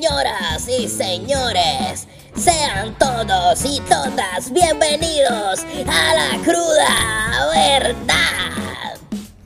Señoras 0.00 0.68
y 0.68 0.86
señores, 0.86 2.06
sean 2.36 2.96
todos 3.00 3.64
y 3.64 3.80
todas 3.80 4.52
bienvenidos 4.52 5.64
a 5.88 6.14
la 6.14 6.38
cruda 6.44 7.48
verdad. 7.52 8.96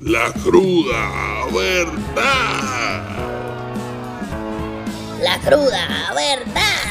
La 0.01 0.31
cruda 0.43 1.47
verdad. 1.55 3.03
La 5.23 5.39
cruda 5.39 6.13
verdad. 6.15 6.82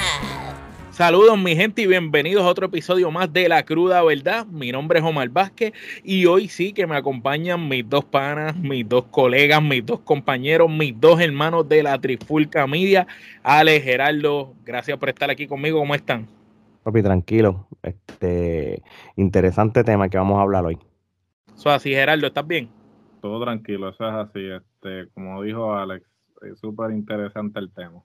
Saludos 0.91 1.39
mi 1.39 1.55
gente 1.55 1.81
y 1.83 1.87
bienvenidos 1.87 2.43
a 2.43 2.49
otro 2.49 2.65
episodio 2.65 3.09
más 3.11 3.31
de 3.31 3.47
La 3.47 3.63
Cruda 3.63 4.03
Verdad. 4.03 4.45
Mi 4.47 4.73
nombre 4.73 4.99
es 4.99 5.05
Omar 5.05 5.29
Vázquez 5.29 5.71
y 6.03 6.25
hoy 6.25 6.49
sí 6.49 6.73
que 6.73 6.85
me 6.85 6.97
acompañan 6.97 7.69
mis 7.69 7.89
dos 7.89 8.03
panas, 8.03 8.57
mis 8.57 8.87
dos 8.87 9.05
colegas, 9.05 9.63
mis 9.63 9.85
dos 9.85 10.01
compañeros, 10.01 10.69
mis 10.69 10.99
dos 10.99 11.21
hermanos 11.21 11.67
de 11.69 11.83
la 11.83 11.97
Trifulca 11.97 12.67
Media. 12.67 13.07
Ale, 13.41 13.79
Gerardo, 13.79 14.53
gracias 14.65 14.97
por 14.97 15.07
estar 15.07 15.31
aquí 15.31 15.47
conmigo. 15.47 15.79
¿Cómo 15.79 15.95
están? 15.95 16.27
Papi, 16.83 17.01
tranquilo. 17.01 17.67
Este 17.81 18.83
interesante 19.15 19.85
tema 19.85 20.09
que 20.09 20.17
vamos 20.17 20.39
a 20.39 20.41
hablar 20.41 20.65
hoy. 20.65 20.77
Eso 21.55 21.69
así, 21.69 21.91
Gerardo, 21.91 22.27
¿estás 22.27 22.45
bien? 22.45 22.67
Todo 23.21 23.41
tranquilo, 23.41 23.89
eso 23.89 24.05
es 24.05 24.13
así. 24.13 24.41
Este, 24.45 25.09
como 25.13 25.41
dijo 25.41 25.73
Alex, 25.73 26.05
es 26.41 26.59
súper 26.59 26.91
interesante 26.91 27.61
el 27.61 27.71
tema 27.71 28.03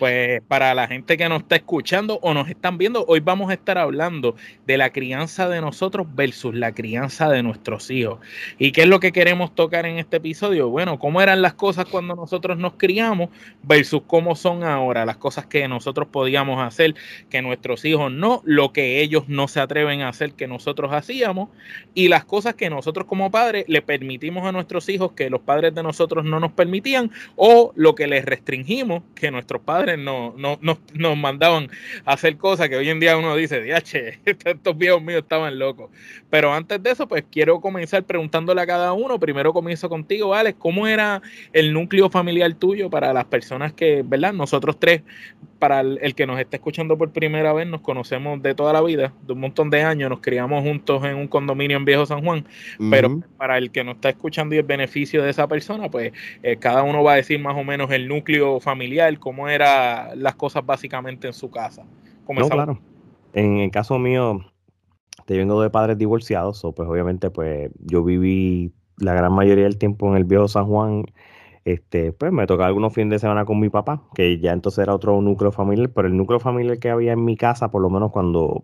pues 0.00 0.40
para 0.48 0.74
la 0.74 0.88
gente 0.88 1.18
que 1.18 1.28
nos 1.28 1.42
está 1.42 1.56
escuchando 1.56 2.18
o 2.22 2.32
nos 2.32 2.48
están 2.48 2.78
viendo, 2.78 3.04
hoy 3.06 3.20
vamos 3.20 3.50
a 3.50 3.52
estar 3.52 3.76
hablando 3.76 4.34
de 4.66 4.78
la 4.78 4.90
crianza 4.90 5.46
de 5.46 5.60
nosotros 5.60 6.06
versus 6.14 6.54
la 6.54 6.72
crianza 6.72 7.28
de 7.28 7.42
nuestros 7.42 7.90
hijos. 7.90 8.18
¿Y 8.58 8.72
qué 8.72 8.80
es 8.80 8.88
lo 8.88 8.98
que 8.98 9.12
queremos 9.12 9.54
tocar 9.54 9.84
en 9.84 9.98
este 9.98 10.16
episodio? 10.16 10.70
Bueno, 10.70 10.98
cómo 10.98 11.20
eran 11.20 11.42
las 11.42 11.52
cosas 11.52 11.84
cuando 11.84 12.16
nosotros 12.16 12.56
nos 12.56 12.72
criamos 12.78 13.28
versus 13.62 14.00
cómo 14.06 14.36
son 14.36 14.64
ahora, 14.64 15.04
las 15.04 15.18
cosas 15.18 15.44
que 15.44 15.68
nosotros 15.68 16.08
podíamos 16.08 16.66
hacer, 16.66 16.94
que 17.28 17.42
nuestros 17.42 17.84
hijos 17.84 18.10
no, 18.10 18.40
lo 18.46 18.72
que 18.72 19.02
ellos 19.02 19.28
no 19.28 19.48
se 19.48 19.60
atreven 19.60 20.00
a 20.00 20.08
hacer 20.08 20.32
que 20.32 20.48
nosotros 20.48 20.94
hacíamos 20.94 21.50
y 21.92 22.08
las 22.08 22.24
cosas 22.24 22.54
que 22.54 22.70
nosotros 22.70 23.06
como 23.06 23.30
padres 23.30 23.66
le 23.68 23.82
permitimos 23.82 24.46
a 24.46 24.52
nuestros 24.52 24.88
hijos 24.88 25.12
que 25.12 25.28
los 25.28 25.42
padres 25.42 25.74
de 25.74 25.82
nosotros 25.82 26.24
no 26.24 26.40
nos 26.40 26.52
permitían 26.52 27.10
o 27.36 27.72
lo 27.76 27.94
que 27.94 28.06
les 28.06 28.24
restringimos 28.24 29.02
que 29.14 29.30
nuestros 29.30 29.60
padres 29.60 29.89
no, 29.96 30.34
no, 30.36 30.58
no, 30.60 30.78
nos 30.94 31.16
mandaban 31.16 31.68
a 32.04 32.12
hacer 32.12 32.36
cosas 32.36 32.68
que 32.68 32.76
hoy 32.76 32.88
en 32.88 33.00
día 33.00 33.16
uno 33.16 33.34
dice, 33.36 33.62
diache, 33.62 34.20
estos 34.24 34.76
viejos 34.76 35.02
míos 35.02 35.22
estaban 35.22 35.58
locos. 35.58 35.90
Pero 36.30 36.52
antes 36.52 36.82
de 36.82 36.90
eso, 36.90 37.08
pues 37.08 37.24
quiero 37.30 37.60
comenzar 37.60 38.04
preguntándole 38.04 38.60
a 38.60 38.66
cada 38.66 38.92
uno. 38.92 39.18
Primero 39.18 39.52
comienzo 39.52 39.88
contigo, 39.88 40.34
Alex, 40.34 40.58
¿cómo 40.58 40.86
era 40.86 41.22
el 41.52 41.72
núcleo 41.72 42.10
familiar 42.10 42.52
tuyo 42.54 42.90
para 42.90 43.12
las 43.12 43.24
personas 43.24 43.72
que, 43.72 44.02
¿verdad? 44.04 44.32
Nosotros 44.32 44.78
tres, 44.78 45.02
para 45.60 45.80
el, 45.80 46.14
que 46.16 46.26
nos 46.26 46.40
está 46.40 46.56
escuchando 46.56 46.98
por 46.98 47.12
primera 47.12 47.52
vez, 47.52 47.68
nos 47.68 47.82
conocemos 47.82 48.42
de 48.42 48.54
toda 48.54 48.72
la 48.72 48.80
vida, 48.80 49.12
de 49.22 49.32
un 49.32 49.40
montón 49.40 49.70
de 49.70 49.82
años, 49.82 50.10
nos 50.10 50.20
criamos 50.20 50.64
juntos 50.64 51.04
en 51.04 51.14
un 51.14 51.28
condominio 51.28 51.76
en 51.76 51.84
Viejo 51.84 52.06
San 52.06 52.24
Juan, 52.24 52.46
pero 52.90 53.20
para 53.36 53.58
el 53.58 53.70
que 53.70 53.84
nos 53.84 53.96
está 53.96 54.08
escuchando 54.08 54.54
y 54.54 54.58
el 54.58 54.64
beneficio 54.64 55.22
de 55.22 55.30
esa 55.30 55.46
persona, 55.46 55.88
pues 55.90 56.12
eh, 56.42 56.56
cada 56.56 56.82
uno 56.82 57.04
va 57.04 57.12
a 57.12 57.16
decir 57.16 57.38
más 57.38 57.56
o 57.56 57.62
menos 57.62 57.90
el 57.92 58.08
núcleo 58.08 58.58
familiar, 58.58 59.16
cómo 59.18 59.48
era 59.48 60.14
las 60.16 60.34
cosas 60.34 60.64
básicamente 60.66 61.28
en 61.28 61.34
su 61.34 61.50
casa. 61.50 61.84
No, 62.28 62.48
claro. 62.48 62.80
En 63.34 63.58
el 63.58 63.70
caso 63.70 63.98
mío, 63.98 64.40
te 65.26 65.36
vengo 65.36 65.62
de 65.62 65.70
padres 65.70 65.98
divorciados, 65.98 66.64
o 66.64 66.72
pues 66.72 66.88
obviamente 66.88 67.30
pues 67.30 67.70
yo 67.78 68.02
viví 68.02 68.72
la 68.96 69.14
gran 69.14 69.32
mayoría 69.32 69.64
del 69.64 69.78
tiempo 69.78 70.08
en 70.08 70.16
el 70.16 70.24
viejo 70.24 70.48
San 70.48 70.66
Juan. 70.66 71.04
Este, 71.64 72.12
pues 72.12 72.32
me 72.32 72.46
tocaba 72.46 72.68
algunos 72.68 72.92
fines 72.94 73.10
de 73.10 73.18
semana 73.18 73.44
con 73.44 73.60
mi 73.60 73.68
papá, 73.68 74.02
que 74.14 74.38
ya 74.40 74.52
entonces 74.52 74.82
era 74.82 74.94
otro 74.94 75.20
núcleo 75.20 75.52
familiar, 75.52 75.90
pero 75.94 76.08
el 76.08 76.16
núcleo 76.16 76.40
familiar 76.40 76.78
que 76.78 76.90
había 76.90 77.12
en 77.12 77.24
mi 77.24 77.36
casa, 77.36 77.70
por 77.70 77.82
lo 77.82 77.90
menos 77.90 78.10
cuando 78.12 78.62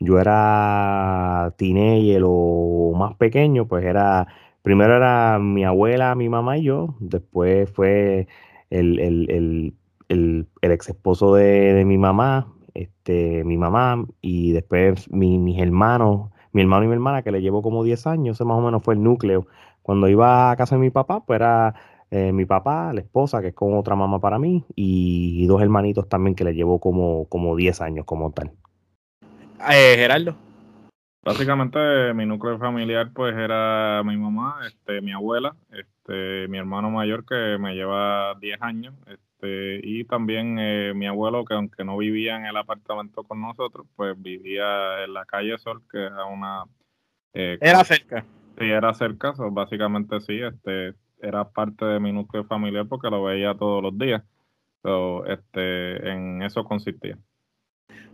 yo 0.00 0.18
era 0.20 1.54
teenager 1.56 2.22
o 2.26 2.92
más 2.96 3.14
pequeño, 3.16 3.66
pues 3.68 3.84
era, 3.84 4.26
primero 4.62 4.96
era 4.96 5.38
mi 5.38 5.64
abuela, 5.64 6.14
mi 6.14 6.28
mamá 6.28 6.58
y 6.58 6.64
yo, 6.64 6.96
después 7.00 7.70
fue 7.70 8.26
el, 8.70 8.98
el 8.98 9.74
el, 10.08 10.48
ex 10.62 10.88
esposo 10.88 11.34
de, 11.34 11.84
mi 11.86 11.98
mamá, 11.98 12.52
este, 12.74 13.44
mi 13.44 13.56
mamá, 13.56 14.06
y 14.20 14.52
después 14.52 15.10
mis 15.12 15.58
hermanos, 15.58 16.30
mi 16.52 16.62
hermano 16.62 16.84
y 16.84 16.88
mi 16.88 16.94
hermana, 16.94 17.22
que 17.22 17.32
le 17.32 17.40
llevo 17.42 17.62
como 17.62 17.84
10 17.84 18.06
años, 18.06 18.36
ese 18.36 18.44
más 18.44 18.58
o 18.58 18.62
menos 18.62 18.82
fue 18.82 18.94
el 18.94 19.02
núcleo. 19.02 19.46
Cuando 19.82 20.08
iba 20.08 20.50
a 20.50 20.56
casa 20.56 20.76
de 20.76 20.80
mi 20.80 20.90
papá, 20.90 21.24
pues 21.24 21.36
era 21.36 21.74
eh, 22.14 22.32
mi 22.32 22.46
papá, 22.46 22.92
la 22.92 23.00
esposa, 23.00 23.42
que 23.42 23.48
es 23.48 23.54
como 23.54 23.80
otra 23.80 23.96
mamá 23.96 24.20
para 24.20 24.38
mí, 24.38 24.64
y, 24.76 25.44
dos 25.48 25.60
hermanitos 25.60 26.08
también 26.08 26.36
que 26.36 26.44
le 26.44 26.54
llevo 26.54 26.78
como, 26.78 27.28
como 27.28 27.56
10 27.56 27.80
años 27.80 28.04
como 28.04 28.30
tal. 28.30 28.52
Eh, 29.68 29.96
Gerardo. 29.96 30.36
Básicamente 31.24 32.14
mi 32.14 32.24
núcleo 32.24 32.56
familiar 32.58 33.10
pues 33.12 33.34
era 33.34 34.02
mi 34.04 34.16
mamá, 34.16 34.60
este, 34.64 35.00
mi 35.00 35.10
abuela, 35.10 35.56
este, 35.72 36.46
mi 36.46 36.58
hermano 36.58 36.88
mayor 36.90 37.24
que 37.24 37.58
me 37.58 37.74
lleva 37.74 38.34
10 38.40 38.62
años, 38.62 38.94
este, 39.08 39.80
y 39.82 40.04
también 40.04 40.56
eh, 40.60 40.92
mi 40.94 41.08
abuelo, 41.08 41.44
que 41.44 41.54
aunque 41.54 41.82
no 41.82 41.96
vivía 41.96 42.36
en 42.36 42.46
el 42.46 42.56
apartamento 42.56 43.24
con 43.24 43.40
nosotros, 43.40 43.88
pues 43.96 44.14
vivía 44.22 45.02
en 45.02 45.14
la 45.14 45.24
calle 45.24 45.58
Sol, 45.58 45.82
que 45.90 45.98
era 45.98 46.26
una... 46.26 46.62
Eh, 47.32 47.58
era 47.60 47.82
cerca. 47.82 48.24
Sí, 48.56 48.66
era 48.66 48.94
cerca, 48.94 49.34
básicamente 49.50 50.20
sí, 50.20 50.40
este, 50.40 50.94
era 51.24 51.48
parte 51.48 51.84
de 51.84 52.00
mi 52.00 52.12
núcleo 52.12 52.44
familiar 52.44 52.86
porque 52.88 53.10
lo 53.10 53.22
veía 53.24 53.54
todos 53.54 53.82
los 53.82 53.98
días. 53.98 54.22
So, 54.82 55.24
este, 55.26 56.10
en 56.10 56.42
eso 56.42 56.64
consistía. 56.64 57.18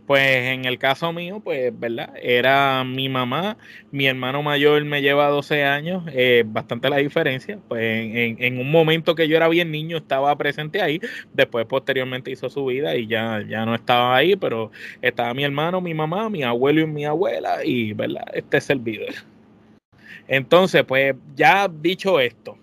Pues 0.07 0.47
en 0.47 0.65
el 0.65 0.77
caso 0.77 1.13
mío, 1.13 1.41
pues, 1.41 1.71
¿verdad? 1.79 2.13
Era 2.21 2.83
mi 2.83 3.07
mamá, 3.07 3.57
mi 3.91 4.07
hermano 4.07 4.41
mayor 4.43 4.83
me 4.83 5.01
lleva 5.01 5.27
12 5.27 5.63
años, 5.63 6.03
eh, 6.11 6.43
bastante 6.45 6.89
la 6.89 6.97
diferencia. 6.97 7.59
Pues 7.67 7.81
en, 7.81 8.59
un 8.59 8.71
momento 8.71 9.15
que 9.15 9.27
yo 9.27 9.37
era 9.37 9.47
bien 9.47 9.71
niño 9.71 9.97
estaba 9.97 10.35
presente 10.37 10.81
ahí, 10.81 10.99
después 11.33 11.65
posteriormente 11.65 12.31
hizo 12.31 12.49
su 12.49 12.65
vida 12.65 12.95
y 12.95 13.07
ya, 13.07 13.41
ya 13.47 13.65
no 13.65 13.75
estaba 13.75 14.15
ahí, 14.15 14.35
pero 14.35 14.71
estaba 15.01 15.33
mi 15.33 15.43
hermano, 15.43 15.79
mi 15.81 15.93
mamá, 15.93 16.29
mi 16.29 16.43
abuelo 16.43 16.81
y 16.81 16.87
mi 16.87 17.05
abuela 17.05 17.63
y, 17.63 17.93
¿verdad? 17.93 18.25
Este 18.33 18.57
es 18.57 18.69
el 18.69 18.79
video. 18.79 19.07
Entonces, 20.27 20.83
pues 20.83 21.15
ya 21.35 21.67
dicho 21.67 22.19
esto, 22.19 22.57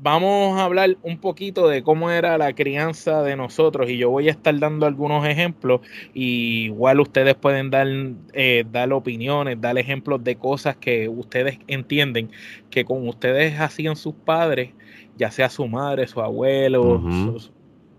vamos 0.00 0.58
a 0.58 0.64
hablar 0.64 0.96
un 1.02 1.18
poquito 1.18 1.68
de 1.68 1.82
cómo 1.82 2.10
era 2.10 2.38
la 2.38 2.52
crianza 2.52 3.22
de 3.22 3.36
nosotros 3.36 3.90
y 3.90 3.96
yo 3.96 4.10
voy 4.10 4.28
a 4.28 4.30
estar 4.30 4.58
dando 4.58 4.86
algunos 4.86 5.26
ejemplos 5.26 5.80
y 6.14 6.66
igual 6.66 7.00
ustedes 7.00 7.34
pueden 7.34 7.70
dar, 7.70 7.86
eh, 8.32 8.64
dar 8.70 8.92
opiniones, 8.92 9.60
dar 9.60 9.76
ejemplos 9.78 10.22
de 10.22 10.36
cosas 10.36 10.76
que 10.76 11.08
ustedes 11.08 11.58
entienden 11.66 12.30
que 12.70 12.84
con 12.84 13.08
ustedes 13.08 13.58
hacían 13.58 13.96
sus 13.96 14.14
padres, 14.14 14.70
ya 15.16 15.30
sea 15.30 15.48
su 15.48 15.66
madre, 15.66 16.06
su 16.06 16.20
abuelo, 16.20 17.02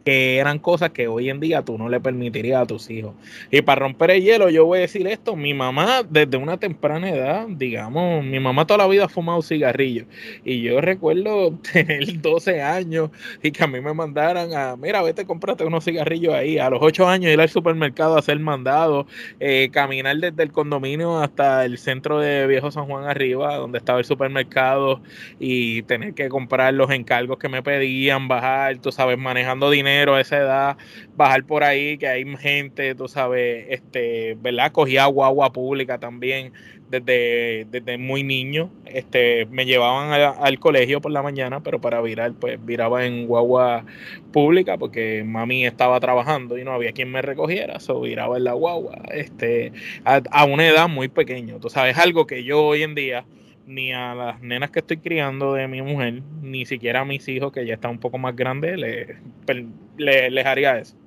que 0.06 0.38
eran 0.38 0.60
cosas 0.60 0.92
que 0.92 1.08
hoy 1.08 1.30
en 1.30 1.40
día 1.40 1.62
tú 1.64 1.78
no 1.78 1.90
le 1.90 2.00
permitirías 2.00 2.62
a 2.62 2.66
tus 2.66 2.90
hijos. 2.90 3.14
Y 3.52 3.62
para 3.62 3.80
romper 3.80 4.12
el 4.12 4.24
hielo, 4.24 4.50
yo 4.50 4.66
voy 4.66 4.80
a 4.80 4.82
decir 4.82 5.08
esto, 5.08 5.36
mi 5.36 5.54
mamá 5.54 6.04
desde 6.10 6.38
una 6.38 6.58
temprana 6.58 7.10
edad, 7.10 7.48
digamos, 7.50 8.24
mi 8.24 8.40
mamá 8.40 8.66
toda 8.66 8.80
la 8.80 8.88
vida 8.88 9.06
ha 9.06 9.10
fumado 9.10 9.42
cigarrillos. 9.42 10.08
Y 10.46 10.62
yo 10.62 10.80
recuerdo 10.82 11.52
tener 11.74 12.22
12 12.22 12.62
años 12.62 13.10
y 13.44 13.52
que 13.52 13.64
a 13.64 13.68
mí 13.68 13.82
me 13.82 13.94
mandaran 13.94 14.54
a, 14.54 14.76
mira, 14.76 15.02
vete, 15.02 15.26
cómprate 15.26 15.66
unos 15.66 15.84
cigarrillos 15.84 16.34
ahí. 16.34 16.58
A 16.60 16.70
los 16.70 16.80
8 16.82 17.08
años 17.08 17.32
ir 17.32 17.42
al 17.42 17.50
supermercado 17.50 18.16
a 18.16 18.20
hacer 18.20 18.40
mandado, 18.40 19.06
eh, 19.40 19.70
caminar 19.72 20.18
desde 20.18 20.44
el 20.44 20.52
condominio 20.52 21.20
hasta 21.20 21.66
el 21.66 21.78
centro 21.78 22.20
de 22.20 22.48
Viejo 22.48 22.72
San 22.72 22.86
Juan 22.86 23.06
arriba, 23.06 23.58
donde 23.58 23.78
estaba 23.78 24.00
el 24.00 24.06
supermercado, 24.06 25.02
y 25.40 25.84
tener 25.84 26.14
que 26.14 26.30
comprar 26.30 26.74
los 26.74 26.90
encargos 26.92 27.38
que 27.38 27.50
me 27.50 27.62
pedían, 27.62 28.28
bajar, 28.28 28.78
tú 28.78 28.92
sabes, 28.92 29.18
manejando 29.18 29.70
dinero 29.70 29.89
esa 29.98 30.38
edad, 30.38 30.78
bajar 31.16 31.44
por 31.46 31.64
ahí, 31.64 31.98
que 31.98 32.08
hay 32.08 32.26
gente, 32.38 32.96
tú 32.96 33.08
sabes, 33.08 33.66
este, 33.70 34.38
¿verdad? 34.42 34.72
Cogía 34.72 35.04
agua 35.04 35.52
pública 35.52 35.98
también 36.00 36.54
desde, 36.90 37.66
desde 37.70 37.98
muy 37.98 38.24
niño. 38.24 38.70
Este, 38.86 39.46
me 39.48 39.66
llevaban 39.66 40.12
al 40.40 40.60
colegio 40.60 41.02
por 41.02 41.12
la 41.12 41.22
mañana, 41.22 41.62
pero 41.62 41.80
para 41.80 42.02
virar, 42.02 42.34
pues 42.34 42.64
viraba 42.64 43.06
en 43.06 43.28
guagua 43.28 43.86
pública 44.34 44.78
porque 44.78 45.24
mami 45.26 45.66
estaba 45.66 46.00
trabajando 46.00 46.58
y 46.58 46.64
no 46.64 46.72
había 46.72 46.92
quien 46.92 47.12
me 47.12 47.22
recogiera, 47.22 47.80
so 47.80 48.02
viraba 48.02 48.38
en 48.38 48.44
la 48.44 48.54
guagua, 48.54 49.02
este, 49.12 49.72
a, 50.06 50.22
a 50.32 50.46
una 50.46 50.68
edad 50.68 50.88
muy 50.88 51.08
pequeña. 51.08 51.60
Tú 51.60 51.70
sabes, 51.70 51.98
algo 51.98 52.28
que 52.28 52.44
yo 52.44 52.64
hoy 52.64 52.84
en 52.84 52.96
día 52.96 53.26
ni 53.70 53.94
a 53.94 54.16
las 54.16 54.42
nenas 54.42 54.72
que 54.72 54.80
estoy 54.80 54.98
criando 54.98 55.54
de 55.54 55.68
mi 55.68 55.82
mujer, 55.84 56.24
ni 56.42 56.66
siquiera 56.66 57.02
a 57.02 57.06
mis 57.06 57.28
hijos 57.28 57.52
que 57.52 57.66
ya 57.68 57.76
están 57.76 57.92
un 57.92 58.00
poco 58.00 58.18
más 58.18 58.36
grandes, 58.36 58.78
le, 58.78 60.30
les 60.30 60.46
haría 60.46 60.80
eso. 60.80 60.98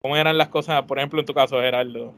¿Cómo 0.00 0.16
eran 0.16 0.36
las 0.36 0.48
cosas, 0.48 0.82
por 0.82 0.98
ejemplo, 0.98 1.20
en 1.20 1.26
tu 1.26 1.32
caso, 1.32 1.60
Gerardo? 1.60 2.12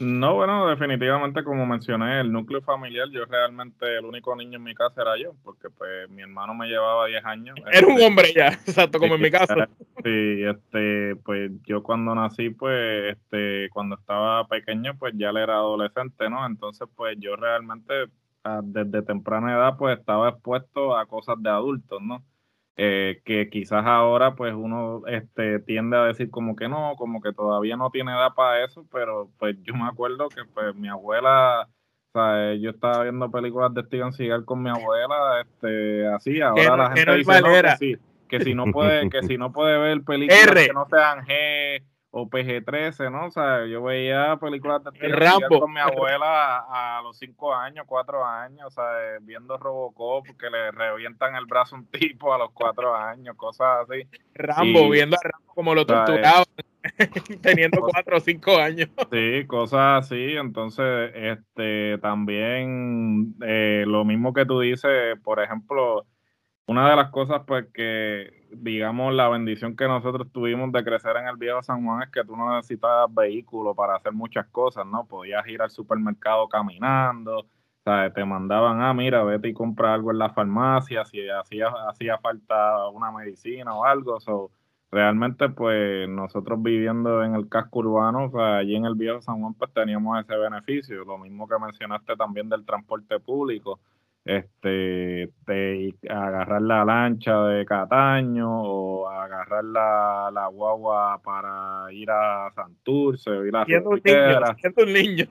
No, 0.00 0.36
bueno, 0.36 0.68
definitivamente 0.68 1.44
como 1.44 1.66
mencioné, 1.66 2.20
el 2.20 2.32
núcleo 2.32 2.62
familiar, 2.62 3.08
yo 3.10 3.26
realmente 3.26 3.98
el 3.98 4.06
único 4.06 4.34
niño 4.34 4.56
en 4.56 4.62
mi 4.62 4.74
casa 4.74 5.02
era 5.02 5.18
yo, 5.18 5.34
porque 5.42 5.68
pues 5.68 6.08
mi 6.08 6.22
hermano 6.22 6.54
me 6.54 6.66
llevaba 6.66 7.06
10 7.08 7.24
años. 7.26 7.56
Era 7.72 7.86
un 7.86 7.94
este, 7.94 8.06
hombre 8.06 8.32
ya, 8.34 8.46
exacto, 8.66 8.98
como 9.00 9.16
en 9.16 9.20
mi 9.20 9.30
casa. 9.30 9.68
Sí, 10.02 10.44
este, 10.44 11.16
pues 11.16 11.50
yo 11.66 11.82
cuando 11.82 12.14
nací, 12.14 12.50
pues, 12.50 13.16
este, 13.16 13.68
cuando 13.70 13.96
estaba 13.96 14.46
pequeño, 14.46 14.96
pues 14.96 15.12
ya 15.16 15.30
él 15.30 15.38
era 15.38 15.56
adolescente, 15.56 16.30
¿no? 16.30 16.46
Entonces, 16.46 16.88
pues 16.94 17.16
yo 17.18 17.36
realmente 17.36 18.06
desde 18.62 19.02
temprana 19.02 19.52
edad, 19.52 19.76
pues 19.76 19.98
estaba 19.98 20.30
expuesto 20.30 20.96
a 20.96 21.06
cosas 21.06 21.36
de 21.40 21.50
adultos, 21.50 22.00
¿no? 22.02 22.24
Eh, 22.80 23.20
que 23.24 23.50
quizás 23.50 23.84
ahora 23.84 24.36
pues 24.36 24.54
uno 24.54 25.02
este, 25.08 25.58
tiende 25.58 25.96
a 25.96 26.04
decir 26.04 26.30
como 26.30 26.54
que 26.54 26.68
no, 26.68 26.94
como 26.96 27.20
que 27.20 27.32
todavía 27.32 27.76
no 27.76 27.90
tiene 27.90 28.12
edad 28.12 28.34
para 28.36 28.64
eso, 28.64 28.86
pero 28.92 29.30
pues 29.36 29.56
yo 29.62 29.74
me 29.74 29.88
acuerdo 29.88 30.28
que 30.28 30.44
pues 30.54 30.76
mi 30.76 30.88
abuela, 30.88 31.62
o 31.62 32.12
sea, 32.12 32.54
yo 32.54 32.70
estaba 32.70 33.02
viendo 33.02 33.32
películas 33.32 33.74
de 33.74 33.82
Steven 33.82 34.12
Seagal 34.12 34.44
con 34.44 34.62
mi 34.62 34.70
abuela, 34.70 35.40
este, 35.40 36.06
así, 36.06 36.40
ahora 36.40 36.76
la 36.76 36.92
gente 36.92 37.16
dice 37.16 37.42
que, 37.42 37.76
sí, 37.78 37.96
que 38.28 38.40
si 38.44 38.54
no 38.54 38.66
puede, 38.66 39.10
que 39.10 39.24
si 39.24 39.36
no 39.36 39.50
puede 39.50 39.76
ver 39.76 40.04
películas 40.04 40.40
que 40.54 40.72
no 40.72 40.86
sean 40.88 41.26
G 41.26 41.82
o 42.10 42.28
PG-13, 42.28 43.12
¿no? 43.12 43.26
O 43.26 43.30
sea, 43.30 43.66
yo 43.66 43.82
veía 43.82 44.36
películas 44.40 44.82
de 44.82 44.90
con 45.48 45.72
mi 45.72 45.80
abuela 45.80 46.64
a, 46.68 47.02
los 47.02 47.18
5 47.18 47.54
años, 47.54 47.84
4 47.86 48.24
años, 48.24 48.66
o 48.66 48.70
sea, 48.70 48.84
viendo 49.20 49.58
Robocop 49.58 50.26
que 50.38 50.48
le 50.48 50.70
revientan 50.70 51.34
el 51.36 51.46
brazo 51.46 51.76
a 51.76 51.78
un 51.80 51.86
tipo 51.90 52.32
a 52.32 52.38
los 52.38 52.50
4 52.52 52.94
años, 52.94 53.36
cosas 53.36 53.88
así. 53.88 54.08
Rambo, 54.34 54.88
viendo 54.88 55.16
a 55.16 55.20
Rambo 55.22 55.54
como 55.54 55.74
lo 55.74 55.84
torturaba 55.84 56.44
teniendo 57.42 57.80
4 57.80 58.16
o 58.16 58.20
5 58.20 58.56
años. 58.56 58.88
Sí, 59.12 59.46
cosas 59.46 60.04
así, 60.04 60.36
entonces, 60.36 61.12
este, 61.14 61.98
también 61.98 63.34
eh, 63.42 63.84
lo 63.86 64.04
mismo 64.04 64.32
que 64.32 64.46
tú 64.46 64.60
dices, 64.60 65.18
por 65.22 65.40
ejemplo, 65.42 66.06
una 66.66 66.88
de 66.88 66.96
las 66.96 67.10
cosas 67.10 67.42
pues 67.46 67.66
que 67.72 68.37
digamos, 68.50 69.14
la 69.14 69.28
bendición 69.28 69.76
que 69.76 69.86
nosotros 69.86 70.28
tuvimos 70.32 70.72
de 70.72 70.84
crecer 70.84 71.16
en 71.16 71.28
el 71.28 71.36
viejo 71.36 71.62
San 71.62 71.84
Juan 71.84 72.02
es 72.02 72.10
que 72.10 72.24
tú 72.24 72.36
no 72.36 72.54
necesitabas 72.56 73.12
vehículo 73.14 73.74
para 73.74 73.96
hacer 73.96 74.12
muchas 74.12 74.46
cosas, 74.48 74.86
¿no? 74.86 75.06
Podías 75.06 75.46
ir 75.48 75.62
al 75.62 75.70
supermercado 75.70 76.48
caminando, 76.48 77.46
sea, 77.88 78.12
Te 78.12 78.24
mandaban, 78.24 78.82
ah, 78.82 78.94
mira, 78.94 79.22
vete 79.24 79.48
y 79.48 79.54
compra 79.54 79.94
algo 79.94 80.10
en 80.10 80.18
la 80.18 80.30
farmacia, 80.30 81.04
si 81.04 81.28
hacía, 81.28 81.68
hacía 81.88 82.18
falta 82.18 82.88
una 82.88 83.10
medicina 83.12 83.74
o 83.74 83.84
algo. 83.84 84.20
So, 84.20 84.50
realmente, 84.90 85.48
pues, 85.48 86.08
nosotros 86.08 86.62
viviendo 86.62 87.22
en 87.24 87.34
el 87.34 87.48
casco 87.48 87.80
urbano, 87.80 88.26
o 88.26 88.30
sea, 88.30 88.58
allí 88.58 88.76
en 88.76 88.84
el 88.84 88.94
viejo 88.94 89.20
San 89.22 89.40
Juan, 89.40 89.54
pues 89.54 89.72
teníamos 89.72 90.20
ese 90.20 90.36
beneficio. 90.36 91.04
Lo 91.04 91.18
mismo 91.18 91.48
que 91.48 91.58
mencionaste 91.58 92.16
también 92.16 92.48
del 92.48 92.64
transporte 92.64 93.18
público 93.20 93.80
este, 94.28 95.32
agarrar 96.10 96.60
la 96.60 96.84
lancha 96.84 97.44
de 97.44 97.64
Cataño 97.64 98.62
o 98.62 99.08
agarrar 99.08 99.64
la, 99.64 100.30
la 100.30 100.48
guagua 100.48 101.18
para 101.24 101.90
ir 101.92 102.10
a 102.10 102.50
Santurce 102.54 103.30
o 103.30 103.46
ir 103.46 103.56
a 103.56 103.64
siendo 103.64 103.88
un 103.88 104.02
niño, 104.02 104.38
siendo 104.58 104.84
un 104.84 104.92
niño. 104.92 105.24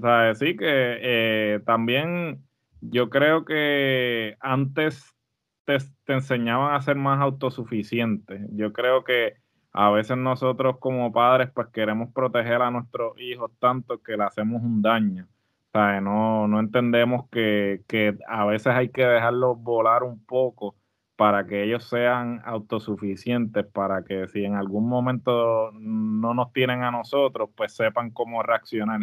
¿sabes? 0.00 0.38
Sí 0.38 0.56
que 0.56 0.98
eh, 1.00 1.60
también 1.66 2.40
yo 2.80 3.10
creo 3.10 3.44
que 3.44 4.36
antes 4.38 5.16
te, 5.64 5.78
te 6.04 6.12
enseñaban 6.12 6.76
a 6.76 6.80
ser 6.80 6.94
más 6.94 7.20
autosuficiente. 7.20 8.46
Yo 8.52 8.72
creo 8.72 9.02
que 9.02 9.34
a 9.72 9.90
veces 9.90 10.16
nosotros 10.16 10.76
como 10.78 11.12
padres 11.12 11.50
pues 11.52 11.66
queremos 11.72 12.12
proteger 12.14 12.62
a 12.62 12.70
nuestros 12.70 13.20
hijos 13.20 13.50
tanto 13.58 14.00
que 14.00 14.16
le 14.16 14.22
hacemos 14.22 14.62
un 14.62 14.82
daño 14.82 15.26
no, 16.00 16.48
no 16.48 16.60
entendemos 16.60 17.28
que, 17.30 17.82
a 18.28 18.44
veces 18.46 18.68
hay 18.68 18.90
que 18.90 19.04
dejarlos 19.04 19.60
volar 19.62 20.02
un 20.02 20.24
poco 20.24 20.76
para 21.16 21.46
que 21.46 21.64
ellos 21.64 21.84
sean 21.84 22.40
autosuficientes, 22.44 23.66
para 23.66 24.04
que 24.04 24.28
si 24.28 24.44
en 24.44 24.54
algún 24.54 24.88
momento 24.88 25.72
no 25.72 26.34
nos 26.34 26.52
tienen 26.52 26.82
a 26.84 26.90
nosotros, 26.90 27.50
pues 27.56 27.74
sepan 27.74 28.10
cómo 28.10 28.42
reaccionar. 28.42 29.00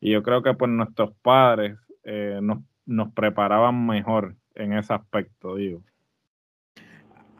Y 0.00 0.12
yo 0.12 0.22
creo 0.22 0.42
que 0.42 0.54
pues 0.54 0.70
nuestros 0.70 1.12
padres 1.22 1.76
eh, 2.04 2.38
nos, 2.42 2.58
nos 2.86 3.12
preparaban 3.12 3.86
mejor 3.86 4.36
en 4.54 4.72
ese 4.72 4.94
aspecto, 4.94 5.56
digo. 5.56 5.82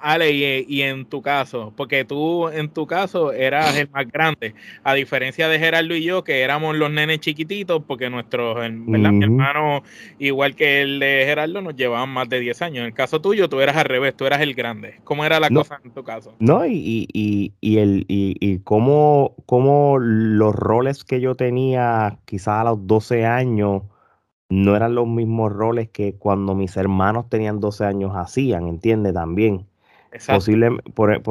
Ale, 0.01 0.31
y, 0.31 0.83
en 0.83 1.07
tu 1.07 1.23
caso, 1.23 1.73
porque 1.77 2.05
tú 2.05 2.49
en 2.49 2.69
tu 2.69 2.87
caso 2.87 3.33
eras 3.33 3.77
el 3.77 3.89
más 3.91 4.07
grande, 4.11 4.55
a 4.85 4.95
diferencia 4.95 5.49
de 5.49 5.59
Gerardo 5.59 5.95
y 5.95 6.03
yo, 6.03 6.25
que 6.25 6.43
éramos 6.43 6.77
los 6.77 6.91
nenes 6.91 7.21
chiquititos, 7.21 7.83
porque 7.87 8.11
nuestros 8.11 8.59
hermanos, 8.59 9.83
igual 10.19 10.55
que 10.55 10.83
el 10.83 11.01
de 11.01 11.25
Gerardo, 11.27 11.61
nos 11.63 11.77
llevaban 11.77 12.11
más 12.11 12.29
de 12.29 12.41
10 12.41 12.63
años. 12.63 12.79
En 12.79 12.87
el 12.87 12.95
caso 12.95 13.21
tuyo, 13.21 13.49
tú 13.49 13.61
eras 13.61 13.77
al 13.77 13.85
revés, 13.85 14.17
tú 14.17 14.27
eras 14.27 14.41
el 14.41 14.55
grande. 14.55 15.01
¿Cómo 15.05 15.25
era 15.25 15.41
la 15.41 15.51
cosa 15.51 15.81
en 15.85 15.93
tu 15.93 16.05
caso? 16.05 16.35
No, 16.39 16.67
y, 16.67 17.09
y, 17.13 17.53
y, 17.61 17.79
el, 17.79 18.05
y, 18.09 18.37
y 18.41 18.59
cómo, 18.61 19.35
cómo 19.47 19.99
los 19.99 20.55
roles 20.55 21.05
que 21.05 21.21
yo 21.21 21.35
tenía 21.35 22.19
quizás 22.25 22.61
a 22.61 22.65
los 22.65 22.87
12 22.87 23.27
años 23.27 23.83
no 24.49 24.77
eran 24.77 24.95
los 24.95 25.07
mismos 25.07 25.53
roles 25.53 25.91
que 25.91 26.15
cuando 26.15 26.55
mis 26.55 26.77
hermanos 26.77 27.29
tenían 27.29 27.61
12 27.61 27.85
años 27.85 28.13
hacían, 28.15 28.67
¿entiendes? 28.67 29.15
También. 29.15 29.68
Posible, 30.27 30.71
por, 30.95 31.23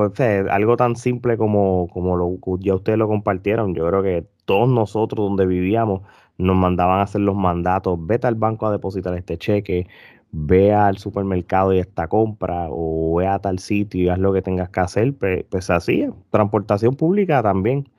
algo 0.49 0.77
tan 0.77 0.95
simple 0.95 1.35
como, 1.37 1.87
como 1.91 2.15
lo, 2.15 2.37
ya 2.59 2.75
ustedes 2.75 2.99
lo 2.99 3.07
compartieron, 3.07 3.73
yo 3.73 3.87
creo 3.87 4.03
que 4.03 4.27
todos 4.45 4.69
nosotros 4.69 5.27
donde 5.27 5.47
vivíamos 5.47 6.01
nos 6.37 6.55
mandaban 6.55 6.99
a 6.99 7.03
hacer 7.03 7.21
los 7.21 7.35
mandatos, 7.35 7.97
vete 8.05 8.27
al 8.27 8.35
banco 8.35 8.67
a 8.67 8.71
depositar 8.71 9.15
este 9.15 9.37
cheque, 9.37 9.87
ve 10.31 10.73
al 10.73 10.99
supermercado 10.99 11.73
y 11.73 11.79
esta 11.79 12.07
compra, 12.07 12.67
o 12.69 13.15
ve 13.15 13.27
a 13.27 13.39
tal 13.39 13.57
sitio 13.59 14.03
y 14.03 14.09
haz 14.09 14.19
lo 14.19 14.31
que 14.33 14.43
tengas 14.43 14.69
que 14.69 14.79
hacer, 14.79 15.15
pues, 15.17 15.45
pues 15.49 15.69
así, 15.71 16.07
transportación 16.29 16.95
pública 16.95 17.41
también. 17.41 17.89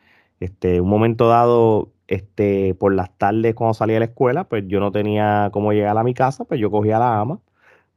Este, 0.40 0.80
un 0.80 0.88
momento 0.88 1.28
dado, 1.28 1.90
este, 2.06 2.74
por 2.74 2.94
las 2.94 3.10
tardes 3.18 3.54
cuando 3.56 3.74
salía 3.74 3.94
de 3.96 4.00
la 4.00 4.06
escuela, 4.06 4.44
pues 4.44 4.64
yo 4.68 4.78
no 4.80 4.92
tenía 4.92 5.50
cómo 5.52 5.72
llegar 5.72 5.98
a 5.98 6.04
mi 6.04 6.14
casa, 6.14 6.44
pues 6.44 6.60
yo 6.60 6.70
cogía 6.70 6.98
la 7.00 7.20
ama 7.20 7.40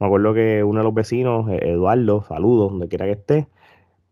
me 0.01 0.07
acuerdo 0.07 0.33
que 0.33 0.63
uno 0.63 0.79
de 0.79 0.83
los 0.83 0.95
vecinos, 0.95 1.47
eh, 1.51 1.59
Eduardo, 1.61 2.23
saludos, 2.23 2.71
donde 2.71 2.87
quiera 2.87 3.05
que 3.05 3.11
esté, 3.11 3.47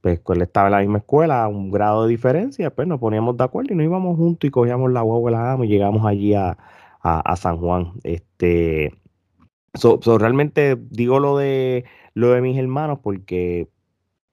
pues 0.01 0.21
él 0.29 0.41
estaba 0.43 0.67
en 0.67 0.73
la 0.73 0.79
misma 0.81 0.99
escuela, 0.99 1.47
un 1.47 1.71
grado 1.71 2.03
de 2.03 2.09
diferencia, 2.11 2.69
pues 2.69 2.87
nos 2.87 2.99
poníamos 2.99 3.35
de 3.37 3.43
acuerdo 3.43 3.73
y 3.73 3.75
nos 3.75 3.85
íbamos 3.85 4.15
juntos 4.15 4.47
y 4.47 4.51
cogíamos 4.51 4.91
la 4.91 5.01
guagua 5.01 5.31
la 5.31 5.65
y 5.65 5.67
llegamos 5.67 6.05
allí 6.05 6.35
a, 6.35 6.57
San 7.37 7.57
Juan. 7.57 7.93
Este, 8.03 8.93
realmente 10.05 10.77
digo 10.91 11.19
lo 11.19 11.37
de 11.37 11.85
lo 12.13 12.31
de 12.31 12.41
mis 12.41 12.57
hermanos 12.57 12.99
porque 13.01 13.67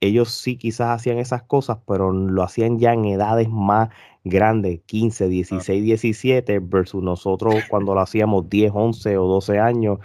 ellos 0.00 0.30
sí 0.32 0.58
quizás 0.58 0.90
hacían 0.90 1.16
esas 1.16 1.42
cosas, 1.42 1.78
pero 1.86 2.12
lo 2.12 2.42
hacían 2.42 2.78
ya 2.78 2.92
en 2.92 3.06
edades 3.06 3.48
más 3.48 3.88
grandes, 4.28 4.80
15, 4.87 5.28
16, 5.28 5.85
17, 5.85 6.59
versus 6.59 7.02
nosotros 7.02 7.54
cuando 7.71 7.95
lo 7.95 8.00
hacíamos 8.00 8.49
10, 8.50 8.73
11 8.75 9.16
o 9.18 9.26
12 9.26 9.59
años. 9.59 9.99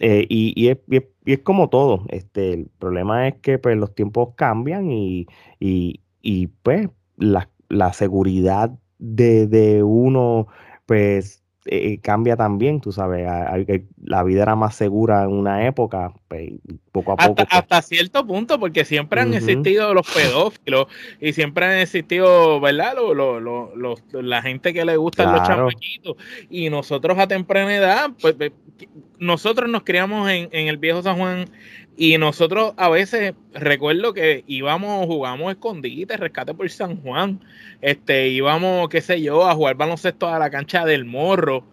Eh, 0.00 0.26
y, 0.28 0.68
es, 0.68 0.78
y, 0.88 1.32
es, 1.32 1.38
como 1.40 1.68
todo. 1.68 2.04
Este, 2.08 2.52
el 2.52 2.70
problema 2.78 3.28
es 3.28 3.34
que 3.36 3.58
pues, 3.58 3.76
los 3.76 3.94
tiempos 3.94 4.30
cambian 4.36 4.90
y, 4.90 5.26
y 5.60 6.46
pues 6.62 6.88
la, 7.16 7.48
la 7.68 7.92
seguridad 7.92 8.70
de, 8.98 9.46
de 9.46 9.82
uno 9.82 10.48
pues 10.86 11.42
eh, 11.64 12.00
cambia 12.00 12.36
también, 12.36 12.80
tú 12.80 12.90
sabes, 12.90 13.26
la 14.02 14.22
vida 14.24 14.42
era 14.42 14.56
más 14.56 14.74
segura 14.74 15.22
en 15.24 15.32
una 15.32 15.66
época, 15.66 16.12
pues, 16.32 16.50
poco 16.92 17.12
a 17.12 17.16
poco. 17.16 17.34
Pues 17.34 17.48
hasta, 17.50 17.82
cierto 17.82 18.26
punto, 18.26 18.58
porque 18.58 18.86
siempre 18.86 19.20
han 19.20 19.34
existido 19.34 19.92
los 19.92 20.10
pedófilos 20.10 20.86
y 21.20 21.34
siempre 21.34 21.66
han 21.66 21.78
existido, 21.78 22.58
¿verdad? 22.58 22.94
la 24.12 24.42
gente 24.42 24.72
que 24.72 24.84
le 24.84 24.96
gustan 24.96 25.32
los 25.32 25.46
chamaquitos. 25.46 26.16
Y 26.48 26.70
nosotros 26.70 27.18
a 27.18 27.26
temprana 27.26 27.76
edad, 27.76 28.10
pues 28.20 28.34
nosotros 29.18 29.68
nos 29.68 29.82
criamos 29.82 30.30
en, 30.30 30.48
en 30.52 30.68
el 30.68 30.78
viejo 30.78 31.02
San 31.02 31.18
Juan 31.18 31.50
y 31.96 32.16
nosotros 32.16 32.72
a 32.78 32.88
veces 32.88 33.34
recuerdo 33.52 34.14
que 34.14 34.44
íbamos, 34.46 35.06
jugamos 35.06 35.52
escondite, 35.52 36.16
rescate 36.16 36.54
por 36.54 36.68
San 36.70 36.96
Juan, 37.02 37.40
este, 37.82 38.28
íbamos, 38.28 38.88
qué 38.88 39.02
sé 39.02 39.20
yo, 39.20 39.46
a 39.46 39.54
jugar 39.54 39.76
baloncesto 39.76 40.28
a 40.28 40.38
la 40.38 40.48
cancha 40.48 40.86
del 40.86 41.04
morro, 41.04 41.64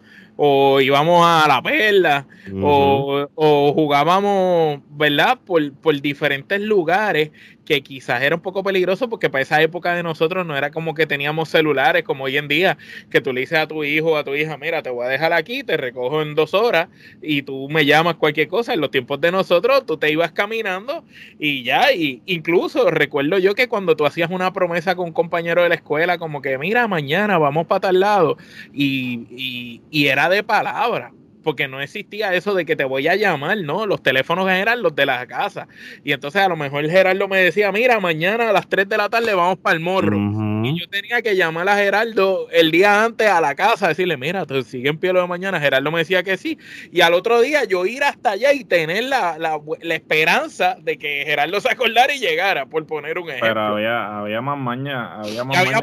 o 0.42 0.80
íbamos 0.80 1.26
a 1.26 1.46
la 1.50 1.62
perla, 1.62 2.26
o, 2.64 3.74
jugábamos, 3.76 4.80
¿verdad? 4.92 5.38
Por, 5.46 5.74
por 5.74 6.00
diferentes 6.00 6.62
lugares 6.62 7.32
que 7.70 7.84
quizás 7.84 8.24
era 8.24 8.36
un 8.36 8.42
poco 8.42 8.64
peligroso 8.64 9.10
porque 9.10 9.30
para 9.30 9.44
esa 9.44 9.62
época 9.62 9.94
de 9.94 10.02
nosotros 10.02 10.44
no 10.44 10.58
era 10.58 10.72
como 10.72 10.96
que 10.96 11.06
teníamos 11.06 11.50
celulares 11.50 12.02
como 12.02 12.24
hoy 12.24 12.36
en 12.36 12.48
día, 12.48 12.80
que 13.12 13.22
tú 13.22 13.32
le 13.32 13.42
dices 13.42 13.60
a 13.60 13.68
tu 13.68 13.84
hijo 13.84 14.14
o 14.14 14.18
a 14.18 14.24
tu 14.24 14.34
hija, 14.34 14.58
mira, 14.58 14.82
te 14.82 14.90
voy 14.90 15.06
a 15.06 15.10
dejar 15.10 15.34
aquí, 15.34 15.64
te 15.64 15.78
recojo 15.78 16.24
en 16.24 16.34
dos 16.34 16.56
horas 16.56 16.90
y 17.22 17.44
tú 17.44 17.70
me 17.70 17.86
llamas 17.86 18.16
cualquier 18.16 18.48
cosa. 18.48 18.74
En 18.74 18.82
los 18.82 18.90
tiempos 18.90 19.22
de 19.22 19.32
nosotros, 19.32 19.86
tú 19.86 19.98
te 19.98 20.12
ibas 20.12 20.32
caminando 20.32 21.06
y 21.38 21.62
ya, 21.62 21.94
y 21.94 22.24
incluso 22.26 22.90
recuerdo 22.90 23.38
yo 23.38 23.54
que 23.54 23.68
cuando 23.68 23.96
tú 23.96 24.08
hacías 24.08 24.32
una 24.32 24.52
promesa 24.52 24.96
con 24.96 25.06
un 25.06 25.14
compañero 25.14 25.62
de 25.62 25.70
la 25.70 25.76
escuela, 25.76 26.18
como 26.18 26.42
que, 26.42 26.58
mira, 26.58 26.88
mañana 26.88 27.38
vamos 27.38 27.68
para 27.68 27.82
tal 27.82 28.00
lado, 28.00 28.38
y, 28.74 29.28
y, 29.30 29.82
y 29.92 30.08
era 30.08 30.28
de 30.28 30.42
palabra 30.42 31.12
porque 31.44 31.68
no 31.68 31.82
existía 31.82 32.34
eso 32.34 32.54
de 32.54 32.66
que 32.66 32.76
te 32.76 32.84
voy 32.84 33.08
a 33.08 33.16
llamar, 33.16 33.58
¿no? 33.60 33.86
Los 33.86 34.02
teléfonos 34.04 34.50
eran 34.50 34.82
los 34.82 34.96
de 34.96 35.06
la 35.06 35.26
casa. 35.28 35.68
Y 36.04 36.12
entonces 36.12 36.42
a 36.42 36.50
lo 36.50 36.56
mejor 36.56 36.88
Gerardo 36.90 37.28
me 37.28 37.38
decía, 37.40 37.72
mira, 37.72 38.00
mañana 38.00 38.50
a 38.50 38.54
las 38.54 38.68
3 38.68 38.88
de 38.90 38.98
la 38.98 39.10
tarde 39.10 39.34
vamos 39.34 39.58
para 39.58 39.76
el 39.76 39.80
morro. 39.82 40.18
Y 40.66 40.80
yo 40.80 40.88
tenía 40.90 41.22
que 41.22 41.36
llamar 41.36 41.68
a 41.70 41.76
Gerardo 41.76 42.50
el 42.52 42.72
día 42.72 43.04
antes 43.04 43.30
a 43.30 43.42
la 43.42 43.56
casa, 43.56 43.88
decirle, 43.88 44.18
mira, 44.18 44.46
tú 44.46 44.62
sigue 44.64 44.90
en 44.90 44.98
pie 44.98 45.14
lo 45.14 45.22
de 45.22 45.28
mañana. 45.28 45.60
Gerardo 45.60 45.92
me 45.92 46.00
decía 46.00 46.24
que 46.24 46.38
sí. 46.38 46.58
Y 46.92 47.02
al 47.02 47.14
otro 47.14 47.42
día 47.42 47.64
yo 47.66 47.86
ir 47.86 48.04
hasta 48.04 48.32
allá 48.32 48.54
y 48.54 48.64
tener 48.64 49.06
la, 49.06 49.38
la, 49.38 49.60
la 49.82 49.96
esperanza 49.96 50.76
de 50.80 50.98
que 50.98 51.24
Gerardo 51.26 51.60
se 51.62 51.72
acordara 51.72 52.14
y 52.14 52.20
llegara, 52.20 52.66
por 52.66 52.86
poner 52.86 53.18
un 53.18 53.30
ejemplo. 53.30 53.50
Pero 53.50 53.62
había, 53.62 54.20
había 54.20 54.42
más 54.42 54.58
maña, 54.58 55.16
había 55.20 55.44
más 55.44 55.58
había 55.58 55.82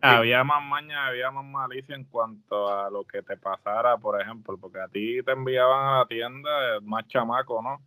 Había 0.00 0.44
más 0.44 0.62
maña, 0.62 1.06
había 1.06 1.30
más 1.30 1.44
malicia 1.44 1.94
en 1.94 2.04
cuanto 2.04 2.68
a 2.72 2.90
lo 2.90 3.04
que 3.04 3.22
te 3.22 3.36
pasara, 3.36 3.96
por 3.96 4.20
ejemplo, 4.20 4.56
porque 4.58 4.80
a 4.80 4.88
ti 4.88 5.22
te 5.22 5.32
enviaban 5.32 5.88
a 5.88 5.98
la 6.00 6.06
tienda 6.06 6.50
más 6.82 7.06
chamaco, 7.08 7.60
¿no? 7.62 7.80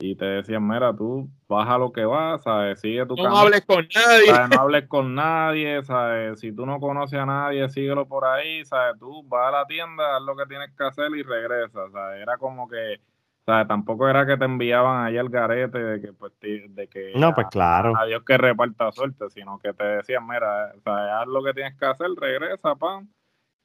Y 0.00 0.14
te 0.14 0.24
decían, 0.24 0.66
mira, 0.66 0.94
tú 0.94 1.28
baja 1.48 1.76
lo 1.76 1.90
que 1.90 2.04
vas, 2.04 2.42
¿sabes? 2.44 2.80
Sigue 2.80 3.04
tu 3.04 3.16
No 3.16 3.36
hables 3.36 3.64
con 3.66 3.86
nadie. 3.92 4.32
No 4.54 4.60
hables 4.60 4.86
con 4.86 5.14
nadie, 5.14 5.82
¿sabes? 5.82 6.38
Si 6.38 6.52
tú 6.52 6.64
no 6.66 6.78
conoces 6.78 7.18
a 7.18 7.26
nadie, 7.26 7.68
síguelo 7.68 8.06
por 8.06 8.24
ahí, 8.24 8.64
¿sabes? 8.64 8.96
Tú 9.00 9.24
vas 9.26 9.48
a 9.48 9.58
la 9.58 9.66
tienda, 9.66 10.16
haz 10.16 10.22
lo 10.22 10.36
que 10.36 10.46
tienes 10.46 10.70
que 10.76 10.84
hacer 10.84 11.10
y 11.16 11.22
regresa, 11.22 11.90
¿sabes? 11.90 12.22
Era 12.22 12.36
como 12.38 12.68
que, 12.68 13.00
¿sabes? 13.44 13.66
Tampoco 13.66 14.08
era 14.08 14.24
que 14.24 14.36
te 14.36 14.44
enviaban 14.44 15.04
ahí 15.04 15.18
al 15.18 15.30
garete 15.30 15.78
de 15.78 16.00
que, 16.00 16.12
pues, 16.12 16.32
de 16.40 16.88
que... 16.88 17.12
No, 17.16 17.34
pues 17.34 17.48
claro. 17.50 17.92
A 17.96 18.06
Dios 18.06 18.22
que 18.24 18.38
reparta 18.38 18.92
suerte, 18.92 19.28
sino 19.30 19.58
que 19.58 19.72
te 19.72 19.84
decían, 19.84 20.24
mira, 20.28 20.74
¿sabes? 20.84 21.12
Haz 21.12 21.26
lo 21.26 21.42
que 21.42 21.54
tienes 21.54 21.76
que 21.76 21.86
hacer, 21.86 22.08
regresa, 22.16 22.76
pam 22.76 23.08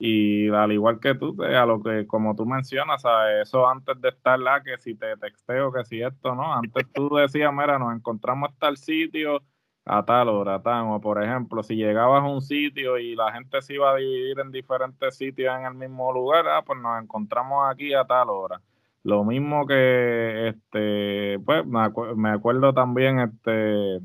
y 0.06 0.50
al 0.50 0.74
igual 0.74 1.00
que 1.00 1.16
tú, 1.16 1.34
a 1.42 1.66
lo 1.66 1.82
que 1.82 2.06
como 2.08 2.36
tú 2.36 2.46
mencionas, 2.46 3.02
eso 3.42 3.66
antes 3.70 4.02
de 4.02 4.10
estar 4.10 4.38
la 4.38 4.62
que 4.62 4.78
si 4.78 4.96
te 4.96 5.16
texteo, 5.16 5.72
que 5.72 5.86
si 5.86 6.02
esto, 6.02 6.36
¿no? 6.36 6.54
Antes 6.54 6.92
tú 6.92 7.16
decías, 7.16 7.54
mira, 7.54 7.80
nos 7.80 7.96
encontramos 7.96 8.50
a 8.50 8.56
tal 8.60 8.76
sitio 8.76 9.42
a 9.86 10.04
tal 10.04 10.28
hora, 10.28 10.62
tal, 10.62 10.88
o 10.92 11.00
por 11.00 11.24
ejemplo, 11.24 11.64
si 11.64 11.76
llegabas 11.76 12.22
a 12.22 12.28
un 12.28 12.42
sitio 12.42 12.98
y 12.98 13.16
la 13.16 13.32
gente 13.32 13.62
se 13.62 13.76
iba 13.76 13.92
a 13.92 13.96
dividir 13.96 14.40
en 14.42 14.52
diferentes 14.52 15.16
sitios 15.16 15.56
en 15.58 15.66
el 15.68 15.74
mismo 15.76 16.12
lugar, 16.12 16.50
ah, 16.50 16.64
pues 16.66 16.80
nos 16.82 17.02
encontramos 17.02 17.66
aquí 17.72 17.94
a 17.94 18.04
tal 18.04 18.30
hora. 18.30 18.62
Lo 19.04 19.24
mismo 19.24 19.66
que, 19.66 20.50
este, 20.50 21.40
pues, 21.46 21.66
me, 21.66 21.80
me 22.18 22.30
acuerdo 22.30 22.74
también, 22.74 23.20
este, 23.20 24.00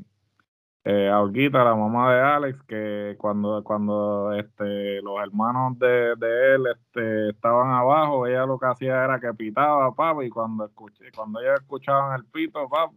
eh, 0.83 1.09
a 1.09 1.63
la 1.63 1.75
mamá 1.75 2.13
de 2.13 2.21
Alex, 2.21 2.63
que 2.63 3.15
cuando, 3.17 3.63
cuando 3.63 4.33
este, 4.33 5.01
los 5.01 5.19
hermanos 5.21 5.77
de, 5.77 6.13
él 6.13 6.63
este, 6.73 7.29
estaban 7.29 7.71
abajo, 7.71 8.25
ella 8.25 8.45
lo 8.45 8.57
que 8.57 8.67
hacía 8.67 9.03
era 9.03 9.19
que 9.19 9.33
pitaba, 9.33 9.93
papá, 9.93 10.23
y 10.23 10.29
cuando 10.29 10.65
escuché, 10.65 11.11
cuando 11.11 11.41
ellos 11.41 11.59
escuchaban 11.59 12.17
el 12.19 12.25
pito, 12.25 12.67
papá, 12.69 12.91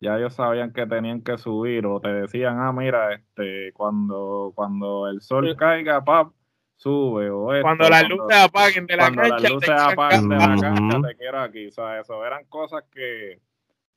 ya 0.00 0.16
ellos 0.16 0.34
sabían 0.34 0.72
que 0.72 0.86
tenían 0.86 1.22
que 1.22 1.36
subir, 1.36 1.86
o 1.86 2.00
te 2.00 2.08
decían, 2.08 2.58
ah, 2.58 2.72
mira, 2.72 3.12
este, 3.14 3.72
cuando, 3.74 4.52
cuando 4.54 5.06
el 5.08 5.20
sol 5.20 5.54
caiga, 5.56 6.02
papá, 6.02 6.32
sube, 6.76 7.30
o 7.30 7.48
cuando 7.60 7.88
las 7.88 8.08
luces 8.08 8.36
apaguen 8.36 8.86
de 8.86 8.96
la 8.96 9.04
cuando 9.04 9.22
las 9.22 9.52
luces 9.52 9.70
apaguen 9.70 10.28
de 10.28 10.36
la 10.36 10.56
cancha, 10.58 11.08
te 11.08 11.16
quiero 11.16 11.40
aquí, 11.40 11.66
o 11.66 11.70
sea, 11.70 12.00
eso 12.00 12.24
eran 12.24 12.44
cosas 12.46 12.82
que, 12.90 13.40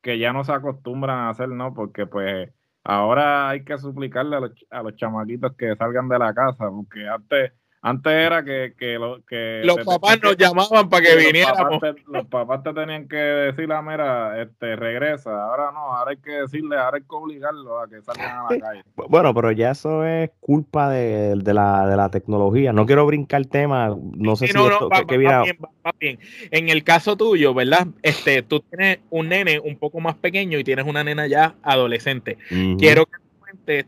que 0.02 0.18
ya 0.18 0.32
no 0.32 0.44
se 0.44 0.52
acostumbran 0.52 1.18
a 1.18 1.30
hacer, 1.30 1.48
¿no? 1.48 1.74
Porque 1.74 2.06
pues 2.06 2.50
Ahora 2.84 3.50
hay 3.50 3.64
que 3.64 3.76
suplicarle 3.78 4.36
a 4.36 4.40
los, 4.40 4.52
a 4.70 4.82
los 4.82 4.96
chamaquitos 4.96 5.54
que 5.56 5.76
salgan 5.76 6.08
de 6.08 6.18
la 6.18 6.32
casa, 6.34 6.68
porque 6.70 7.06
antes 7.06 7.52
antes 7.80 8.12
era 8.12 8.44
que, 8.44 8.74
que, 8.76 8.98
lo, 8.98 9.24
que 9.24 9.60
los 9.64 9.78
papás 9.84 10.20
nos 10.22 10.36
llamaban 10.36 10.88
para 10.88 11.06
que 11.06 11.16
viniéramos. 11.16 11.80
Los 12.06 12.26
papás, 12.26 12.62
te, 12.64 12.72
tenían 12.72 13.06
que 13.06 13.16
decir, 13.16 13.70
ah, 13.72 13.82
mira, 13.82 14.42
este, 14.42 14.74
regresa. 14.74 15.30
Ahora 15.44 15.70
no, 15.72 15.94
ahora 15.94 16.10
hay 16.10 16.16
que 16.16 16.32
decirle, 16.32 16.76
ahora 16.76 16.96
hay 16.96 17.02
que 17.02 17.14
obligarlo 17.14 17.80
a 17.80 17.88
que 17.88 18.02
salgan 18.02 18.38
a 18.38 18.52
la 18.52 18.60
calle. 18.60 18.84
Bueno, 19.08 19.32
pero 19.32 19.52
ya 19.52 19.70
eso 19.70 20.04
es 20.04 20.30
culpa 20.40 20.90
de, 20.90 21.36
de, 21.36 21.54
la, 21.54 21.86
de 21.86 21.96
la 21.96 22.10
tecnología. 22.10 22.72
No 22.72 22.84
quiero 22.84 23.06
brincar 23.06 23.40
el 23.40 23.48
tema, 23.48 23.96
no 23.96 24.34
sé 24.34 24.48
si 24.48 24.54
no, 24.54 24.68
esto, 24.68 24.88
va, 24.88 25.02
bien, 25.02 25.56
va, 25.86 25.94
bien. 26.00 26.18
En 26.50 26.68
el 26.70 26.82
caso 26.82 27.16
tuyo, 27.16 27.54
¿verdad? 27.54 27.86
Este, 28.02 28.42
tú 28.42 28.60
tienes 28.60 28.98
un 29.10 29.28
nene 29.28 29.60
un 29.60 29.76
poco 29.76 30.00
más 30.00 30.16
pequeño 30.16 30.58
y 30.58 30.64
tienes 30.64 30.86
una 30.86 31.04
nena 31.04 31.26
ya 31.28 31.54
adolescente. 31.62 32.38
Quiero 32.78 33.06
que 33.06 33.27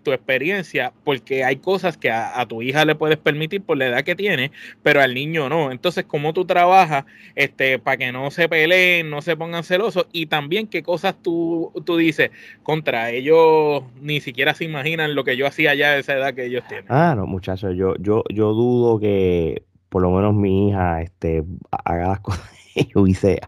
tu 0.02 0.12
experiencia, 0.12 0.93
porque 1.05 1.45
hay 1.45 1.57
cosas 1.57 1.97
que 1.97 2.11
a, 2.11 2.45
tu 2.47 2.62
hija 2.62 2.85
le 2.85 2.95
puedes 2.95 3.19
permitir 3.19 3.62
por 3.62 3.76
la 3.76 3.87
edad 3.87 4.05
que 4.05 4.14
tiene, 4.14 4.52
pero 4.83 5.00
al 5.00 5.14
niño 5.14 5.49
no. 5.49 5.71
Entonces, 5.71 6.05
¿cómo 6.05 6.33
tú 6.33 6.45
trabajas 6.45 7.05
este, 7.35 7.79
para 7.79 7.97
que 7.97 8.12
no 8.12 8.31
se 8.31 8.49
peleen, 8.49 9.11
no 9.11 9.23
se 9.23 9.37
pongan 9.37 9.64
celosos? 9.64 10.07
Y 10.12 10.26
también 10.26 10.67
qué 10.67 10.83
cosas 10.83 11.17
tú, 11.21 11.73
tú 11.85 11.97
dices 11.97 12.31
contra 12.62 13.11
ellos, 13.11 13.85
ni 14.00 14.21
siquiera 14.21 14.55
se 14.55 14.64
imaginan 14.64 15.14
lo 15.14 15.25
que 15.25 15.37
yo 15.37 15.47
hacía 15.47 15.75
ya 15.75 15.88
a 15.88 15.99
esa 15.99 16.14
edad 16.14 16.35
que 16.35 16.47
ellos 16.47 16.64
tienen. 16.69 16.87
Ah, 16.88 17.14
no, 17.17 17.26
muchachos, 17.26 17.76
yo, 17.76 17.95
yo, 17.99 18.25
yo 18.31 18.52
dudo 18.52 18.99
que 18.99 19.64
por 19.90 20.02
lo 20.02 20.11
menos 20.11 20.35
mi 20.35 20.69
hija 20.69 21.02
este, 21.02 21.45
haga 21.85 22.09
las 22.09 22.21
cosas 22.21 22.50
que 22.75 22.88
yo 22.95 23.07
hice 23.07 23.40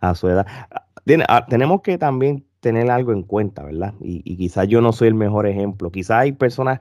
a, 0.00 0.14
su 0.14 0.28
edad. 0.28 0.46
Ah, 1.28 1.46
tenemos 1.48 1.82
que 1.82 1.98
también 1.98 2.44
tener 2.64 2.90
algo 2.90 3.12
en 3.12 3.22
cuenta, 3.22 3.62
¿verdad? 3.62 3.92
Y, 4.00 4.36
quizás 4.38 4.66
yo 4.66 4.80
no 4.80 4.92
soy 4.92 5.08
el 5.08 5.14
mejor 5.14 5.46
ejemplo. 5.46 5.92
Quizás 5.92 6.22
hay 6.22 6.32
personas, 6.32 6.80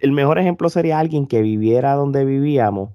el 0.00 0.12
mejor 0.12 0.38
ejemplo 0.38 0.68
sería 0.68 0.98
alguien 0.98 1.26
que 1.26 1.40
viviera 1.40 1.94
donde 1.94 2.26
vivíamos 2.26 2.90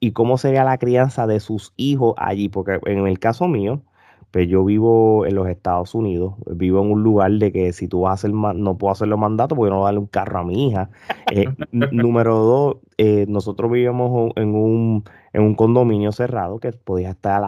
y 0.00 0.12
cómo 0.12 0.38
sería 0.38 0.64
la 0.64 0.78
crianza 0.78 1.26
de 1.26 1.38
sus 1.38 1.74
hijos 1.76 2.14
allí, 2.16 2.48
porque 2.48 2.80
en 2.86 3.06
el 3.06 3.18
caso 3.18 3.46
mío, 3.46 3.82
pues 4.30 4.48
yo 4.48 4.64
vivo 4.64 5.26
en 5.26 5.34
los 5.34 5.48
Estados 5.48 5.94
Unidos, 5.94 6.32
vivo 6.46 6.82
en 6.82 6.92
un 6.92 7.02
lugar 7.02 7.32
de 7.32 7.52
que 7.52 7.74
si 7.74 7.88
tú 7.88 8.00
vas 8.02 8.12
a 8.12 8.14
hacer, 8.14 8.32
no 8.32 8.78
puedo 8.78 8.92
hacer 8.92 9.08
los 9.08 9.18
mandatos 9.18 9.54
porque 9.54 9.70
no 9.70 9.76
voy 9.76 9.84
a 9.84 9.86
darle 9.88 10.00
un 10.00 10.06
carro 10.06 10.38
a 10.38 10.44
mi 10.44 10.68
hija. 10.68 10.88
Eh, 11.30 11.46
número 11.72 12.38
dos, 12.38 12.76
eh, 12.96 13.26
nosotros 13.28 13.70
vivimos 13.70 14.32
en 14.36 14.54
un 14.54 15.04
en 15.32 15.42
un 15.42 15.54
condominio 15.54 16.12
cerrado 16.12 16.58
que 16.58 16.72
podías 16.72 17.14
estar 17.14 17.42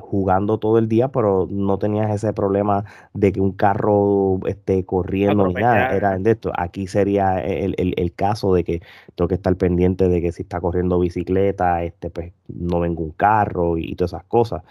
jugando 0.00 0.58
todo 0.58 0.78
el 0.78 0.88
día, 0.88 1.08
pero 1.08 1.46
no 1.50 1.78
tenías 1.78 2.10
ese 2.10 2.32
problema 2.32 2.84
de 3.14 3.32
que 3.32 3.40
un 3.40 3.52
carro 3.52 4.40
esté 4.46 4.84
corriendo 4.84 5.46
ni 5.46 5.54
nada. 5.54 5.96
Era 5.96 6.18
de 6.18 6.30
esto. 6.30 6.52
Aquí 6.56 6.86
sería 6.86 7.40
el, 7.40 8.12
caso 8.14 8.54
de 8.54 8.64
que 8.64 8.82
tengo 9.14 9.28
que 9.28 9.36
estar 9.36 9.54
pendiente 9.56 10.08
de 10.08 10.20
que 10.20 10.32
si 10.32 10.42
está 10.42 10.60
corriendo 10.60 10.98
bicicleta, 10.98 11.84
este, 11.84 12.10
pues 12.10 12.32
no 12.48 12.80
venga 12.80 13.00
un 13.00 13.12
carro 13.12 13.78
y, 13.78 13.94
todas 13.94 14.12
esas 14.12 14.24
cosas. 14.24 14.62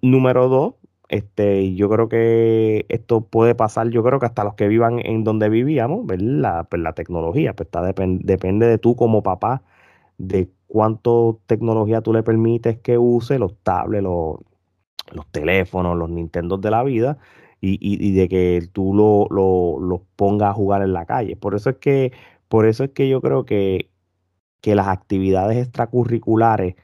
número 0.00 0.48
dos, 0.48 0.74
este, 1.08 1.74
yo 1.74 1.90
creo 1.90 2.08
que 2.08 2.86
esto 2.88 3.20
puede 3.20 3.54
pasar, 3.54 3.90
yo 3.90 4.02
creo 4.02 4.18
que 4.18 4.26
hasta 4.26 4.44
los 4.44 4.54
que 4.54 4.68
vivan 4.68 4.98
en 5.04 5.24
donde 5.24 5.50
vivíamos, 5.50 6.06
La, 6.18 6.64
pues 6.64 6.80
la 6.80 6.94
tecnología, 6.94 7.54
pues 7.54 7.66
está, 7.66 7.82
depende 7.82 8.66
de 8.66 8.78
tú 8.78 8.96
como 8.96 9.22
papá, 9.22 9.62
de 10.18 10.48
cuánto 10.72 11.38
tecnología 11.44 12.00
tú 12.00 12.14
le 12.14 12.22
permites 12.22 12.78
que 12.78 12.96
use, 12.96 13.38
los 13.38 13.58
tablets, 13.62 14.02
los, 14.02 14.36
los 15.12 15.26
teléfonos, 15.30 15.98
los 15.98 16.08
Nintendo 16.08 16.56
de 16.56 16.70
la 16.70 16.82
vida, 16.82 17.18
y, 17.60 18.12
de 18.12 18.26
que 18.26 18.66
tú 18.72 18.94
los 18.94 19.28
lo, 19.30 20.02
pongas 20.16 20.48
a 20.48 20.54
jugar 20.54 20.80
en 20.80 20.94
la 20.94 21.04
calle. 21.04 21.36
Por 21.36 21.54
eso 21.54 21.68
es 21.68 21.76
que, 21.76 22.12
por 22.48 22.64
eso 22.64 22.84
es 22.84 22.90
que 22.92 23.06
yo 23.06 23.20
creo 23.20 23.44
que, 23.44 23.90
que 24.62 24.74
las 24.74 24.88
actividades 24.88 25.58
extracurriculares 25.58 26.76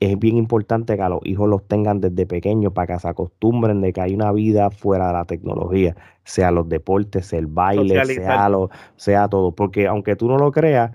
es 0.00 0.18
bien 0.18 0.36
importante 0.36 0.94
que 0.94 1.02
a 1.02 1.08
los 1.08 1.20
hijos 1.24 1.48
los 1.48 1.66
tengan 1.66 2.02
desde 2.02 2.26
pequeños 2.26 2.74
para 2.74 2.94
que 2.94 3.00
se 3.00 3.08
acostumbren 3.08 3.80
de 3.80 3.94
que 3.94 4.02
hay 4.02 4.14
una 4.14 4.32
vida 4.32 4.70
fuera 4.70 5.06
de 5.06 5.12
la 5.14 5.24
tecnología, 5.24 5.96
sea 6.24 6.50
los 6.50 6.68
deportes, 6.68 7.24
sea 7.24 7.38
el 7.38 7.46
baile, 7.46 8.04
sea, 8.04 8.50
lo, 8.50 8.68
sea 8.96 9.28
todo. 9.28 9.52
Porque 9.52 9.86
aunque 9.86 10.14
tú 10.14 10.28
no 10.28 10.36
lo 10.36 10.52
creas, 10.52 10.92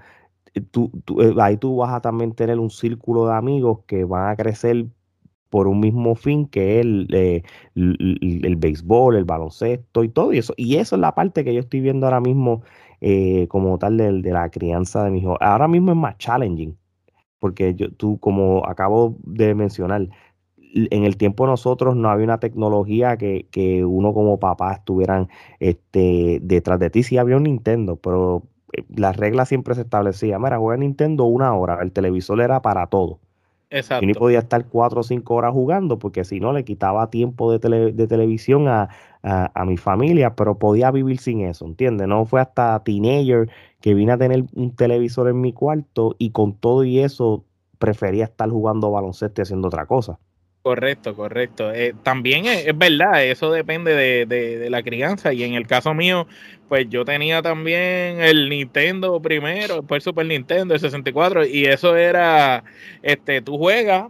tú, 0.62 0.92
eh, 1.22 1.34
ahí 1.40 1.58
tú 1.58 1.78
vas 1.78 1.94
a 1.94 2.02
también 2.02 2.34
tener 2.34 2.60
un 2.60 2.70
círculo 2.70 3.28
de 3.28 3.34
amigos 3.34 3.80
que 3.88 4.04
van 4.06 4.30
a 4.30 4.36
crecer 4.36 4.86
por 5.50 5.68
un 5.68 5.80
mismo 5.80 6.16
fin 6.16 6.48
que 6.48 6.80
es 6.80 6.86
el, 6.86 7.08
eh, 7.14 7.44
el, 7.76 8.56
béisbol, 8.58 9.16
el 9.16 9.26
baloncesto 9.26 10.04
y 10.04 10.10
todo 10.10 10.32
eso. 10.32 10.54
Y 10.58 10.78
eso 10.78 10.96
es 10.96 11.00
la 11.00 11.14
parte 11.16 11.44
que 11.44 11.54
yo 11.54 11.60
estoy 11.60 11.80
viendo 11.82 12.08
ahora 12.08 12.20
mismo 12.22 12.64
eh, 13.02 13.48
como 13.50 13.78
tal 13.78 13.98
de, 13.98 14.22
de, 14.22 14.32
la 14.32 14.50
crianza 14.50 15.04
de 15.04 15.12
mi 15.12 15.20
hijo. 15.20 15.38
Ahora 15.42 15.68
mismo 15.68 15.92
es 15.92 15.98
más 15.98 16.18
challenging, 16.18 16.76
porque 17.40 17.76
yo, 17.76 17.92
tú, 17.92 18.20
como 18.20 18.66
acabo 18.66 19.16
de 19.24 19.54
mencionar, 19.54 20.10
en 20.74 21.04
el 21.04 21.18
tiempo 21.18 21.46
nosotros 21.46 21.96
no 21.96 22.10
había 22.10 22.26
una 22.26 22.40
tecnología 22.40 23.18
que, 23.18 23.48
que 23.52 23.86
uno 23.86 24.14
como 24.14 24.40
papá 24.40 24.74
estuvieran 24.74 25.30
este, 25.60 26.40
detrás 26.42 26.80
de 26.80 26.90
ti. 26.90 27.04
Sí 27.04 27.18
había 27.18 27.38
un 27.38 27.44
Nintendo, 27.44 27.96
pero 27.98 28.44
eh, 28.44 28.53
las 28.96 29.18
reglas 29.18 29.50
siempre 29.50 29.76
se 29.76 29.82
establecían. 29.82 30.42
Mira, 30.42 30.58
juega 30.60 30.78
Nintendo 30.80 31.26
una 31.26 31.54
hora, 31.56 31.80
el 31.82 31.92
televisor 31.92 32.42
era 32.42 32.62
para 32.62 32.88
todo. 32.88 33.20
Exacto. 33.70 34.04
Y 34.04 34.08
ni 34.08 34.14
podía 34.14 34.40
estar 34.40 34.68
cuatro 34.68 35.02
o 35.02 35.04
cinco 35.04 35.36
horas 35.36 35.52
jugando 35.54 36.00
porque 36.00 36.24
si 36.26 36.40
no 36.40 36.54
le 36.54 36.64
quitaba 36.66 37.10
tiempo 37.10 37.52
de, 37.52 37.60
tele- 37.60 37.92
de 37.94 38.08
televisión 38.08 38.68
a, 38.68 38.90
a- 39.24 39.52
a 39.54 39.66
mi 39.66 39.78
familia, 39.78 40.36
pero 40.36 40.58
podía 40.60 40.92
vivir 40.92 41.20
sin 41.20 41.42
eso, 41.42 41.66
¿entiendes? 41.66 42.08
No 42.08 42.26
fue 42.26 42.42
hasta 42.42 42.84
teenager 42.84 43.50
que 43.82 43.94
vine 43.94 44.12
a 44.14 44.18
tener 44.18 44.46
un 44.56 44.76
televisor 44.76 45.30
en 45.30 45.42
mi 45.42 45.54
cuarto 45.54 46.16
y 46.20 46.32
con 46.32 46.54
todo 46.56 46.84
y 46.84 47.00
eso 47.00 47.46
prefería 47.80 48.26
estar 48.26 48.50
jugando 48.50 48.92
baloncesto 48.92 49.42
y 49.42 49.44
haciendo 49.44 49.68
otra 49.68 49.86
cosa. 49.88 50.20
Correcto, 50.64 51.14
correcto. 51.14 51.74
Eh, 51.74 51.94
también 52.04 52.46
es, 52.46 52.78
verdad, 52.78 53.22
eso 53.26 53.52
depende 53.52 53.94
de, 53.96 54.26
de- 54.26 54.58
de 54.60 54.70
la 54.70 54.82
crianza. 54.82 55.34
Y 55.34 55.44
en 55.44 55.56
el 55.56 55.68
caso 55.68 55.94
mío, 55.94 56.26
pues 56.70 56.88
yo 56.90 57.04
tenía 57.04 57.42
también 57.42 58.22
el 58.22 58.48
Nintendo 58.50 59.22
primero, 59.22 59.78
después 59.82 59.98
el 60.00 60.04
Super 60.04 60.26
Nintendo, 60.26 60.74
el 60.74 60.80
64, 60.80 61.46
y 61.46 61.66
eso 61.66 61.98
era, 61.98 62.64
este, 63.02 63.42
tú 63.42 63.58
juegas 63.58 64.06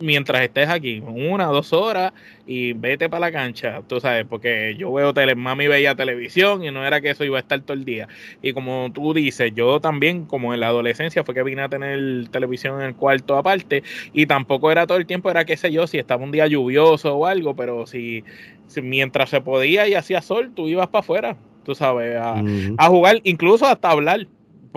mientras 0.00 0.42
estés 0.42 0.68
aquí, 0.68 1.02
una, 1.06 1.46
dos 1.46 1.72
horas, 1.72 2.12
y 2.46 2.72
vete 2.72 3.08
para 3.08 3.20
la 3.20 3.32
cancha, 3.32 3.82
tú 3.86 4.00
sabes, 4.00 4.24
porque 4.28 4.74
yo 4.78 4.92
veo 4.92 5.12
tele, 5.12 5.34
mami 5.34 5.66
veía 5.66 5.94
televisión 5.94 6.64
y 6.64 6.70
no 6.70 6.86
era 6.86 7.00
que 7.00 7.10
eso 7.10 7.24
iba 7.24 7.36
a 7.36 7.40
estar 7.40 7.60
todo 7.60 7.76
el 7.76 7.84
día. 7.84 8.08
Y 8.42 8.52
como 8.52 8.90
tú 8.92 9.12
dices, 9.12 9.52
yo 9.54 9.80
también, 9.80 10.24
como 10.24 10.54
en 10.54 10.60
la 10.60 10.68
adolescencia, 10.68 11.24
fue 11.24 11.34
que 11.34 11.42
vine 11.42 11.62
a 11.62 11.68
tener 11.68 12.28
televisión 12.28 12.80
en 12.80 12.86
el 12.88 12.94
cuarto 12.94 13.36
aparte, 13.36 13.82
y 14.12 14.26
tampoco 14.26 14.70
era 14.70 14.86
todo 14.86 14.98
el 14.98 15.06
tiempo, 15.06 15.30
era 15.30 15.44
qué 15.44 15.56
sé 15.56 15.72
yo, 15.72 15.86
si 15.86 15.98
estaba 15.98 16.24
un 16.24 16.32
día 16.32 16.46
lluvioso 16.46 17.14
o 17.16 17.26
algo, 17.26 17.54
pero 17.54 17.86
si, 17.86 18.24
si 18.66 18.82
mientras 18.82 19.30
se 19.30 19.40
podía 19.40 19.88
y 19.88 19.94
hacía 19.94 20.22
sol, 20.22 20.52
tú 20.54 20.68
ibas 20.68 20.88
para 20.88 21.00
afuera, 21.00 21.36
tú 21.64 21.74
sabes, 21.74 22.16
a, 22.16 22.42
a 22.78 22.88
jugar, 22.88 23.20
incluso 23.24 23.66
hasta 23.66 23.90
hablar. 23.90 24.26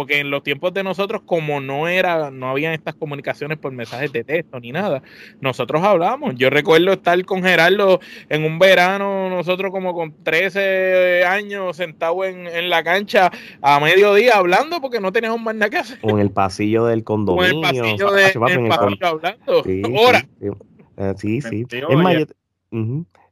Porque 0.01 0.17
en 0.17 0.31
los 0.31 0.41
tiempos 0.41 0.73
de 0.73 0.83
nosotros, 0.83 1.21
como 1.27 1.61
no 1.61 1.87
era, 1.87 2.31
no 2.31 2.49
habían 2.49 2.73
estas 2.73 2.95
comunicaciones 2.95 3.59
por 3.59 3.71
mensajes 3.71 4.11
de 4.11 4.23
texto 4.23 4.59
ni 4.59 4.71
nada, 4.71 5.03
nosotros 5.41 5.83
hablábamos. 5.83 6.33
Yo 6.37 6.49
recuerdo 6.49 6.91
estar 6.91 7.23
con 7.23 7.43
Gerardo 7.43 7.99
en 8.27 8.43
un 8.43 8.57
verano, 8.57 9.29
nosotros 9.29 9.69
como 9.69 9.93
con 9.93 10.23
13 10.23 11.23
años 11.23 11.77
sentados 11.77 12.25
en, 12.25 12.47
en 12.47 12.71
la 12.71 12.83
cancha 12.83 13.29
a 13.61 13.79
mediodía 13.79 14.37
hablando 14.37 14.81
porque 14.81 14.99
no 14.99 15.11
teníamos 15.11 15.39
más 15.39 15.53
nada 15.53 15.69
que 15.69 15.77
hacer. 15.77 15.99
O 16.01 16.09
en 16.09 16.17
el 16.17 16.31
pasillo 16.31 16.85
del 16.85 17.03
condominio. 17.03 17.51
en 17.51 17.55
el 17.57 17.61
pasillo, 17.61 18.11
de, 18.11 18.31
en 18.31 18.63
el 18.63 18.69
pasillo 18.69 19.07
hablando. 19.07 19.63
Sí, 19.63 19.83
sí. 19.85 20.47
Eh, 20.97 21.13
sí, 21.15 21.41
sí. 21.41 21.65
Tío, 21.65 21.89
Es 21.89 21.97
más. 21.97 22.15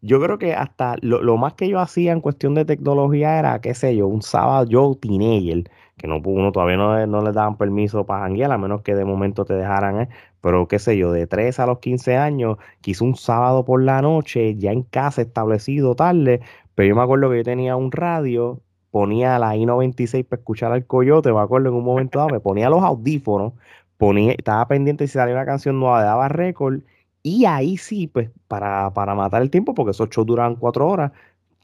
Yo 0.01 0.22
creo 0.22 0.38
que 0.38 0.53
hasta 0.53 0.96
lo, 1.01 1.22
lo 1.22 1.36
más 1.38 1.53
que 1.56 1.68
yo 1.68 1.79
hacía 1.79 2.13
en 2.13 2.22
cuestión 2.22 2.56
de 2.56 2.63
tecnología 2.65 3.38
era, 3.38 3.60
qué 3.60 3.74
sé 3.74 3.96
yo, 3.98 4.08
un 4.08 4.22
sábado, 4.22 4.65
yo 4.70 4.96
teenager, 5.00 5.70
que 5.98 6.08
no 6.08 6.22
uno 6.24 6.51
todavía 6.53 6.77
no, 6.77 6.96
le- 6.98 7.06
no 7.08 7.22
les 7.22 7.34
daban 7.34 7.58
permiso 7.58 8.06
para 8.06 8.22
janguear, 8.24 8.51
a 8.51 8.58
menos 8.58 8.82
que 8.82 8.96
de 8.96 9.03
momento 9.03 9.44
te 9.44 9.56
dejaran, 9.56 10.01
¿eh? 10.01 10.10
Pero 10.41 10.68
qué 10.70 10.79
sé 10.79 10.98
yo, 10.98 11.12
de 11.12 11.27
3 11.27 11.60
a 11.60 11.65
los 11.65 11.79
15 11.79 12.15
años, 12.15 12.58
quizá 12.79 13.03
un 13.03 13.15
sábado 13.18 13.65
por 13.65 13.84
la 13.84 14.01
noche, 14.01 14.56
ya 14.56 14.72
en 14.72 14.84
casa 14.84 15.22
establecido 15.22 15.96
tarde, 15.96 16.39
pero 16.75 16.88
yo 16.89 16.96
me 16.96 17.01
acuerdo 17.01 17.29
que 17.29 17.38
yo 17.38 17.44
tenía 17.44 17.75
un 17.75 17.91
radio, 17.91 18.62
ponía 18.91 19.38
la 19.38 19.56
I-96 19.58 20.25
para 20.25 20.39
escuchar 20.39 20.72
al 20.72 20.86
coyote, 20.86 21.34
me 21.34 21.39
acuerdo 21.41 21.70
en 21.70 21.75
un 21.75 21.84
momento 21.84 22.20
dado, 22.20 22.29
me 22.29 22.39
ponía 22.39 22.70
los 22.70 22.82
audífonos, 22.84 23.51
ponía, 23.98 24.32
estaba 24.34 24.68
pendiente 24.68 25.08
si 25.08 25.13
salía 25.13 25.36
una 25.36 25.46
canción 25.46 25.77
nueva, 25.79 26.00
le 26.00 26.06
daba 26.06 26.27
récord, 26.29 26.82
y 27.23 27.45
ahí 27.45 27.77
sí, 27.77 28.07
pues, 28.07 28.29
para, 28.47 28.93
para 28.93 29.15
matar 29.15 29.41
el 29.41 29.49
tiempo, 29.49 29.73
porque 29.73 29.91
esos 29.91 30.09
shows 30.09 30.27
duraban 30.27 30.55
cuatro 30.55 30.88
horas, 30.88 31.11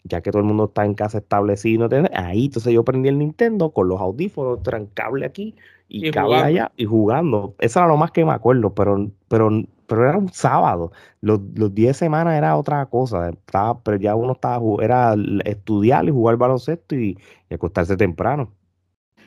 ya 0.03 0.21
que 0.21 0.31
todo 0.31 0.41
el 0.41 0.47
mundo 0.47 0.65
está 0.65 0.85
en 0.85 0.93
casa 0.95 1.19
establecido, 1.19 1.89
ahí 2.13 2.45
entonces 2.45 2.73
yo 2.73 2.83
prendí 2.83 3.09
el 3.09 3.17
Nintendo 3.19 3.71
con 3.71 3.87
los 3.89 3.99
audífonos, 4.01 4.59
tran- 4.63 4.89
cable 4.93 5.25
aquí 5.25 5.55
y, 5.89 6.05
Y 6.05 6.11
cable 6.11 6.35
jugando. 6.35 6.45
allá 6.45 6.71
y 6.77 6.85
jugando. 6.85 7.55
Eso 7.59 7.79
era 7.79 7.87
lo 7.87 7.97
más 7.97 8.11
que 8.11 8.25
me 8.25 8.31
acuerdo, 8.33 8.73
pero, 8.73 9.11
pero, 9.27 9.49
pero 9.87 10.09
era 10.09 10.17
un 10.17 10.29
sábado. 10.33 10.91
Los, 11.21 11.39
los 11.55 11.73
10 11.73 11.97
semanas 11.97 12.37
era 12.37 12.57
otra 12.57 12.85
cosa. 12.87 13.29
Estaba, 13.29 13.79
pero 13.83 13.97
ya 13.97 14.15
uno 14.15 14.33
estaba, 14.33 14.61
era 14.83 15.15
estudiar 15.45 16.05
y 16.05 16.11
jugar 16.11 16.37
baloncesto 16.37 16.95
y, 16.95 17.17
y 17.49 17.53
acostarse 17.53 17.97
temprano. 17.97 18.51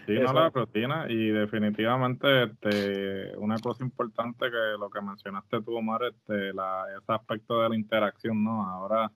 Sí, 0.08 0.18
no, 0.18 0.32
la 0.32 0.48
rutina 0.48 1.04
y 1.08 1.28
definitivamente 1.28 2.44
este, 2.44 3.36
una 3.36 3.56
cosa 3.58 3.84
importante 3.84 4.46
que 4.50 4.78
lo 4.78 4.88
que 4.88 5.02
mencionaste 5.02 5.60
tú, 5.62 5.76
Omar, 5.76 6.00
este, 6.04 6.52
la, 6.54 6.84
ese 6.98 7.12
aspecto 7.12 7.60
de 7.62 7.68
la 7.68 7.76
interacción, 7.76 8.42
¿no? 8.42 8.62
Ahora 8.66 9.10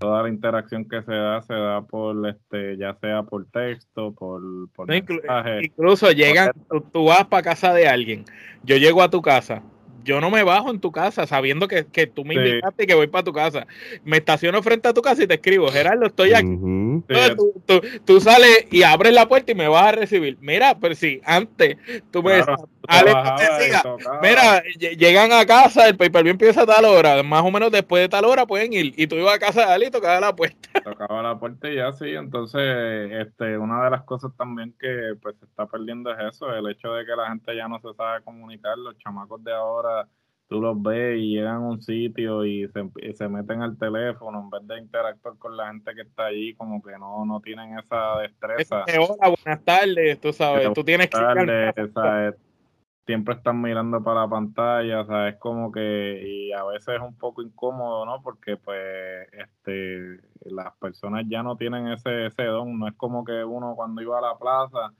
toda 0.00 0.24
la 0.24 0.28
interacción 0.28 0.88
que 0.88 1.00
se 1.02 1.12
da 1.14 1.40
se 1.42 1.54
da 1.54 1.82
por, 1.82 2.28
este, 2.28 2.76
ya 2.76 2.94
sea 2.94 3.22
por 3.22 3.46
texto, 3.46 4.12
por, 4.12 4.42
por 4.74 4.88
No, 4.88 4.94
inclu- 4.94 5.20
mensaje. 5.22 5.64
Incluso 5.64 6.10
llegan, 6.10 6.50
tú, 6.68 6.80
tú 6.92 7.04
vas 7.04 7.24
para 7.26 7.44
casa 7.44 7.72
de 7.72 7.86
alguien, 7.86 8.24
yo 8.64 8.76
llego 8.78 9.00
a 9.02 9.10
tu 9.10 9.22
casa, 9.22 9.62
yo 10.02 10.20
no 10.20 10.28
me 10.32 10.42
bajo 10.42 10.70
en 10.72 10.80
tu 10.80 10.90
casa 10.90 11.24
sabiendo 11.28 11.68
que, 11.68 11.86
que 11.86 12.08
tú 12.08 12.24
me 12.24 12.34
Sí. 12.34 12.40
invitaste 12.40 12.82
y 12.82 12.86
que 12.88 12.94
voy 12.96 13.06
para 13.06 13.22
tu 13.22 13.32
casa. 13.32 13.68
Me 14.02 14.16
estaciono 14.16 14.60
frente 14.60 14.88
a 14.88 14.92
tu 14.92 15.02
casa 15.02 15.22
y 15.22 15.28
te 15.28 15.34
escribo, 15.34 15.68
Gerardo, 15.68 16.06
estoy 16.06 16.34
aquí. 16.34 16.48
Ujú. 16.48 16.81
Tú, 17.36 17.62
tú- 17.66 17.80
tú 18.04 18.20
sales 18.20 18.66
y 18.70 18.82
abres 18.82 19.12
la 19.14 19.26
puerta 19.26 19.52
y 19.52 19.54
me 19.54 19.68
vas 19.68 19.86
a 19.86 19.92
recibir. 19.92 20.36
Mira, 20.40 20.76
pero 20.78 20.94
si 20.94 21.20
antes 21.24 21.76
tú 22.10 22.22
me 22.22 22.42
Claro, 22.42 22.56
tú 22.56 22.68
Alex 22.88 23.10
trabajabas 23.12 23.42
y 23.42 23.62
decía, 23.62 23.80
tocabas. 23.82 24.20
Mira, 24.22 24.62
lle- 24.78 24.96
llegan 24.96 25.32
a 25.32 25.46
casa, 25.46 25.88
el 25.88 25.96
pay 25.96 26.10
per 26.10 26.22
view 26.22 26.32
empieza 26.32 26.62
a 26.62 26.66
tal 26.66 26.84
hora, 26.84 27.22
más 27.22 27.42
o 27.42 27.50
menos 27.50 27.70
después 27.70 28.02
de 28.02 28.08
tal 28.08 28.24
hora 28.24 28.44
pueden 28.46 28.72
ir. 28.72 28.92
Y 28.96 29.06
tú 29.06 29.16
ibas 29.16 29.34
a 29.34 29.38
casa 29.38 29.66
de 29.66 29.72
Ali 29.72 29.86
y 29.86 29.90
tocaba 29.90 30.20
la 30.20 30.34
puerta. 30.36 30.68
tocaba 30.84 31.22
la 31.22 31.38
puerta 31.38 31.70
y 31.70 31.76
ya 31.76 31.92
sí, 31.92 32.10
entonces 32.10 32.60
este 33.12 33.56
una 33.56 33.84
de 33.84 33.90
las 33.90 34.02
cosas 34.02 34.32
también 34.36 34.74
que 34.80 35.14
pues 35.20 35.36
se 35.38 35.44
está 35.44 35.66
perdiendo 35.66 36.10
es 36.12 36.34
eso, 36.34 36.52
el 36.54 36.68
hecho 36.70 36.92
de 36.92 37.04
que 37.06 37.16
la 37.16 37.28
gente 37.28 37.54
ya 37.56 37.68
no 37.68 37.80
se 37.80 37.94
sabe 37.94 38.22
comunicar, 38.22 38.76
los 38.78 38.96
chamacos 38.98 39.42
de 39.44 39.52
ahora 39.52 40.06
tú 40.52 40.60
los 40.60 40.80
ves 40.80 41.18
y 41.18 41.34
llegan 41.34 41.56
a 41.56 41.60
un 41.60 41.80
sitio 41.80 42.44
y 42.44 42.68
se, 42.68 42.88
y 43.02 43.12
se 43.14 43.28
meten 43.28 43.62
al 43.62 43.78
teléfono 43.78 44.40
en 44.40 44.50
vez 44.50 44.66
de 44.68 44.78
interactuar 44.78 45.36
con 45.38 45.56
la 45.56 45.68
gente 45.68 45.94
que 45.94 46.02
está 46.02 46.26
allí, 46.26 46.54
como 46.54 46.82
que 46.82 46.92
no, 46.98 47.24
no 47.24 47.40
tienen 47.40 47.78
esa 47.78 48.18
destreza. 48.18 48.84
Hola, 48.84 49.34
buenas 49.42 49.64
tardes, 49.64 50.20
tú 50.20 50.32
sabes, 50.32 50.72
tú 50.74 50.84
tienes 50.84 51.08
que 51.08 51.18
tarde, 51.18 51.72
¿sabes? 51.92 52.34
siempre 53.06 53.34
están 53.34 53.60
mirando 53.60 54.02
para 54.02 54.22
la 54.22 54.28
pantalla, 54.28 55.04
¿sabes? 55.04 55.36
Como 55.38 55.72
que, 55.72 56.22
y 56.24 56.52
a 56.52 56.64
veces 56.64 56.96
es 56.96 57.00
un 57.00 57.16
poco 57.16 57.42
incómodo, 57.42 58.06
¿no? 58.06 58.22
Porque 58.22 58.56
pues, 58.56 59.28
este, 59.32 60.20
las 60.44 60.74
personas 60.76 61.24
ya 61.28 61.42
no 61.42 61.56
tienen 61.56 61.88
ese, 61.88 62.26
ese 62.26 62.44
don, 62.44 62.78
no 62.78 62.88
es 62.88 62.94
como 62.94 63.24
que 63.24 63.44
uno 63.44 63.74
cuando 63.74 64.02
iba 64.02 64.18
a 64.18 64.22
la 64.22 64.38
plaza, 64.38 64.92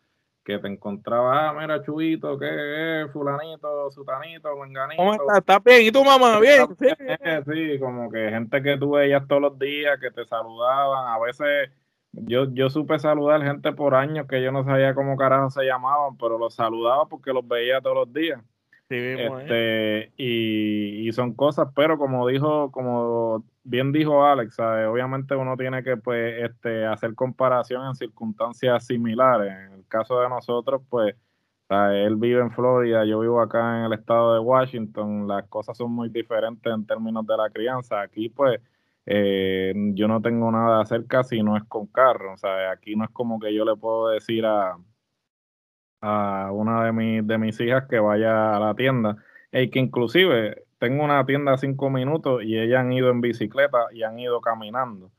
que 0.44 0.59
te 0.59 0.68
encontraba, 0.68 1.48
ah, 1.48 1.52
mira, 1.52 1.83
Chuito, 1.83 2.38
¿qué 2.38 3.02
es? 3.02 3.12
Fulanito, 3.12 3.90
Sutanito, 3.90 4.57
Menganito. 4.57 4.96
¿Cómo 5.00 5.12
estás? 5.12 5.38
¿Estás 5.38 5.64
bien? 5.64 5.83
¿Y 5.87 5.92
tu 5.92 6.05
mamá? 6.05 6.40
Bien. 6.40 6.66
Sí. 6.78 6.88
Eh, 6.98 7.42
Sí, 7.46 7.78
como 7.78 8.11
que 8.11 8.28
gente 8.31 8.62
que 8.62 8.76
tú 8.76 8.92
veías 8.92 9.26
todos 9.28 9.42
los 9.42 9.59
días, 9.59 9.98
que 10.00 10.11
te 10.11 10.24
saludaban, 10.24 11.09
a 11.09 11.18
veces 11.20 11.70
yo, 12.12 12.52
yo 12.52 12.68
supe 12.70 12.98
saludar 12.98 13.42
gente 13.42 13.72
por 13.72 13.94
años 13.94 14.26
que 14.26 14.42
yo 14.42 14.52
no 14.52 14.64
sabía 14.64 14.94
cómo 14.94 15.16
carajo 15.16 15.50
se 15.50 15.64
llamaban, 15.64 16.16
pero 16.18 16.38
los 16.38 16.55
saludaba 16.55 17.07
porque 17.07 17.33
los 17.33 17.46
veía 17.46 17.81
todos 17.81 17.96
los 17.96 18.12
días. 18.12 18.40
Sí 18.88 18.96
mismo, 18.96 19.38
¿eh? 19.38 19.42
Este, 19.42 20.12
y, 20.16 21.09
y 21.09 21.12
son 21.12 21.35
cosas, 21.35 21.68
pero 21.74 21.98
como 21.98 22.26
dijo, 22.26 22.70
como 22.72 23.44
bien 23.64 23.92
dijo 23.92 24.25
Alex, 24.25 24.59
obviamente 24.59 25.35
uno 25.37 25.57
tiene 25.57 25.83
que 25.83 25.96
pues 25.96 26.42
este, 26.42 26.87
hacer 26.87 27.14
comparación 27.14 27.87
en 27.87 27.94
circunstancias 27.94 28.87
similares. 28.87 29.53
En 29.53 29.72
el 29.75 29.87
caso 29.87 30.20
de 30.20 30.29
nosotros, 30.29 30.83
pues 30.88 31.14
él 31.68 32.16
vive 32.16 32.40
en 32.40 32.51
Florida, 32.51 33.05
yo 33.05 33.20
vivo 33.20 33.40
acá 33.40 33.79
en 33.79 33.85
el 33.87 33.92
estado 33.94 34.35
de 34.35 34.40
Washington, 34.40 35.27
las 35.27 35.48
cosas 35.48 35.77
son 35.77 35.92
muy 35.92 36.11
diferentes 36.11 36.72
en 36.72 36.87
términos 36.87 37.27
de 37.27 37.37
la 37.37 37.51
crianza. 37.51 38.01
Aquí 38.03 38.29
pues 38.29 38.61
eh, 39.07 39.72
yo 39.94 40.07
no 40.09 40.20
tengo 40.20 40.51
nada 40.53 40.85
cerca 40.85 41.25
si 41.25 41.42
no 41.42 41.57
es 41.57 41.64
con 41.64 41.87
carro, 41.87 42.37
¿sabes? 42.37 42.68
aquí 42.70 42.94
no 42.96 43.05
es 43.05 43.11
como 43.11 43.40
que 43.40 43.55
yo 43.55 43.64
le 43.64 43.77
puedo 43.77 44.09
decir 44.09 44.44
a 44.46 44.77
a 46.03 46.51
una 46.53 46.85
de, 46.85 46.92
mis 46.92 47.27
de 47.27 47.38
mis 47.38 47.59
hijas 47.61 47.85
que 47.88 47.98
vaya 47.98 48.57
a 48.57 48.61
la 48.61 48.75
tienda. 48.75 49.16
Y 49.53 49.70
que 49.70 49.79
inclusive 49.79 50.64
tengo 50.83 51.05
una 51.05 51.25
tienda 51.25 51.53
a 51.53 51.59
cinco 51.59 51.90
minutos 51.90 52.42
y 52.42 52.59
ellas 52.59 52.81
han 52.81 52.92
ido 52.92 53.09
en 53.11 53.21
bicicleta 53.21 53.87
y 53.92 54.03
han 54.03 54.18
ido 54.18 54.40
caminando. 54.40 55.12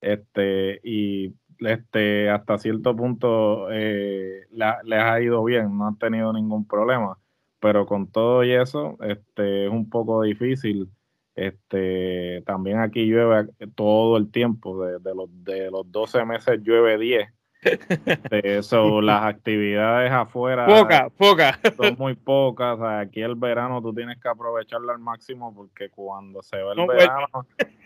Este, 0.00 0.80
y 0.82 1.36
este, 1.60 2.28
hasta 2.30 2.58
cierto 2.58 2.96
punto 2.96 3.68
eh, 3.70 4.48
les 4.50 4.98
ha 4.98 5.20
ido 5.20 5.44
bien, 5.44 5.78
no 5.78 5.86
han 5.86 5.98
tenido 5.98 6.32
ningún 6.32 6.66
problema. 6.66 7.16
Pero 7.60 7.86
con 7.86 8.10
todo 8.10 8.42
y 8.42 8.54
eso, 8.54 8.96
este, 9.02 9.66
es 9.66 9.70
un 9.70 9.88
poco 9.88 10.22
difícil. 10.22 10.90
Este, 11.36 12.42
también 12.44 12.80
aquí 12.80 13.06
llueve 13.06 13.50
todo 13.76 14.16
el 14.16 14.32
tiempo, 14.32 14.84
de, 14.84 14.98
de 14.98 15.14
los, 15.14 15.28
de 15.44 15.70
los 15.70 15.92
12 15.92 16.24
meses 16.24 16.60
llueve 16.60 16.98
10. 16.98 17.28
Eso, 18.30 19.00
las 19.00 19.24
actividades 19.24 20.10
afuera 20.12 20.66
Poca, 20.66 21.08
poca. 21.16 21.58
son 21.76 21.96
muy 21.98 22.14
pocas. 22.14 22.78
O 22.78 22.82
sea, 22.82 23.00
aquí 23.00 23.22
el 23.22 23.34
verano 23.34 23.80
tú 23.82 23.92
tienes 23.94 24.20
que 24.20 24.28
aprovecharlo 24.28 24.92
al 24.92 24.98
máximo 24.98 25.54
porque 25.54 25.90
cuando 25.90 26.42
se 26.42 26.62
va 26.62 26.72
el 26.72 26.78
No, 26.78 26.86
pues. 26.86 26.98
verano, 26.98 27.26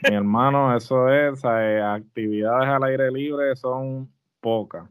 mi 0.08 0.14
hermano, 0.14 0.76
eso 0.76 1.08
es, 1.12 1.32
o 1.32 1.36
sea, 1.36 1.94
actividades 1.94 2.68
al 2.68 2.84
aire 2.84 3.10
libre 3.10 3.54
son 3.56 4.10
pocas. 4.40 4.88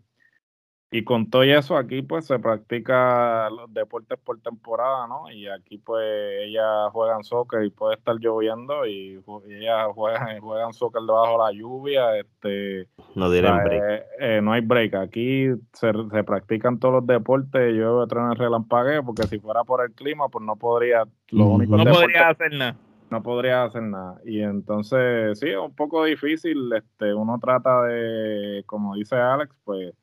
Y 0.90 1.04
con 1.04 1.30
todo 1.30 1.44
eso, 1.44 1.76
aquí 1.76 2.02
pues 2.02 2.26
se 2.26 2.40
practica 2.40 3.50
los 3.50 3.74
deportes 3.74 4.18
por 4.24 4.40
temporada, 4.40 5.06
¿no? 5.06 5.30
Y 5.30 5.46
aquí 5.50 5.78
pues 5.80 6.06
ellas 6.44 6.90
juegan 6.94 7.26
soccer 7.26 7.66
y 7.66 7.70
puede 7.72 7.96
estar 7.96 8.16
lloviendo 8.20 8.86
y, 8.86 9.22
ellas 9.50 9.88
juegan, 9.94 10.40
juegan 10.40 10.72
soccer 10.74 11.02
debajo 11.02 11.32
de 11.34 11.38
la 11.40 11.52
lluvia, 11.60 12.18
este, 12.18 12.88
No 13.16 13.26
o 13.28 13.32
tienen 13.32 13.54
sea, 13.56 13.64
break. 13.66 13.84
eh, 13.84 14.04
eh, 14.20 14.42
no 14.42 14.54
hay 14.54 14.62
break. 14.62 14.96
Aquí 14.96 15.48
se, 15.74 15.92
se 16.10 16.24
practican 16.24 16.80
todos 16.80 16.96
los 16.96 17.08
deportes. 17.08 17.76
Yo 17.76 18.04
entreno 18.04 18.32
en 18.32 18.38
relampagueo 18.38 19.04
porque 19.04 19.28
si 19.28 19.40
fuera 19.40 19.66
por 19.66 19.84
el 19.84 19.92
clima, 19.94 20.30
pues 20.30 20.46
no 20.46 20.56
podría. 20.56 21.04
Los 21.32 21.48
Ujú. 21.48 21.56
únicos 21.56 21.78
No 21.80 21.84
deportes 21.84 22.02
podría 22.08 22.30
hacer 22.30 22.54
nada. 22.54 22.76
no 23.10 23.24
podría 23.24 23.64
hacer 23.66 23.84
nada. 23.84 24.22
Y 24.24 24.42
entonces, 24.42 25.38
sí, 25.38 25.50
es 25.50 25.58
un 25.58 25.76
poco 25.76 26.06
difícil. 26.06 26.72
Este, 26.72 27.14
uno 27.14 27.38
trata 27.42 27.82
de, 27.84 28.64
como 28.66 28.96
dice 28.96 29.18
Alex, 29.18 29.54
pues, 29.66 29.94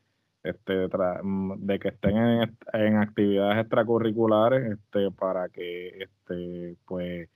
este, 0.45 0.89
tra- 0.91 1.21
mm, 1.23 1.67
de 1.67 1.79
que 1.81 1.89
estén 1.89 2.17
en, 2.19 2.59
en 2.75 2.97
actividades 2.99 3.61
extracurriculares, 3.63 4.73
este, 4.73 5.11
para 5.13 5.49
que, 5.51 6.05
este, 6.05 6.77
pues, 6.87 7.29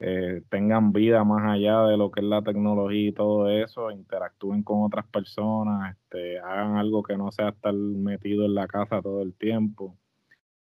eh, 0.00 0.42
tengan 0.50 0.92
vida 0.92 1.24
más 1.24 1.44
allá 1.52 1.82
de 1.86 1.96
lo 1.96 2.10
que 2.10 2.20
es 2.20 2.26
la 2.26 2.42
tecnología 2.42 3.08
y 3.10 3.12
todo 3.12 3.48
eso, 3.50 3.90
interactúen 3.92 4.62
con 4.64 4.82
otras 4.84 5.06
personas, 5.08 5.96
este, 5.96 6.38
hagan 6.40 6.76
algo 6.76 7.02
que 7.04 7.16
no 7.16 7.30
sea 7.32 7.50
estar 7.50 7.74
metido 7.74 8.44
en 8.46 8.54
la 8.54 8.66
casa 8.68 9.02
todo 9.02 9.22
el 9.22 9.34
tiempo. 9.34 9.96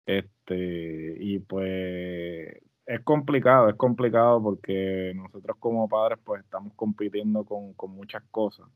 Este, 0.05 1.17
y 1.19 1.39
pues 1.39 2.57
es 2.85 3.01
complicado, 3.03 3.69
es 3.69 3.75
complicado 3.75 4.41
porque 4.41 5.11
nosotros 5.15 5.57
como 5.59 5.89
padres 5.89 6.19
pues 6.23 6.43
estamos 6.43 6.73
compitiendo 6.75 7.43
con, 7.45 7.73
con 7.73 7.91
muchas 7.91 8.23
cosas. 8.31 8.67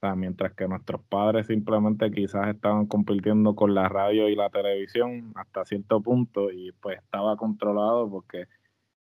Sea, 0.00 0.14
mientras 0.14 0.54
que 0.54 0.66
nuestros 0.66 1.02
padres 1.02 1.46
simplemente 1.46 2.10
quizás 2.10 2.48
estaban 2.48 2.86
compitiendo 2.86 3.54
con 3.54 3.74
la 3.74 3.86
radio 3.86 4.30
y 4.30 4.34
la 4.34 4.48
televisión 4.48 5.32
hasta 5.34 5.64
cierto 5.66 6.00
punto 6.00 6.50
y 6.50 6.72
pues 6.72 6.98
estaba 6.98 7.36
controlado 7.36 8.08
porque... 8.08 8.46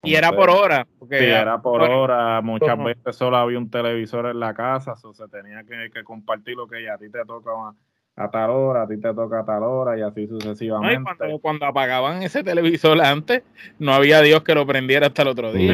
Y 0.04 0.16
era 0.16 0.32
por 0.32 0.50
hora. 0.50 0.88
Porque 0.98 1.20
Sí, 1.20 1.26
era 1.26 1.62
por 1.62 1.80
bueno, 1.80 2.02
hora, 2.02 2.40
muchas 2.42 2.82
veces 2.82 3.16
solo 3.16 3.36
había 3.38 3.58
un 3.58 3.70
televisor 3.70 4.28
en 4.28 4.40
la 4.40 4.54
casa, 4.54 4.94
o 5.04 5.14
se 5.14 5.28
tenía 5.28 5.64
que, 5.64 5.90
que 5.92 6.04
compartir 6.04 6.56
lo 6.56 6.68
que 6.68 6.84
ya 6.84 6.94
a 6.94 6.98
ti 6.98 7.10
te 7.10 7.26
toca 7.26 7.52
a, 8.16 8.24
a 8.26 8.32
tal 8.32 8.50
hora, 8.50 8.84
a 8.84 8.88
ti 8.88 8.98
te 8.98 9.14
toca 9.14 9.40
a 9.40 9.46
tal 9.46 9.64
hora 9.64 9.98
y 9.98 10.02
así 10.02 10.26
No, 10.28 10.38
y 10.38 10.42
sucesivamente. 10.42 11.04
cuando, 11.18 11.40
cuando 11.40 11.66
apagaban 11.66 12.24
ese 12.24 12.44
televisor 12.44 13.02
antes, 13.02 13.44
no 13.80 13.94
había 13.94 14.22
Dios 14.22 14.44
que 14.44 14.56
lo 14.56 14.66
prendiera 14.66 15.08
hasta 15.08 15.22
el 15.24 15.28
otro 15.30 15.52
día. 15.54 15.74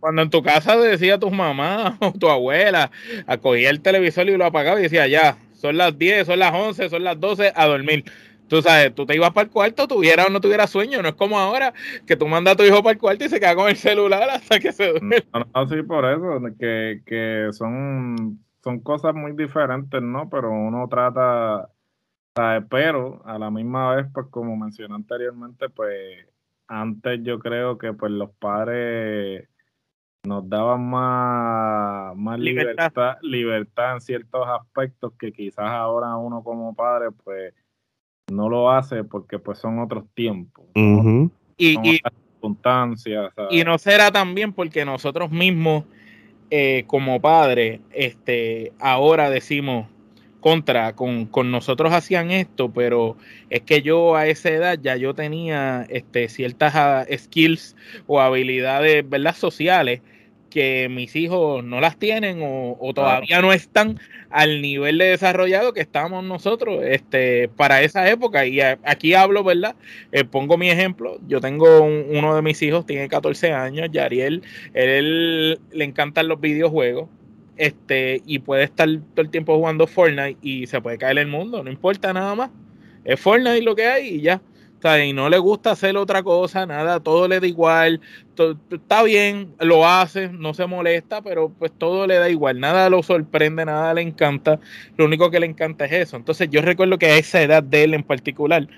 Cuando 0.00 0.22
en 0.22 0.30
tu 0.30 0.42
casa 0.42 0.76
decía 0.76 1.18
tu 1.18 1.30
mamá 1.30 1.96
o 2.00 2.12
tu 2.12 2.28
abuela, 2.28 2.90
acogía 3.26 3.70
el 3.70 3.80
televisor 3.80 4.28
y 4.28 4.36
lo 4.36 4.44
apagaba 4.44 4.78
y 4.80 4.84
decía, 4.84 5.06
ya, 5.06 5.36
son 5.54 5.76
las 5.76 5.96
10, 5.98 6.26
son 6.26 6.38
las 6.38 6.52
11, 6.52 6.90
son 6.90 7.04
las 7.04 7.18
12, 7.18 7.52
a 7.54 7.66
dormir. 7.66 8.04
Tú 8.46 8.60
sabes, 8.60 8.94
tú 8.94 9.06
te 9.06 9.14
ibas 9.14 9.30
para 9.32 9.46
el 9.46 9.50
cuarto, 9.50 9.88
tuviera 9.88 10.26
o 10.26 10.28
no 10.28 10.38
tuviera 10.40 10.66
sueño, 10.66 11.00
no 11.00 11.08
es 11.08 11.14
como 11.14 11.38
ahora 11.38 11.72
que 12.06 12.14
tú 12.14 12.26
mandas 12.28 12.52
a 12.54 12.56
tu 12.58 12.62
hijo 12.64 12.82
para 12.82 12.92
el 12.92 12.98
cuarto 12.98 13.24
y 13.24 13.28
se 13.30 13.40
queda 13.40 13.54
con 13.54 13.70
el 13.70 13.76
celular 13.76 14.28
hasta 14.28 14.60
que 14.60 14.70
se 14.70 14.88
duerme. 14.90 15.24
No, 15.32 15.46
no, 15.54 15.68
sí, 15.68 15.82
por 15.82 16.04
eso, 16.04 16.38
que, 16.60 17.00
que 17.06 17.48
son, 17.52 18.38
son 18.64 18.80
cosas 18.80 19.14
muy 19.14 19.32
diferentes, 19.32 20.00
¿no? 20.00 20.30
Pero 20.30 20.50
uno 20.50 20.88
trata, 20.88 21.68
¿sabes? 22.34 22.64
pero 22.70 23.20
a 23.26 23.38
la 23.38 23.50
misma 23.50 23.94
vez, 23.94 24.06
pues 24.12 24.26
como 24.30 24.56
mencioné 24.56 24.94
anteriormente, 24.94 25.68
pues 25.68 26.26
antes 26.66 27.20
yo 27.22 27.38
creo 27.38 27.76
que 27.76 27.92
pues 27.92 28.10
los 28.10 28.30
padres 28.30 29.46
nos 30.26 30.48
daban 30.48 30.88
más, 30.88 32.16
más 32.16 32.40
Libertad. 32.40 32.90
libertad. 32.94 33.16
libertad 33.20 33.94
en 33.94 34.00
ciertos 34.00 34.48
aspectos 34.48 35.12
que 35.18 35.30
quizás 35.30 35.68
ahora 35.68 36.16
uno 36.16 36.42
como 36.42 36.74
padre 36.74 37.10
pues 37.22 37.52
no 38.32 38.48
lo 38.48 38.70
hace 38.70 39.04
porque 39.04 39.38
pues 39.38 39.58
son 39.58 39.78
otros 39.80 40.04
tiempos, 40.14 40.64
son. 40.74 41.30
Y, 41.58 41.74
y, 41.86 41.98
otras 41.98 42.14
circunstancias. 42.32 43.32
¿sabes? 43.36 43.52
y 43.52 43.62
no 43.62 43.76
será 43.76 44.10
también 44.10 44.54
porque 44.54 44.86
nosotros 44.86 45.30
mismos, 45.30 45.84
eh, 46.56 46.84
como 46.86 47.20
padres, 47.20 47.80
este, 47.90 48.70
ahora 48.78 49.28
decimos 49.28 49.88
contra, 50.38 50.94
con, 50.94 51.26
con 51.26 51.50
nosotros 51.50 51.92
hacían 51.92 52.30
esto, 52.30 52.70
pero 52.72 53.16
es 53.50 53.62
que 53.62 53.82
yo 53.82 54.14
a 54.14 54.28
esa 54.28 54.50
edad 54.50 54.78
ya 54.80 54.94
yo 54.94 55.14
tenía 55.14 55.84
este, 55.88 56.28
ciertas 56.28 56.76
ah, 56.76 57.06
skills 57.12 57.74
o 58.06 58.20
habilidades, 58.20 59.02
¿verdad? 59.10 59.34
Sociales 59.34 60.00
que 60.54 60.88
mis 60.88 61.16
hijos 61.16 61.64
no 61.64 61.80
las 61.80 61.98
tienen 61.98 62.40
o, 62.42 62.76
o 62.80 62.94
todavía 62.94 63.42
no 63.42 63.52
están 63.52 63.98
al 64.30 64.62
nivel 64.62 64.98
de 64.98 65.06
desarrollado 65.06 65.72
que 65.72 65.80
estábamos 65.80 66.22
nosotros 66.22 66.78
este, 66.84 67.48
para 67.48 67.82
esa 67.82 68.08
época. 68.08 68.46
Y 68.46 68.60
a- 68.60 68.78
aquí 68.84 69.14
hablo, 69.14 69.42
¿verdad? 69.42 69.74
Eh, 70.12 70.22
pongo 70.24 70.56
mi 70.56 70.70
ejemplo. 70.70 71.18
Yo 71.26 71.40
tengo 71.40 71.82
un- 71.82 72.06
uno 72.16 72.36
de 72.36 72.42
mis 72.42 72.62
hijos, 72.62 72.86
tiene 72.86 73.08
14 73.08 73.52
años, 73.52 73.88
Yariel. 73.90 74.42
Él, 74.74 75.58
le 75.72 75.84
encantan 75.84 76.28
los 76.28 76.40
videojuegos. 76.40 77.08
Este, 77.56 78.22
y 78.24 78.38
puede 78.38 78.62
estar 78.64 78.88
todo 79.14 79.22
el 79.24 79.30
tiempo 79.30 79.56
jugando 79.56 79.86
Fortnite 79.88 80.36
y 80.40 80.66
se 80.68 80.80
puede 80.80 80.98
caer 80.98 81.18
el 81.18 81.26
mundo, 81.28 81.62
no 81.64 81.70
importa 81.70 82.12
nada 82.12 82.34
más. 82.36 82.50
Es 83.04 83.18
Fortnite 83.20 83.62
lo 83.62 83.74
que 83.74 83.86
hay 83.86 84.06
y 84.16 84.20
ya. 84.20 84.40
Sea, 84.84 85.02
y 85.02 85.14
no 85.14 85.30
le 85.30 85.38
gusta 85.38 85.70
hacer 85.70 85.96
otra 85.96 86.22
cosa, 86.22 86.66
nada, 86.66 87.00
todo 87.00 87.26
le 87.26 87.40
da 87.40 87.46
igual, 87.46 88.02
está 88.70 89.02
bien, 89.02 89.54
lo 89.58 89.88
hace, 89.88 90.28
no 90.28 90.52
se 90.52 90.66
molesta, 90.66 91.22
pero 91.22 91.48
pues 91.48 91.72
todo 91.72 92.06
le 92.06 92.16
da 92.16 92.28
igual, 92.28 92.60
nada 92.60 92.90
lo 92.90 93.02
sorprende, 93.02 93.64
nada 93.64 93.94
le 93.94 94.02
encanta, 94.02 94.60
lo 94.98 95.06
único 95.06 95.30
que 95.30 95.40
le 95.40 95.46
encanta 95.46 95.86
es 95.86 95.92
eso. 95.92 96.18
Entonces 96.18 96.50
yo 96.50 96.60
recuerdo 96.60 96.98
que 96.98 97.06
a 97.06 97.16
esa 97.16 97.40
edad 97.40 97.62
de 97.62 97.84
él 97.84 97.94
en 97.94 98.02
particular, 98.02 98.68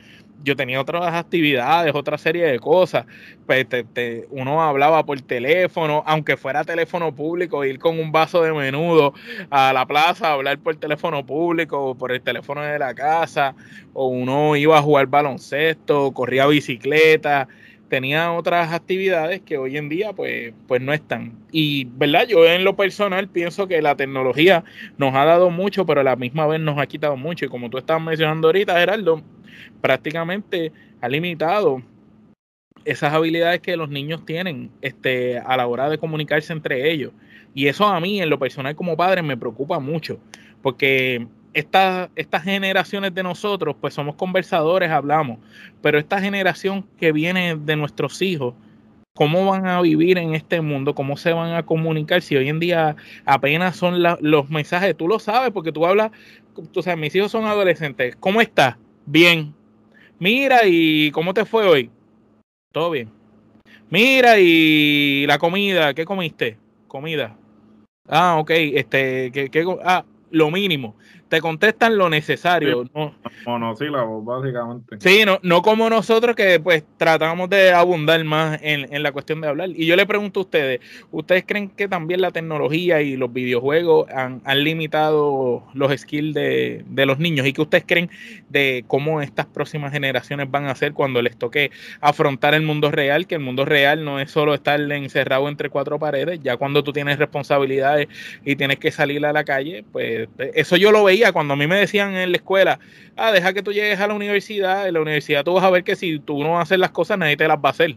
yo 0.43 0.57
tenía 0.57 0.81
otras 0.81 1.15
actividades, 1.15 1.95
otra 1.95 2.19
serie 2.19 2.45
de 2.47 2.59
cosas. 2.59 3.07
Pues 3.47 3.69
te- 3.69 3.85
te- 3.85 4.27
uno 4.31 4.63
hablaba 4.63 5.05
por 5.05 5.21
teléfono, 5.21 6.03
aunque 6.07 6.37
fuera 6.37 6.65
teléfono 6.65 7.15
público, 7.15 7.65
ir 7.65 7.79
con 7.79 7.99
un 7.99 8.13
vaso 8.13 8.43
de 8.43 8.53
menudo 8.53 9.15
a 9.51 9.73
la 9.73 9.87
plaza, 9.87 10.33
hablar 10.33 10.59
por 10.59 10.77
teléfono 10.77 11.25
público 11.27 11.79
o 11.91 11.95
por 11.97 12.13
el 12.13 12.23
teléfono 12.23 12.63
de 12.63 12.79
la 12.79 12.95
casa, 12.95 13.55
o 13.93 14.07
uno 14.09 14.57
iba 14.57 14.79
a 14.79 14.83
jugar 14.83 15.07
baloncesto, 15.07 16.13
corría 16.13 16.47
bicicleta, 16.47 17.49
tenía 17.89 18.33
otras 18.33 18.73
actividades 18.73 19.43
que 19.43 19.59
hoy 19.59 19.77
en 19.77 19.89
día 19.89 20.13
pues, 20.13 20.53
pues 20.67 20.81
no 20.83 20.93
están. 20.93 21.39
Y 21.51 21.85
verdad, 21.85 22.27
yo 22.27 22.45
en 22.47 22.65
lo 22.65 22.77
personal 22.77 23.29
pienso 23.29 23.69
que 23.69 23.81
la 23.83 23.97
tecnología 23.97 24.65
nos 24.97 25.15
ha 25.15 25.25
dado 25.25 25.51
mucho, 25.51 25.87
pero 25.87 26.01
a 26.01 26.05
la 26.05 26.17
misma 26.17 26.47
vez 26.47 26.61
nos 26.61 26.79
ha 26.79 26.87
quitado 26.87 27.17
mucho. 27.17 27.45
Y 27.45 27.49
como 27.49 27.71
tú 27.71 27.79
estabas 27.79 28.03
mencionando 28.03 28.49
ahorita, 28.49 28.79
Gerardo, 28.79 29.23
prácticamente 29.81 30.73
ha 31.01 31.09
limitado 31.09 31.83
esas 32.85 33.13
habilidades 33.13 33.61
que 33.61 33.77
los 33.77 33.89
niños 33.91 34.25
tienen 34.25 34.71
este, 34.81 35.39
a 35.39 35.57
la 35.57 35.67
hora 35.67 35.91
de 35.91 35.99
comunicarse 35.99 36.53
entre 36.53 36.91
ellos. 36.91 37.13
Y 37.55 37.67
eso 37.67 37.87
a 37.87 37.99
mí, 38.01 38.21
en 38.21 38.31
lo 38.31 38.39
personal 38.39 38.77
como 38.77 38.97
padre, 38.97 39.23
me 39.23 39.37
preocupa 39.37 39.81
mucho, 39.81 40.19
porque 40.63 41.27
esta- 41.53 42.11
estas 42.15 42.45
generaciones 42.45 43.15
de 43.15 43.23
nosotros, 43.23 43.77
pues 43.81 43.95
somos 43.95 44.15
conversadores, 44.15 44.91
hablamos, 44.91 45.39
pero 45.83 45.99
esta 45.99 46.21
generación 46.21 46.87
que 46.99 47.13
viene 47.13 47.57
de 47.57 47.77
nuestros 47.77 48.21
hijos, 48.23 48.55
¿cómo 49.15 49.47
van 49.47 49.67
a 49.67 49.81
vivir 49.81 50.19
en 50.19 50.35
este 50.35 50.61
mundo? 50.61 50.95
¿Cómo 50.95 51.17
se 51.17 51.33
van 51.33 51.55
a 51.55 51.65
comunicar 51.65 52.21
si 52.21 52.37
hoy 52.37 52.51
en 52.51 52.61
día 52.61 52.95
apenas 53.25 53.75
son 53.75 54.03
los 54.21 54.51
mensajes? 54.51 54.95
Tú 54.97 55.09
lo 55.09 55.19
sabes 55.19 55.51
porque 55.51 55.73
tú 55.73 55.87
hablas, 55.87 56.11
tú 56.73 56.83
sabes, 56.83 57.01
mis 57.01 57.15
hijos 57.15 57.33
son 57.33 57.47
adolescentes. 57.47 58.15
¿Cómo 58.17 58.43
estás? 58.43 58.77
Bien. 59.07 59.55
Mira, 60.19 60.61
¿y 60.65 61.11
cómo 61.13 61.33
te 61.33 61.45
fue 61.45 61.67
hoy? 61.67 61.91
Todo 62.73 62.91
bien. 62.91 63.11
Mira, 63.89 64.39
y 64.39 65.27
la 65.27 65.39
comida, 65.39 65.95
¿qué 65.95 66.05
comiste? 66.05 66.59
Comida. 66.89 67.37
Ah, 68.09 68.37
ok, 68.39 68.51
este, 68.51 69.31
¿qué, 69.33 69.49
qué 69.49 69.65
ah, 69.85 70.05
lo 70.31 70.51
mínimo. 70.51 70.97
Te 71.29 71.41
contestan 71.41 71.99
lo 71.99 72.09
necesario. 72.09 72.89
No, 72.95 73.15
Monosílabos, 73.47 74.25
básicamente. 74.25 74.97
Sí, 75.01 75.25
no, 75.25 75.39
no 75.43 75.63
como 75.63 75.89
nosotros 75.91 76.37
que 76.37 76.61
pues 76.61 76.85
tratamos 76.97 77.51
de 77.51 77.73
abundar 77.73 78.23
más 78.25 78.59
en, 78.63 78.93
en 78.95 79.03
la 79.03 79.13
cuestión 79.13 79.41
de 79.41 79.49
hablar. 79.49 79.71
Y 79.71 79.87
yo 79.87 79.97
le 79.97 80.07
pregunto 80.07 80.41
a 80.41 80.43
ustedes, 80.45 80.81
¿ustedes 81.11 81.45
creen 81.47 81.69
que 81.71 81.89
también 81.89 82.21
la 82.21 82.31
tecnología 82.31 83.03
y 83.03 83.17
los 83.17 83.33
videojuegos 83.33 84.09
han, 84.11 84.41
han 84.45 84.65
limitado 84.65 85.65
los 85.75 85.93
skills 85.97 86.35
de, 86.35 86.85
de 86.87 87.07
los 87.07 87.19
niños? 87.19 87.47
¿Y 87.47 87.53
qué 87.53 87.63
ustedes 87.63 87.85
creen 87.87 88.11
de 88.49 88.85
cómo 88.87 89.21
estas 89.21 89.47
próximas 89.47 89.93
generaciones 89.93 90.51
van 90.51 90.67
a 90.67 90.75
ser 90.75 90.93
cuando 90.93 91.23
les 91.23 91.37
toque 91.37 91.71
afrontar 92.01 92.55
el 92.55 92.63
mundo 92.63 92.91
real? 92.91 93.27
Que 93.27 93.37
el 93.37 93.43
mundo 93.43 93.65
real 93.65 94.05
no 94.05 94.21
es 94.21 94.31
solo 94.31 94.55
estar 94.55 94.81
encerrado 94.93 95.49
entre 95.49 95.71
cuatro 95.71 95.99
paredes, 95.99 96.41
ya 96.43 96.57
cuando 96.57 96.85
tú 96.85 96.93
tienes 96.93 97.19
responsabilidades 97.19 98.09
y 98.45 98.57
tienes 98.57 98.79
que 98.79 98.91
salir 98.91 99.25
a 99.27 99.33
la 99.33 99.45
calle, 99.45 99.85
pues 99.93 100.29
eso 100.55 100.77
yo 100.77 100.93
lo 100.93 101.05
veía 101.05 101.16
cuando 101.33 101.55
a 101.55 101.57
mí 101.57 101.67
me 101.67 101.77
decían 101.77 102.15
en 102.17 102.31
la 102.31 102.37
escuela, 102.37 102.79
ah, 103.17 103.33
deja 103.33 103.53
que 103.53 103.63
tú 103.63 103.73
llegues 103.73 104.01
a 104.01 104.07
la 104.07 104.15
universidad, 104.15 104.87
en 104.87 104.95
la 104.95 105.01
universidad 105.01 105.45
tú 105.45 105.55
vas 105.55 105.65
a 105.65 105.71
ver 105.71 105.85
que 105.85 105.97
si 105.97 106.19
tú 106.19 106.43
no 106.43 106.61
haces 106.61 106.79
las 106.79 106.91
cosas, 106.91 107.19
nadie 107.19 107.37
te 107.37 107.49
las 107.49 107.59
va 107.59 107.69
a 107.69 107.71
hacer. 107.71 107.97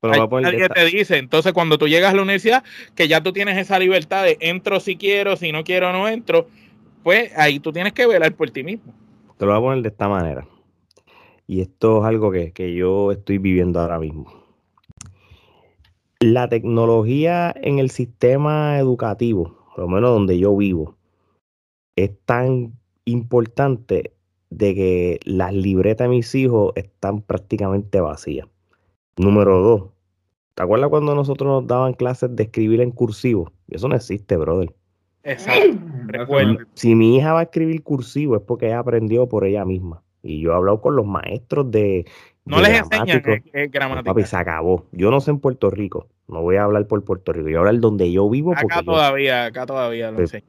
Pero 0.00 0.40
nadie 0.40 0.68
te 0.68 0.84
dice, 0.84 1.16
entonces 1.16 1.52
cuando 1.52 1.78
tú 1.78 1.88
llegas 1.88 2.12
a 2.12 2.16
la 2.16 2.22
universidad, 2.22 2.62
que 2.94 3.08
ya 3.08 3.22
tú 3.22 3.32
tienes 3.32 3.56
esa 3.56 3.78
libertad 3.78 4.22
de 4.24 4.36
entro 4.40 4.80
si 4.80 4.96
quiero, 4.96 5.36
si 5.36 5.50
no 5.50 5.64
quiero 5.64 5.92
no 5.92 6.08
entro, 6.08 6.46
pues 7.02 7.32
ahí 7.36 7.58
tú 7.58 7.72
tienes 7.72 7.94
que 7.94 8.06
velar 8.06 8.34
por 8.34 8.50
ti 8.50 8.62
mismo. 8.62 8.92
Te 9.38 9.46
lo 9.46 9.52
voy 9.52 9.58
a 9.58 9.62
poner 9.62 9.82
de 9.82 9.88
esta 9.88 10.08
manera. 10.08 10.46
Y 11.46 11.60
esto 11.60 12.00
es 12.00 12.04
algo 12.06 12.30
que, 12.30 12.52
que 12.52 12.74
yo 12.74 13.12
estoy 13.12 13.38
viviendo 13.38 13.80
ahora 13.80 13.98
mismo. 13.98 14.44
La 16.20 16.48
tecnología 16.48 17.54
en 17.56 17.78
el 17.78 17.90
sistema 17.90 18.78
educativo, 18.78 19.58
por 19.74 19.84
lo 19.84 19.88
menos 19.88 20.10
donde 20.10 20.38
yo 20.38 20.56
vivo, 20.56 20.96
es 21.96 22.10
tan 22.24 22.72
importante 23.04 24.12
de 24.50 24.74
que 24.74 25.20
las 25.24 25.52
libretas 25.52 26.06
de 26.06 26.16
mis 26.16 26.34
hijos 26.34 26.72
están 26.76 27.22
prácticamente 27.22 28.00
vacías. 28.00 28.46
Número 29.16 29.60
dos, 29.60 29.82
¿te 30.54 30.62
acuerdas 30.62 30.90
cuando 30.90 31.14
nosotros 31.14 31.48
nos 31.48 31.66
daban 31.66 31.94
clases 31.94 32.34
de 32.34 32.44
escribir 32.44 32.80
en 32.80 32.90
cursivo? 32.90 33.52
Eso 33.68 33.88
no 33.88 33.96
existe, 33.96 34.36
brother. 34.36 34.72
Exacto. 35.22 35.78
Si 36.74 36.94
mi 36.94 37.16
hija 37.16 37.32
va 37.32 37.40
a 37.40 37.42
escribir 37.44 37.82
cursivo 37.82 38.36
es 38.36 38.42
porque 38.42 38.66
ella 38.66 38.78
aprendió 38.78 39.28
por 39.28 39.44
ella 39.44 39.64
misma. 39.64 40.02
Y 40.22 40.40
yo 40.40 40.52
he 40.52 40.54
hablado 40.54 40.80
con 40.80 40.96
los 40.96 41.06
maestros 41.06 41.70
de. 41.70 42.06
No 42.44 42.60
les 42.60 42.78
enseñan 42.78 43.22
gramática. 43.70 44.04
Papi, 44.04 44.24
se 44.24 44.36
acabó. 44.36 44.86
Yo 44.92 45.10
no 45.10 45.20
sé 45.20 45.30
en 45.30 45.38
Puerto 45.38 45.70
Rico. 45.70 46.08
No 46.28 46.42
voy 46.42 46.56
a 46.56 46.64
hablar 46.64 46.86
por 46.86 47.02
Puerto 47.04 47.32
Rico. 47.32 47.48
Yo 47.48 47.58
voy 47.58 47.66
a 47.66 47.68
hablar 47.68 47.80
donde 47.80 48.10
yo 48.10 48.28
vivo. 48.28 48.52
Acá 48.52 48.82
todavía, 48.82 49.46
acá 49.46 49.66
todavía 49.66 50.10
lo 50.10 50.26
sé. 50.26 50.42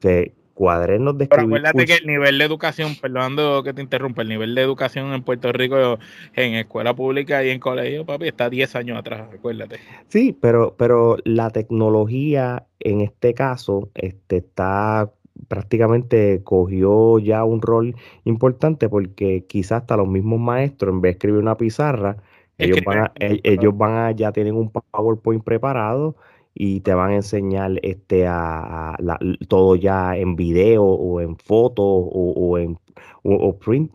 Cuadernos 0.56 1.18
de 1.18 1.28
Pero 1.28 1.42
acuérdate 1.42 1.86
que 1.86 1.96
el 1.96 2.08
nivel 2.08 2.38
de 2.38 2.46
educación, 2.46 2.96
perdonando 2.96 3.62
que 3.62 3.74
te 3.74 3.82
interrumpa, 3.82 4.22
el 4.22 4.30
nivel 4.30 4.56
de 4.56 4.62
educación 4.62 5.14
en 5.14 5.22
Puerto 5.22 5.52
Rico 5.52 6.00
en 6.34 6.54
escuela 6.56 6.96
pública 6.96 7.44
y 7.44 7.50
en 7.50 7.60
colegio, 7.60 8.06
papi, 8.06 8.30
está 8.30 8.50
10 8.50 8.74
años 8.78 8.98
atrás, 8.98 9.28
acuérdate. 9.34 9.80
Sí, 10.08 10.36
pero, 10.40 10.74
pero 10.78 11.18
la 11.26 11.50
tecnología 11.50 12.66
en 12.80 13.02
este 13.02 13.34
caso 13.34 13.90
este, 13.96 14.38
está 14.38 15.12
prácticamente 15.50 16.42
cogió 16.44 17.20
ya 17.20 17.44
un 17.44 17.62
rol 17.62 17.94
importante 18.24 18.88
porque 18.88 19.46
quizás 19.48 19.82
hasta 19.82 19.98
los 19.98 20.08
mismos 20.08 20.40
maestros, 20.40 20.94
en 20.94 21.02
vez 21.02 21.10
de 21.10 21.18
escribir 21.18 21.42
una 21.42 21.58
pizarra, 21.58 22.16
ellos 22.58 22.80
van, 22.86 23.00
a, 23.00 23.12
ellos 23.20 23.78
van 23.78 23.98
a, 23.98 24.12
ya 24.12 24.32
tienen 24.32 24.56
un 24.56 24.72
PowerPoint 24.72 25.44
preparado 25.44 26.16
y 26.58 26.80
te 26.80 26.94
van 26.94 27.12
a 27.12 27.16
enseñar 27.16 27.74
este 27.84 28.26
a, 28.28 28.98
todo 29.50 29.76
ya 29.76 30.16
en 30.16 30.38
video 30.38 30.84
o 30.84 31.20
en 31.20 31.36
foto 31.36 31.84
o, 31.84 32.58
en 32.58 32.80
o, 33.24 33.60
print. 33.60 33.92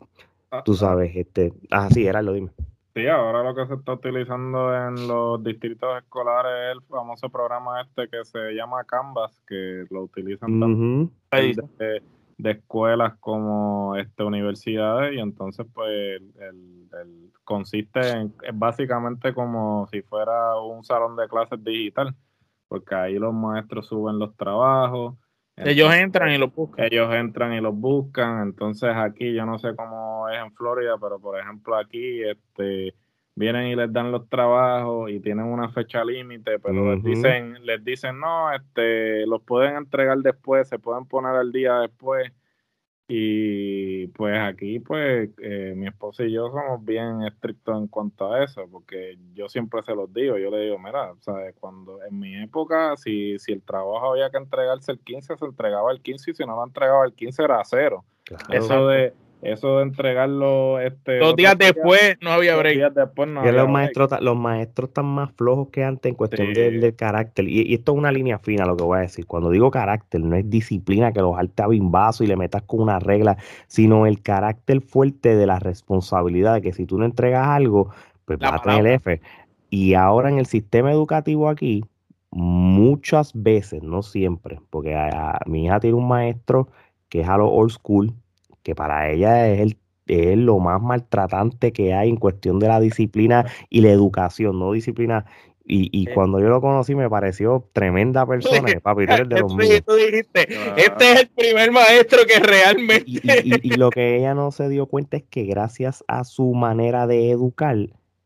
Ah, 0.51 0.63
tú 0.63 0.73
ah. 0.73 0.77
sabes, 0.77 1.17
este, 1.17 1.55
ah, 1.71 1.89
sí, 1.91 2.07
era 2.07 2.21
lo 2.21 2.35
dime. 2.35 2.51
Sí, 2.95 3.07
ahora 3.07 3.43
lo 3.43 3.55
que 3.55 3.67
se 3.67 3.75
está 3.75 3.95
utilizando 3.95 4.75
en 4.77 5.09
los 5.09 5.43
distritos 5.43 5.97
escolares 6.03 6.53
es 6.53 6.77
el 6.77 6.83
famoso 6.83 7.31
programa 7.31 7.81
este 7.81 8.09
que 8.09 8.25
se 8.25 8.53
llama 8.53 8.85
Canvas, 8.85 9.41
que 9.47 9.87
lo 9.89 10.03
utilizan 10.03 10.61
también 10.61 11.11
de, 11.31 12.03
escuelas 12.51 13.15
como 13.21 13.97
este, 13.97 14.23
universidades, 14.23 15.15
y 15.15 15.21
entonces 15.21 15.67
pues 15.73 16.21
el, 16.41 17.31
consiste 17.45 18.01
en, 18.01 18.35
es 18.43 18.59
básicamente 18.59 19.33
como 19.33 19.87
si 19.91 20.03
fuera 20.03 20.59
un 20.61 20.85
salón 20.85 21.17
de 21.17 21.29
clases 21.29 21.63
digital 21.63 22.15
porque 22.71 22.95
ahí 22.95 23.19
los 23.19 23.35
maestros 23.35 23.89
suben 23.89 24.21
los 24.21 24.37
trabajos. 24.37 25.17
ellos 25.57 25.93
entran 25.93 26.31
y 26.31 26.39
los 26.39 26.55
buscan. 26.55 26.85
Ellos 26.85 27.13
entran 27.13 27.53
y 27.53 27.61
los 27.61 27.75
buscan. 27.75 28.43
Entonces 28.43 28.91
aquí 28.95 29.35
yo 29.35 29.45
no 29.45 29.59
sé 29.59 29.75
cómo 29.75 30.29
es 30.29 30.39
en 30.39 30.53
Florida, 30.53 30.95
pero 31.01 31.19
por 31.19 31.39
ejemplo 31.39 31.77
aquí 31.77 32.23
este 32.23 32.95
vienen 33.35 33.67
y 33.67 33.75
les 33.75 33.93
dan 33.93 34.13
los 34.13 34.29
trabajos 34.29 35.11
y 35.11 35.19
tienen 35.19 35.47
una 35.47 35.69
fecha 35.71 36.05
límite, 36.05 36.61
pero 36.61 36.95
les 36.95 37.03
dicen 37.03 37.67
les 37.67 37.85
dicen 37.85 38.21
no, 38.21 38.53
este 38.53 39.27
los 39.27 39.43
pueden 39.43 39.77
entregar 39.77 40.19
después, 40.19 40.69
se 40.69 40.79
pueden 40.79 41.07
poner 41.07 41.35
al 41.35 41.51
día 41.51 41.75
después. 41.81 42.33
Y 43.13 44.07
pues 44.07 44.39
aquí, 44.39 44.79
pues 44.79 45.31
eh, 45.43 45.75
mi 45.77 45.89
esposa 45.89 46.23
y 46.23 46.31
yo 46.31 46.49
somos 46.49 46.85
bien 46.85 47.23
estrictos 47.23 47.77
en 47.77 47.89
cuanto 47.89 48.33
a 48.33 48.45
eso, 48.45 48.69
porque 48.71 49.19
yo 49.35 49.49
siempre 49.49 49.83
se 49.83 49.97
los 49.97 50.15
digo, 50.15 50.39
yo 50.39 50.49
le 50.49 50.61
digo, 50.61 50.79
mira, 50.79 51.13
¿sabes? 51.19 51.57
cuando 51.59 52.01
en 52.05 52.17
mi 52.21 52.41
época, 52.41 52.97
si, 52.97 53.37
si 53.41 53.51
el 53.51 53.63
trabajo 53.63 54.13
había 54.13 54.31
que 54.31 54.37
entregarse 54.37 54.93
el 54.93 55.01
15, 55.01 55.37
se 55.37 55.45
entregaba 55.45 55.91
el 55.91 56.01
15 56.01 56.31
y 56.31 56.35
si 56.35 56.47
no 56.47 56.55
lo 56.55 56.63
entregaba 56.65 57.05
el 57.05 57.13
15 57.13 57.43
era 57.43 57.61
cero. 57.65 58.05
Eso 58.49 58.87
de 58.87 59.13
eso 59.43 59.79
de 59.79 59.85
entregarlo 59.85 60.79
este 60.81 61.19
dos 61.19 61.35
días 61.35 61.57
después 61.57 62.17
no 62.21 62.31
había 62.31 62.57
break. 62.57 62.77
días 62.77 62.95
después 62.95 63.29
no 63.29 63.41
había 63.41 63.53
los 63.53 63.69
maestros 63.69 64.11
los 64.21 64.37
maestros 64.37 64.89
están 64.89 65.07
más 65.07 65.33
flojos 65.33 65.69
que 65.71 65.85
antes 65.85 66.11
en 66.11 66.17
cuestión 66.17 66.53
del, 66.53 66.95
carácter. 66.95 67.49
Y, 67.49 67.75
esto 67.75 67.93
es 67.93 67.99
una 67.99 68.13
línea 68.13 68.39
fina 68.39 68.65
lo 68.65 68.77
que 68.77 68.85
voy 68.85 68.99
a 68.99 69.03
decir. 69.03 69.27
Cuando 69.27 69.51
digo 69.51 69.71
carácter 69.71 70.21
no 70.21 70.37
es 70.37 70.49
disciplina 70.49 71.13
que 71.13 71.21
los 71.21 71.39
alte 71.39 71.63
a 71.63 71.69
bimbazo 71.69 72.25
y 72.25 72.27
le 72.27 72.37
metas 72.37 72.63
con 72.63 72.81
una 72.81 72.99
regla 72.99 73.37
sino 73.67 74.07
el 74.07 74.23
carácter 74.23 74.81
fuerte 74.81 75.37
de 75.37 75.47
la 75.47 75.59
responsabilidad 75.59 76.55
de 76.55 76.63
que 76.63 76.73
si 76.73 76.87
tú 76.87 76.99
no 76.99 77.05
entregas 77.05 77.47
algo 77.47 77.91
pues 78.25 78.39
vas 78.39 78.55
a 78.55 78.63
tener 78.63 78.87
el 78.87 78.93
F. 78.95 79.21
Y 79.71 79.95
ahora 79.95 80.29
en 80.29 80.39
el 80.39 80.47
sistema 80.47 80.93
educativo 80.93 81.49
aquí 81.49 81.85
muchas 82.31 83.33
veces 83.35 83.83
no 83.83 84.03
siempre 84.03 84.61
porque 84.71 84.97
mi 85.47 85.65
hija 85.65 85.81
tiene 85.81 85.97
un 85.97 86.09
maestro 86.09 86.69
que 87.09 87.23
es 87.23 87.29
a 87.29 87.39
lo 87.39 87.49
old 87.49 87.73
school 87.73 88.15
que 88.63 88.75
para 88.75 89.11
ella 89.11 89.49
es, 89.49 89.61
el, 89.61 89.79
es 90.07 90.37
lo 90.37 90.59
más 90.59 90.81
maltratante 90.81 91.73
que 91.73 91.95
hay 91.95 92.09
en 92.09 92.17
cuestión 92.17 92.59
de 92.59 92.69
la 92.69 92.81
disciplina 92.81 93.47
y 93.69 93.81
la 93.81 93.91
educación, 93.91 94.59
no 94.59 94.73
disciplina. 94.73 95.27
Y, 95.65 95.89
y 95.93 96.07
cuando 96.07 96.41
yo 96.41 96.49
lo 96.49 96.61
conocí 96.61 96.97
me 96.97 97.09
pareció 97.09 97.69
tremenda 97.73 98.27
persona, 98.27 98.81
papi, 98.83 99.07
de 99.07 99.25
los 99.41 99.55
míos. 99.55 99.83
este 100.77 101.13
es 101.13 101.21
el 101.21 101.29
primer 101.29 101.71
maestro 101.71 102.21
que 102.27 102.41
realmente... 102.41 103.05
Y, 103.07 103.21
y, 103.69 103.77
lo 103.77 103.91
que 103.91 104.17
ella 104.17 104.35
no 104.35 104.51
se 104.51 104.69
dio 104.69 104.87
cuenta 104.87 105.19
es 105.19 105.23
que 105.23 105.45
gracias 105.45 106.03
a 106.09 106.25
su 106.25 106.55
manera 106.55 107.07
de 107.07 107.31
educar, 107.31 107.77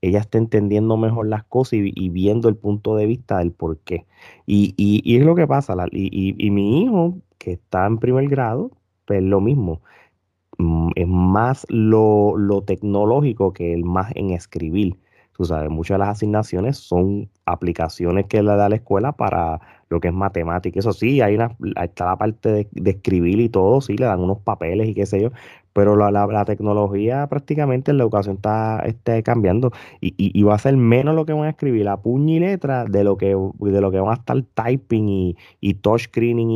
ella 0.00 0.20
está 0.20 0.38
entendiendo 0.38 0.96
mejor 0.96 1.26
las 1.26 1.44
cosas 1.44 1.80
y, 1.82 2.08
viendo 2.08 2.48
el 2.48 2.56
punto 2.56 2.96
de 2.96 3.04
vista 3.04 3.38
del 3.38 3.52
por 3.52 3.78
qué. 3.78 4.06
Y, 4.46 5.02
es 5.18 5.24
lo 5.24 5.34
que 5.34 5.46
pasa. 5.46 5.74
y, 5.92 6.50
mi 6.50 6.82
hijo, 6.82 7.18
que 7.36 7.52
está 7.52 7.86
en 7.86 7.98
primer 7.98 8.26
grado, 8.28 8.70
pues 9.06 9.22
lo 9.22 9.40
mismo. 9.40 9.82
Mm, 10.58 10.90
es 10.94 11.08
más 11.08 11.66
lo, 11.68 12.62
tecnológico 12.66 13.52
que 13.52 13.72
el 13.72 13.84
más 13.84 14.12
en 14.14 14.30
escribir. 14.30 14.96
Tú 15.36 15.44
sabes, 15.44 15.68
muchas 15.70 15.96
de 15.96 15.98
las 15.98 16.08
asignaciones 16.10 16.76
son 16.76 17.28
aplicaciones 17.44 18.26
que 18.26 18.42
le 18.42 18.54
da 18.54 18.68
la 18.68 18.76
escuela 18.76 19.12
para 19.12 19.60
lo 19.88 20.00
que 20.00 20.08
es 20.08 20.14
matemática. 20.14 20.78
Eso 20.78 20.92
sí, 20.92 21.20
hay 21.20 21.34
una, 21.34 21.56
está 21.82 22.06
la 22.06 22.16
parte 22.16 22.68
de, 22.72 22.90
escribir 22.90 23.40
y 23.40 23.48
todo, 23.48 23.80
sí, 23.80 23.96
le 23.96 24.06
dan 24.06 24.20
unos 24.20 24.38
papeles 24.38 24.88
y 24.88 24.94
qué 24.94 25.06
sé 25.06 25.20
yo, 25.22 25.30
pero 25.72 25.96
la, 25.96 26.10
la, 26.12 26.44
tecnología 26.44 27.26
prácticamente 27.26 27.90
en 27.90 27.98
la 27.98 28.04
educación 28.04 28.36
está, 28.36 28.80
está 28.86 29.20
cambiando 29.22 29.72
y, 30.00 30.14
y, 30.16 30.42
va 30.44 30.54
a 30.54 30.58
ser 30.58 30.76
menos 30.76 31.16
lo 31.16 31.26
que 31.26 31.32
van 31.32 31.44
a 31.44 31.50
escribir 31.50 31.88
a 31.88 31.96
puño 31.96 32.36
y 32.36 32.38
letra 32.38 32.84
de 32.84 33.02
lo 33.02 33.16
que, 33.16 33.34
de 33.34 33.80
lo 33.80 33.90
que 33.90 33.98
van 33.98 34.10
a 34.12 34.14
estar 34.14 34.40
typing 34.54 35.08
y, 35.08 35.36
y, 35.60 35.76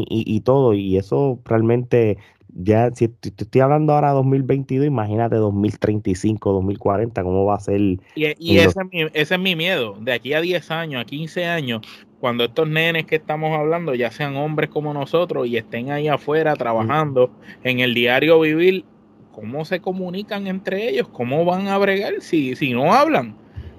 y, 0.08 0.40
todo. 0.40 0.72
Y 0.74 0.96
eso 0.96 1.40
realmente 1.44 2.18
ya, 2.54 2.90
si 2.94 3.08
te 3.08 3.30
estoy 3.36 3.60
hablando 3.60 3.92
ahora 3.92 4.08
de 4.08 4.14
2022, 4.14 4.86
imagínate 4.86 5.36
2035, 5.36 6.52
2040, 6.52 7.22
cómo 7.22 7.44
va 7.44 7.56
a 7.56 7.60
ser. 7.60 7.80
Y, 7.80 8.00
y 8.14 8.58
ese, 8.58 8.68
es 8.68 8.76
mi, 8.90 9.02
ese 9.12 9.34
es 9.34 9.40
mi 9.40 9.54
miedo, 9.54 9.96
de 10.00 10.12
aquí 10.12 10.32
a 10.32 10.40
10 10.40 10.70
años, 10.70 11.02
a 11.02 11.04
15 11.04 11.44
años, 11.46 11.82
cuando 12.20 12.44
estos 12.44 12.68
nenes 12.68 13.06
que 13.06 13.16
estamos 13.16 13.56
hablando 13.56 13.94
ya 13.94 14.10
sean 14.10 14.36
hombres 14.36 14.70
como 14.70 14.92
nosotros 14.92 15.46
y 15.46 15.56
estén 15.56 15.90
ahí 15.90 16.08
afuera 16.08 16.54
trabajando 16.56 17.30
en 17.62 17.80
el 17.80 17.94
diario 17.94 18.40
vivir, 18.40 18.84
¿cómo 19.32 19.64
se 19.64 19.80
comunican 19.80 20.46
entre 20.46 20.88
ellos? 20.88 21.08
¿Cómo 21.08 21.44
van 21.44 21.68
a 21.68 21.78
bregar 21.78 22.14
si, 22.20 22.56
si 22.56 22.72
no 22.72 22.92
hablan? 22.92 23.36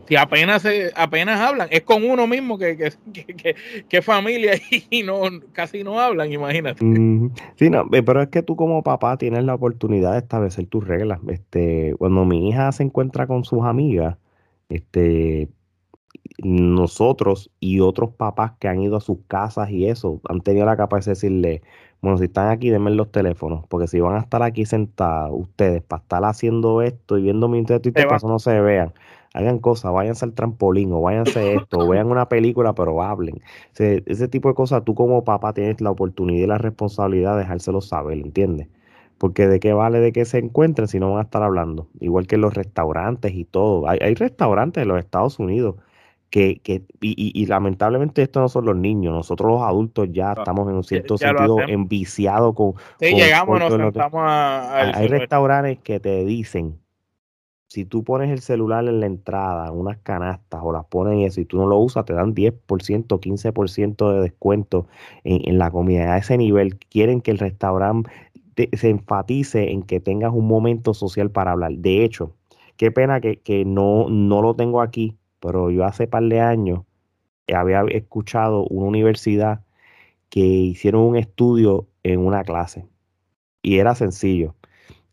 Si 0.10 0.16
apenas 0.16 0.66
apenas 0.96 1.40
hablan, 1.40 1.68
es 1.70 1.84
con 1.84 2.04
uno 2.04 2.26
mismo 2.26 2.58
que, 2.58 2.76
que, 3.14 3.56
que, 3.90 4.02
familia 4.02 4.54
y 4.90 5.04
no 5.04 5.22
casi 5.54 5.84
no 5.84 6.00
hablan, 6.00 6.34
imagínate. 6.34 6.80
Sí, 7.56 7.70
no, 7.70 7.86
eh, 7.94 8.02
pero 8.02 8.24
es 8.24 8.30
que 8.30 8.42
tú 8.42 8.56
como 8.56 8.82
papá 8.82 9.18
tienes 9.18 9.44
la 9.44 9.54
oportunidad 9.54 10.14
de 10.14 10.18
establecer 10.18 10.66
tus 10.66 10.88
reglas. 10.88 11.20
Este, 11.28 11.94
cuando 12.00 12.26
mi 12.26 12.50
hija 12.50 12.72
se 12.72 12.84
encuentra 12.84 13.28
con 13.28 13.46
sus 13.46 13.64
amigas, 13.64 14.18
este, 14.70 15.48
nosotros 16.44 17.52
y 17.60 17.80
otros 17.80 18.10
papás 18.10 18.54
que 18.60 18.68
han 18.68 18.82
ido 18.82 18.98
a 18.98 19.02
sus 19.02 19.20
casas 19.28 19.70
y 19.70 19.86
eso, 19.86 20.22
han 20.28 20.42
tenido 20.42 20.66
la 20.66 20.76
capacidad 20.76 21.12
de 21.12 21.18
decirle, 21.18 21.62
bueno, 22.02 22.18
si 22.18 22.24
están 22.26 22.50
aquí, 22.50 22.72
denme 22.72 22.90
los 22.90 23.12
teléfonos, 23.12 23.64
porque 23.68 23.88
si 23.88 24.00
van 24.00 24.16
a 24.16 24.22
estar 24.22 24.42
aquí 24.42 24.66
sentados 24.66 25.34
ustedes 25.40 25.84
para 25.84 26.02
estar 26.02 26.26
haciendo 26.26 26.82
esto 26.82 27.20
y 27.20 27.22
viendo 27.22 27.48
mi 27.48 27.60
internet 27.60 27.86
y 27.86 27.92
todo, 27.92 28.28
no 28.28 28.40
se 28.40 28.60
vean 28.60 28.92
hagan 29.34 29.60
cosas, 29.60 29.94
váyanse 29.94 30.26
al 30.26 30.34
trampolín 30.34 30.92
o 30.94 31.02
váyanse 31.02 31.54
esto, 31.56 31.80
o 31.80 31.88
vean 31.88 32.08
una 32.12 32.30
película, 32.30 32.74
pero 32.74 33.02
hablen. 33.02 33.42
Ese, 33.78 34.28
tipo 34.28 34.50
de 34.50 34.56
cosas, 34.56 34.84
tú 34.84 34.96
como 34.96 35.24
papá 35.24 35.54
tienes 35.54 35.82
la 35.82 35.92
oportunidad 35.92 36.44
y 36.44 36.48
la 36.48 36.58
responsabilidad 36.58 37.34
de 37.34 37.40
dejárselo 37.40 37.82
saber, 37.82 38.20
¿entiendes? 38.20 38.68
Porque 39.18 39.48
de 39.48 39.60
qué 39.60 39.74
vale 39.74 40.00
de 40.00 40.14
que 40.14 40.26
se 40.26 40.40
encuentren 40.40 40.88
si 40.88 41.00
no 41.00 41.12
van 41.12 41.20
a 41.20 41.24
estar 41.24 41.44
hablando. 41.44 41.88
Igual 42.00 42.26
que 42.26 42.38
los 42.38 42.54
restaurantes 42.54 43.34
y 43.34 43.44
todo. 43.44 43.88
Hay, 43.90 44.00
hay 44.02 44.16
restaurantes 44.16 44.82
en 44.82 44.88
los 44.88 45.00
Estados 45.00 45.40
Unidos 45.40 45.76
que, 46.30 46.60
que 46.62 46.84
y, 47.02 47.32
y, 47.34 47.46
lamentablemente 47.48 48.22
esto 48.22 48.40
no 48.40 48.50
son 48.50 48.66
los 48.66 48.76
niños, 48.76 49.14
nosotros 49.14 49.52
los 49.52 49.62
adultos 49.64 50.10
ya 50.12 50.34
estamos 50.34 50.70
en 50.70 50.76
un 50.76 50.84
cierto 50.84 51.18
sentido 51.18 51.60
enviciados 51.68 52.54
con... 52.54 52.76
Sí, 53.00 53.16
llegamos, 53.16 53.60
nos 53.60 53.74
sentamos 53.74 54.22
a... 54.24 54.96
hay 54.98 55.08
restaurantes 55.08 55.80
que 55.80 56.00
te 56.00 56.24
dicen, 56.26 56.80
si 57.70 57.86
tú 57.86 58.04
pones 58.04 58.32
el 58.32 58.42
celular 58.42 58.88
en 58.88 59.00
la 59.00 59.06
entrada, 59.06 59.72
unas 59.72 60.00
canastas 60.00 60.62
o 60.64 60.74
las 60.74 60.86
pones 60.86 61.20
y 61.20 61.26
eso, 61.26 61.42
y 61.42 61.46
tú 61.46 61.58
no 61.58 61.68
lo 61.68 61.78
usas, 61.78 62.06
te 62.06 62.14
dan 62.14 62.34
10%, 62.36 63.20
15% 63.20 64.12
de 64.12 64.22
descuento 64.22 64.88
en, 65.24 65.48
en, 65.48 65.60
la 65.60 65.72
comida. 65.72 66.16
A 66.16 66.18
ese 66.18 66.38
nivel 66.38 66.80
quieren 66.80 67.22
que 67.22 67.32
el 67.32 67.38
restaurante 67.38 68.10
se 68.74 68.90
enfatice 68.90 69.72
en 69.72 69.84
que 69.84 70.00
tengas 70.00 70.34
un 70.34 70.48
momento 70.48 70.94
social 70.94 71.32
para 71.32 71.52
hablar. 71.52 71.74
De 71.74 72.04
hecho, 72.04 72.36
qué 72.78 72.92
pena 72.92 73.22
que, 73.22 73.40
que 73.40 73.66
no, 73.66 74.10
no 74.10 74.42
lo 74.42 74.56
tengo 74.56 74.82
aquí, 74.82 75.18
pero 75.40 75.70
yo 75.72 75.86
hace 75.86 76.08
par 76.08 76.24
de 76.24 76.42
años 76.42 76.82
había 77.54 77.82
escuchado 77.90 78.66
una 78.66 78.88
universidad 78.88 79.62
que 80.30 80.42
hicieron 80.42 81.02
un 81.04 81.18
estudio 81.18 81.88
en 82.04 82.20
una 82.20 82.44
clase 82.44 82.88
y 83.62 83.80
era 83.80 83.96
sencillo. 83.96 84.56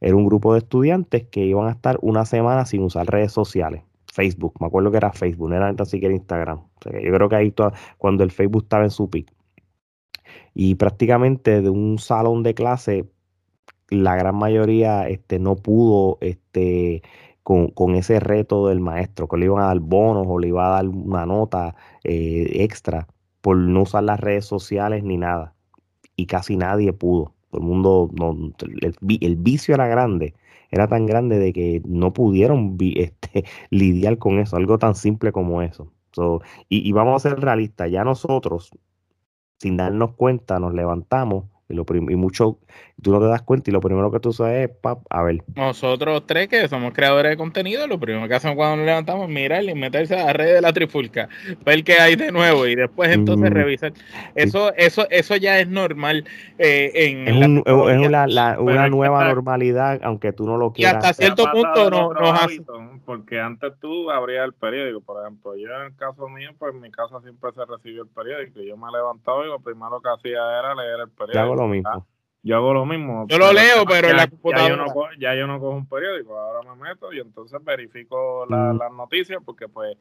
Era 0.00 0.16
un 0.16 0.26
grupo 0.26 0.52
de 0.52 0.60
estudiantes 0.60 1.24
que 1.24 1.44
iban 1.44 1.68
a 1.68 1.72
estar 1.72 1.98
una 2.02 2.24
semana 2.24 2.66
sin 2.66 2.82
usar 2.82 3.06
redes 3.06 3.32
sociales. 3.32 3.82
Facebook, 4.12 4.54
me 4.60 4.66
acuerdo 4.66 4.90
que 4.90 4.96
era 4.96 5.12
Facebook, 5.12 5.50
no 5.50 5.56
era 5.56 5.70
ni 5.72 5.86
siquiera 5.86 6.14
Instagram. 6.14 6.60
yo 6.84 7.12
creo 7.12 7.28
que 7.28 7.36
ahí 7.36 7.54
cuando 7.98 8.24
el 8.24 8.30
Facebook 8.30 8.64
estaba 8.64 8.84
en 8.84 8.90
su 8.90 9.10
pic. 9.10 9.30
Y 10.54 10.76
prácticamente 10.76 11.60
de 11.60 11.68
un 11.70 11.98
salón 11.98 12.42
de 12.42 12.54
clase, 12.54 13.08
la 13.90 14.16
gran 14.16 14.36
mayoría 14.36 15.08
este, 15.08 15.38
no 15.38 15.56
pudo 15.56 16.18
este, 16.20 17.02
con, 17.42 17.94
ese 17.94 18.18
reto 18.18 18.66
del 18.66 18.80
maestro, 18.80 19.28
que 19.28 19.36
le 19.36 19.44
iban 19.46 19.62
a 19.62 19.66
dar 19.66 19.78
bonos 19.78 20.26
o 20.28 20.38
le 20.38 20.48
iba 20.48 20.66
a 20.66 20.70
dar 20.70 20.88
una 20.88 21.26
nota 21.26 21.76
eh, 22.02 22.48
extra 22.64 23.06
por 23.40 23.56
no 23.56 23.82
usar 23.82 24.02
las 24.02 24.18
redes 24.18 24.46
sociales 24.46 25.04
ni 25.04 25.16
nada. 25.16 25.54
Y 26.16 26.26
casi 26.26 26.56
nadie 26.56 26.92
pudo. 26.92 27.35
El 27.56 27.62
mundo, 27.62 28.10
no, 28.14 28.36
el, 29.20 29.36
vicio 29.36 29.74
era 29.74 29.86
grande, 29.86 30.34
era 30.70 30.88
tan 30.88 31.06
grande 31.06 31.38
de 31.38 31.52
que 31.52 31.82
no 31.86 32.12
pudieron 32.12 32.76
este, 32.96 33.44
lidiar 33.70 34.18
con 34.18 34.38
eso, 34.38 34.56
algo 34.56 34.78
tan 34.78 34.94
simple 34.94 35.32
como 35.32 35.62
eso. 35.62 35.92
y, 36.68 36.88
y 36.88 36.92
vamos 36.92 37.24
a 37.24 37.30
ser 37.30 37.40
realistas, 37.40 37.90
ya 37.90 38.04
nosotros, 38.04 38.70
sin 39.58 39.76
darnos 39.76 40.12
cuenta, 40.14 40.58
nos 40.58 40.74
levantamos 40.74 41.44
y, 41.68 41.74
lo 41.74 41.84
y 41.90 42.16
mucho, 42.16 42.58
tú 43.02 43.12
no 43.12 43.20
te 43.20 43.26
das 43.26 43.42
cuenta 43.42 43.70
y 43.70 43.72
lo 43.72 43.80
primero 43.80 44.10
que 44.10 44.20
tú 44.20 44.32
sabes 44.32 44.70
es, 44.70 44.76
pap, 44.76 45.00
a 45.10 45.22
ver. 45.22 45.42
Nosotros 45.54 46.24
tres 46.26 46.48
que 46.48 46.66
somos 46.68 46.94
creadores 46.94 47.30
de 47.30 47.36
contenido, 47.36 47.86
lo 47.86 48.00
primero 48.00 48.26
que 48.26 48.34
hacemos 48.34 48.56
cuando 48.56 48.76
nos 48.76 48.86
levantamos 48.86 49.28
es 49.28 49.34
mirar 49.34 49.64
y 49.64 49.74
meterse 49.74 50.18
a 50.18 50.26
la 50.26 50.32
red 50.32 50.54
de 50.54 50.60
la 50.60 50.72
trifulca, 50.72 51.28
ver 51.64 51.84
qué 51.84 51.94
hay 52.00 52.16
de 52.16 52.32
nuevo 52.32 52.66
y 52.66 52.74
después 52.74 53.10
entonces 53.10 53.50
mm, 53.50 53.54
revisar. 53.54 53.92
Eso, 54.34 54.74
eso, 54.74 55.06
eso 55.10 55.36
ya 55.36 55.60
es 55.60 55.68
normal 55.68 56.24
eh, 56.58 56.90
en 56.94 57.28
es, 57.28 57.34
una 58.58 58.88
nueva 58.88 59.24
normalidad, 59.24 60.00
aunque 60.02 60.32
tú 60.32 60.46
no 60.46 60.56
lo 60.56 60.72
quieras. 60.72 60.94
Y 60.94 60.96
hasta 60.96 61.12
cierto 61.12 61.50
punto 61.52 61.90
no, 61.90 62.12
nos 62.14 62.42
hace... 62.42 62.62
Porque 63.04 63.38
antes 63.38 63.72
tú 63.78 64.10
abrías 64.10 64.44
el 64.44 64.52
periódico, 64.52 65.00
por 65.00 65.22
ejemplo, 65.22 65.54
yo 65.54 65.68
en 65.68 65.86
el 65.86 65.96
caso 65.96 66.28
mío, 66.28 66.50
pues 66.58 66.74
en 66.74 66.80
mi 66.80 66.90
casa 66.90 67.20
siempre 67.20 67.52
se 67.52 67.64
recibió 67.64 68.02
el 68.02 68.08
periódico. 68.08 68.60
Yo 68.60 68.76
me 68.76 68.90
levantaba 68.90 69.44
y 69.44 69.48
lo 69.48 69.60
primero 69.60 70.00
que 70.00 70.08
hacía 70.08 70.40
era 70.58 70.74
leer 70.74 71.00
el 71.04 71.10
periódico 71.10 71.54
lo 71.54 71.68
mismo. 71.68 72.06
Yo 72.46 72.56
hago 72.56 72.72
lo 72.72 72.86
mismo. 72.86 73.26
Yo 73.26 73.38
lo 73.38 73.52
leo, 73.52 73.84
pero 73.84 74.08
en 74.08 74.16
la 74.16 74.28
computadora. 74.28 74.68
Ya 74.68 74.76
yo, 74.76 74.76
no 74.76 74.92
cojo, 74.92 75.08
ya 75.18 75.34
yo 75.34 75.46
no 75.48 75.58
cojo 75.58 75.76
un 75.76 75.88
periódico, 75.88 76.38
ahora 76.38 76.74
me 76.74 76.80
meto 76.80 77.12
y 77.12 77.18
entonces 77.18 77.58
verifico 77.64 78.46
la, 78.48 78.72
mm. 78.72 78.78
las 78.78 78.92
noticias 78.92 79.42
porque 79.44 79.66
pues 79.66 79.96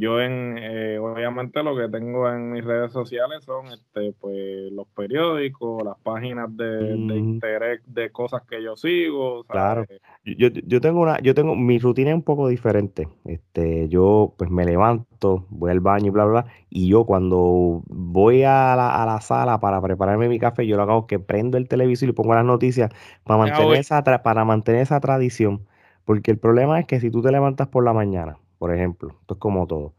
yo 0.00 0.20
en, 0.20 0.58
eh, 0.58 0.98
obviamente 0.98 1.62
lo 1.62 1.76
que 1.76 1.88
tengo 1.88 2.28
en 2.30 2.52
mis 2.52 2.64
redes 2.64 2.92
sociales 2.92 3.44
son 3.44 3.66
este, 3.66 4.12
pues 4.18 4.72
los 4.72 4.86
periódicos, 4.88 5.82
las 5.84 5.98
páginas 5.98 6.56
de, 6.56 6.96
interés 6.96 7.80
de 7.86 8.10
cosas 8.10 8.42
que 8.48 8.62
yo 8.62 8.76
sigo. 8.76 9.44
Claro. 9.44 9.84
Yo, 10.24 10.48
yo 10.48 10.80
tengo 10.80 11.00
una, 11.02 11.20
yo 11.20 11.34
tengo, 11.34 11.54
mi 11.54 11.78
rutina 11.78 12.10
es 12.10 12.16
un 12.16 12.22
poco 12.22 12.48
diferente. 12.48 13.08
Este, 13.24 13.88
yo 13.88 14.34
pues 14.36 14.50
me 14.50 14.64
levanto, 14.64 15.46
voy 15.50 15.70
al 15.70 15.80
baño 15.80 16.06
y 16.06 16.10
bla, 16.10 16.24
bla, 16.24 16.46
y 16.68 16.88
yo 16.88 17.04
cuando 17.04 17.82
voy 17.86 18.42
a 18.42 18.74
la, 18.76 19.02
a 19.02 19.06
la 19.06 19.20
sala 19.20 19.60
para 19.60 19.80
prepararme 19.80 20.28
mi 20.28 20.38
café, 20.38 20.66
yo 20.66 20.76
lo 20.76 20.82
hago 20.82 21.06
que 21.06 21.18
prendo 21.18 21.58
el 21.58 21.68
televisor 21.68 22.08
y 22.08 22.12
pongo 22.12 22.34
las 22.34 22.44
noticias 22.44 22.90
para 23.24 23.38
mantener, 23.38 23.78
esa, 23.78 24.02
para 24.02 24.44
mantener 24.44 24.82
esa 24.82 25.00
tradición. 25.00 25.66
Porque 26.04 26.30
el 26.30 26.38
problema 26.38 26.80
es 26.80 26.86
que 26.86 27.00
si 27.00 27.10
tú 27.10 27.22
te 27.22 27.30
levantas 27.30 27.68
por 27.68 27.84
la 27.84 27.92
mañana, 27.92 28.38
por 28.60 28.74
ejemplo. 28.74 29.16
Esto 29.22 29.34
es 29.34 29.40
como 29.40 29.66
todo. 29.66 29.94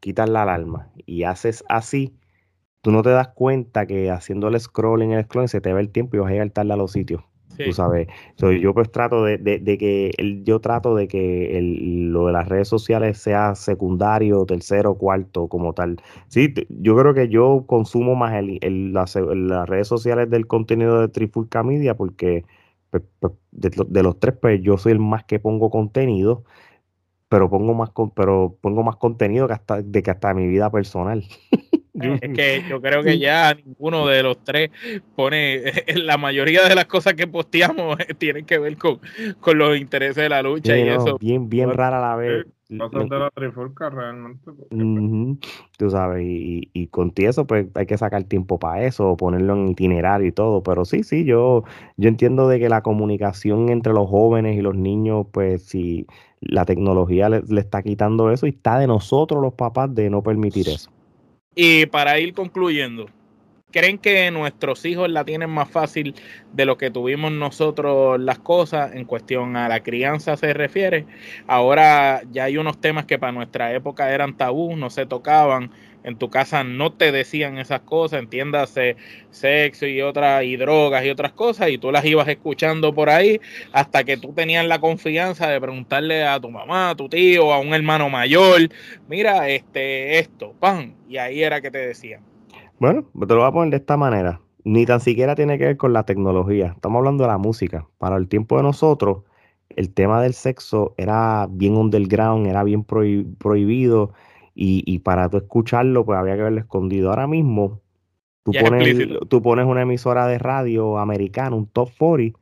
Quitas 0.00 0.28
la 0.28 0.42
alarma 0.42 0.90
y 1.06 1.22
haces 1.22 1.64
así, 1.68 2.16
tú 2.82 2.90
no 2.90 3.02
te 3.02 3.10
das 3.10 3.28
cuenta 3.28 3.86
que 3.86 4.10
haciendo 4.10 4.48
el 4.48 4.58
scrolling, 4.58 5.12
el 5.12 5.24
scrolling, 5.24 5.48
se 5.48 5.60
te 5.60 5.72
va 5.72 5.78
el 5.78 5.90
tiempo 5.90 6.16
y 6.16 6.18
vas 6.18 6.28
a 6.28 6.32
llegar 6.32 6.50
tarde 6.50 6.72
a 6.72 6.76
los 6.76 6.90
sitios. 6.92 7.22
Tú 7.64 7.72
sabes. 7.72 8.08
yo 8.60 8.74
pues 8.74 8.90
trato 8.90 9.24
de, 9.24 9.38
que 9.78 10.10
el, 10.18 10.44
yo 10.44 10.60
trato 10.60 10.94
de 10.94 11.08
que 11.08 11.56
el, 11.56 12.10
lo 12.10 12.26
de 12.26 12.32
las 12.32 12.48
redes 12.48 12.68
sociales 12.68 13.18
sea 13.18 13.54
secundario, 13.54 14.44
tercero, 14.44 14.96
cuarto, 14.96 15.46
como 15.46 15.72
tal. 15.72 15.96
Sí, 16.26 16.52
yo 16.68 16.96
creo 16.96 17.14
que 17.14 17.28
yo 17.28 17.64
consumo 17.66 18.14
más 18.14 18.34
el, 18.34 18.92
las, 18.92 19.14
redes 19.14 19.86
sociales 19.88 20.28
del 20.28 20.46
contenido 20.46 21.00
de 21.00 21.08
Trifulca 21.08 21.62
Media 21.62 21.96
porque 21.96 22.44
pues, 22.90 23.04
pues, 23.20 23.32
de, 23.52 23.70
de, 23.88 24.02
los 24.02 24.18
tres, 24.20 24.34
pues 24.38 24.60
yo 24.60 24.76
soy 24.76 24.92
el 24.92 24.98
más 24.98 25.24
que 25.24 25.38
pongo 25.38 25.70
contenido 25.70 26.44
pero 27.28 27.50
pongo 27.50 27.74
más 27.74 27.90
pero 28.14 28.56
pongo 28.60 28.82
más 28.82 28.96
contenido 28.96 29.46
que 29.46 29.54
hasta 29.54 29.82
de 29.82 30.02
que 30.02 30.10
hasta 30.10 30.34
mi 30.34 30.46
vida 30.46 30.70
personal. 30.70 31.24
Es 31.98 32.30
que 32.34 32.62
yo 32.68 32.80
creo 32.82 33.02
que 33.02 33.18
ya 33.18 33.54
ninguno 33.54 34.06
de 34.06 34.22
los 34.22 34.44
tres 34.44 34.70
pone 35.14 35.62
la 35.94 36.18
mayoría 36.18 36.68
de 36.68 36.74
las 36.74 36.84
cosas 36.84 37.14
que 37.14 37.26
posteamos 37.26 37.96
tienen 38.18 38.44
que 38.44 38.58
ver 38.58 38.76
con, 38.76 39.00
con 39.40 39.56
los 39.56 39.78
intereses 39.78 40.16
de 40.16 40.28
la 40.28 40.42
lucha 40.42 40.76
y 40.76 40.88
eso. 40.88 41.16
Bien, 41.18 41.48
bien 41.48 41.72
rara 41.72 41.98
la 41.98 42.16
vez. 42.16 42.46
Cosas 42.68 43.08
de 43.08 43.18
la 43.18 43.30
trifulca 43.30 43.90
realmente. 43.90 44.50
Tú 45.78 45.90
sabes, 45.90 46.24
y, 46.24 46.68
y 46.72 46.88
con 46.88 47.12
eso 47.16 47.46
pues 47.46 47.68
hay 47.74 47.86
que 47.86 47.96
sacar 47.96 48.24
tiempo 48.24 48.58
para 48.58 48.84
eso, 48.84 49.16
ponerlo 49.16 49.54
en 49.54 49.68
itinerario 49.68 50.26
y 50.26 50.32
todo, 50.32 50.64
pero 50.64 50.84
sí, 50.84 51.04
sí, 51.04 51.24
yo, 51.24 51.62
yo 51.96 52.08
entiendo 52.08 52.48
de 52.48 52.58
que 52.58 52.68
la 52.68 52.82
comunicación 52.82 53.68
entre 53.68 53.92
los 53.92 54.08
jóvenes 54.08 54.58
y 54.58 54.62
los 54.62 54.74
niños, 54.74 55.26
pues 55.30 55.62
si 55.62 56.06
la 56.40 56.64
tecnología 56.64 57.28
le, 57.28 57.42
le 57.48 57.60
está 57.60 57.82
quitando 57.82 58.32
eso 58.32 58.46
y 58.46 58.50
está 58.50 58.80
de 58.80 58.88
nosotros 58.88 59.40
los 59.40 59.54
papás 59.54 59.94
de 59.94 60.10
no 60.10 60.22
permitir 60.22 60.68
eso. 60.68 60.90
Y 61.54 61.86
para 61.86 62.18
ir 62.18 62.34
concluyendo, 62.34 63.06
¿creen 63.76 63.98
que 63.98 64.30
nuestros 64.30 64.86
hijos 64.86 65.10
la 65.10 65.26
tienen 65.26 65.50
más 65.50 65.68
fácil 65.68 66.14
de 66.54 66.64
lo 66.64 66.78
que 66.78 66.90
tuvimos 66.90 67.30
nosotros 67.30 68.18
las 68.18 68.38
cosas 68.38 68.94
en 68.94 69.04
cuestión 69.04 69.54
a 69.54 69.68
la 69.68 69.82
crianza 69.82 70.38
se 70.38 70.54
refiere? 70.54 71.04
Ahora 71.46 72.22
ya 72.32 72.44
hay 72.44 72.56
unos 72.56 72.80
temas 72.80 73.04
que 73.04 73.18
para 73.18 73.32
nuestra 73.32 73.74
época 73.74 74.10
eran 74.14 74.34
tabú, 74.34 74.76
no 74.76 74.88
se 74.88 75.04
tocaban, 75.04 75.72
en 76.04 76.16
tu 76.16 76.30
casa 76.30 76.64
no 76.64 76.90
te 76.90 77.12
decían 77.12 77.58
esas 77.58 77.80
cosas, 77.80 78.20
entiéndase 78.20 78.96
sexo 79.30 79.86
y 79.86 80.00
otras 80.00 80.44
y 80.44 80.56
drogas 80.56 81.04
y 81.04 81.10
otras 81.10 81.32
cosas 81.32 81.68
y 81.68 81.76
tú 81.76 81.92
las 81.92 82.06
ibas 82.06 82.28
escuchando 82.28 82.94
por 82.94 83.10
ahí 83.10 83.42
hasta 83.72 84.04
que 84.04 84.16
tú 84.16 84.32
tenías 84.32 84.64
la 84.64 84.78
confianza 84.78 85.48
de 85.50 85.60
preguntarle 85.60 86.24
a 86.24 86.40
tu 86.40 86.48
mamá, 86.48 86.90
a 86.90 86.94
tu 86.94 87.10
tío, 87.10 87.52
a 87.52 87.58
un 87.58 87.74
hermano 87.74 88.08
mayor, 88.08 88.70
mira, 89.06 89.50
este 89.50 90.18
esto, 90.18 90.54
pan, 90.58 90.94
y 91.06 91.18
ahí 91.18 91.42
era 91.42 91.60
que 91.60 91.70
te 91.70 91.78
decían. 91.86 92.35
Bueno, 92.78 93.04
te 93.04 93.34
lo 93.34 93.36
voy 93.36 93.48
a 93.48 93.52
poner 93.52 93.70
de 93.70 93.76
esta 93.78 93.96
manera. 93.96 94.40
Ni 94.64 94.84
tan 94.84 95.00
siquiera 95.00 95.34
tiene 95.34 95.58
que 95.58 95.64
ver 95.66 95.76
con 95.76 95.92
la 95.92 96.04
tecnología. 96.04 96.72
Estamos 96.74 96.98
hablando 96.98 97.24
de 97.24 97.28
la 97.28 97.38
música. 97.38 97.86
Para 97.98 98.16
el 98.16 98.28
tiempo 98.28 98.56
de 98.56 98.64
nosotros, 98.64 99.22
el 99.70 99.92
tema 99.92 100.20
del 100.20 100.34
sexo 100.34 100.94
era 100.96 101.46
bien 101.50 101.76
underground, 101.76 102.46
era 102.46 102.64
bien 102.64 102.84
prohibido 102.84 104.12
y, 104.54 104.98
para 105.00 105.28
tú 105.28 105.36
escucharlo, 105.36 106.04
pues 106.04 106.18
había 106.18 106.34
que 106.34 106.40
haberlo 106.40 106.60
escondido. 106.60 107.10
Ahora 107.10 107.26
mismo, 107.26 107.80
tú 108.42 108.52
pones, 108.52 108.96
tú 109.28 109.42
pones 109.42 109.66
una 109.66 109.82
emisora 109.82 110.26
de 110.26 110.38
radio 110.38 110.98
americana, 110.98 111.54
un 111.54 111.66
top 111.66 111.90
40, 111.98 112.38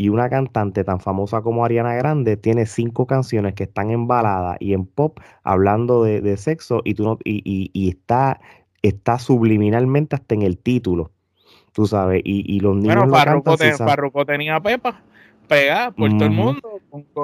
y 0.00 0.10
una 0.10 0.30
cantante 0.30 0.84
tan 0.84 1.00
famosa 1.00 1.42
como 1.42 1.64
Ariana 1.64 1.94
Grande 1.94 2.36
tiene 2.36 2.66
cinco 2.66 3.06
canciones 3.06 3.54
que 3.54 3.64
están 3.64 3.90
en 3.90 4.06
balada 4.06 4.56
y 4.60 4.72
en 4.72 4.86
pop 4.86 5.18
hablando 5.42 6.04
de, 6.04 6.36
sexo 6.36 6.82
y, 6.84 6.94
tú 6.94 7.02
no, 7.02 7.18
y, 7.24 7.42
y, 7.72 7.88
está, 7.88 8.40
está 8.82 9.18
subliminalmente 9.18 10.16
hasta 10.16 10.34
en 10.34 10.42
el 10.42 10.58
título. 10.58 11.10
Tú 11.72 11.86
sabes, 11.86 12.22
y, 12.24 12.58
los 12.60 12.76
niños. 12.76 13.08
Bueno, 13.08 14.24
tenía 14.26 14.60
Pepa 14.60 15.02
pegada 15.46 15.90
por 15.92 16.10
todo 16.10 16.24
el 16.24 16.30
mundo 16.30 16.60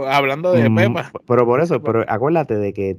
hablando 0.09 0.52
de 0.52 0.70
Pepa. 0.70 1.11
Pero 1.26 1.46
por 1.46 1.61
eso, 1.61 1.82
pero 1.82 2.05
acuérdate 2.09 2.57
de 2.57 2.72
que 2.72 2.98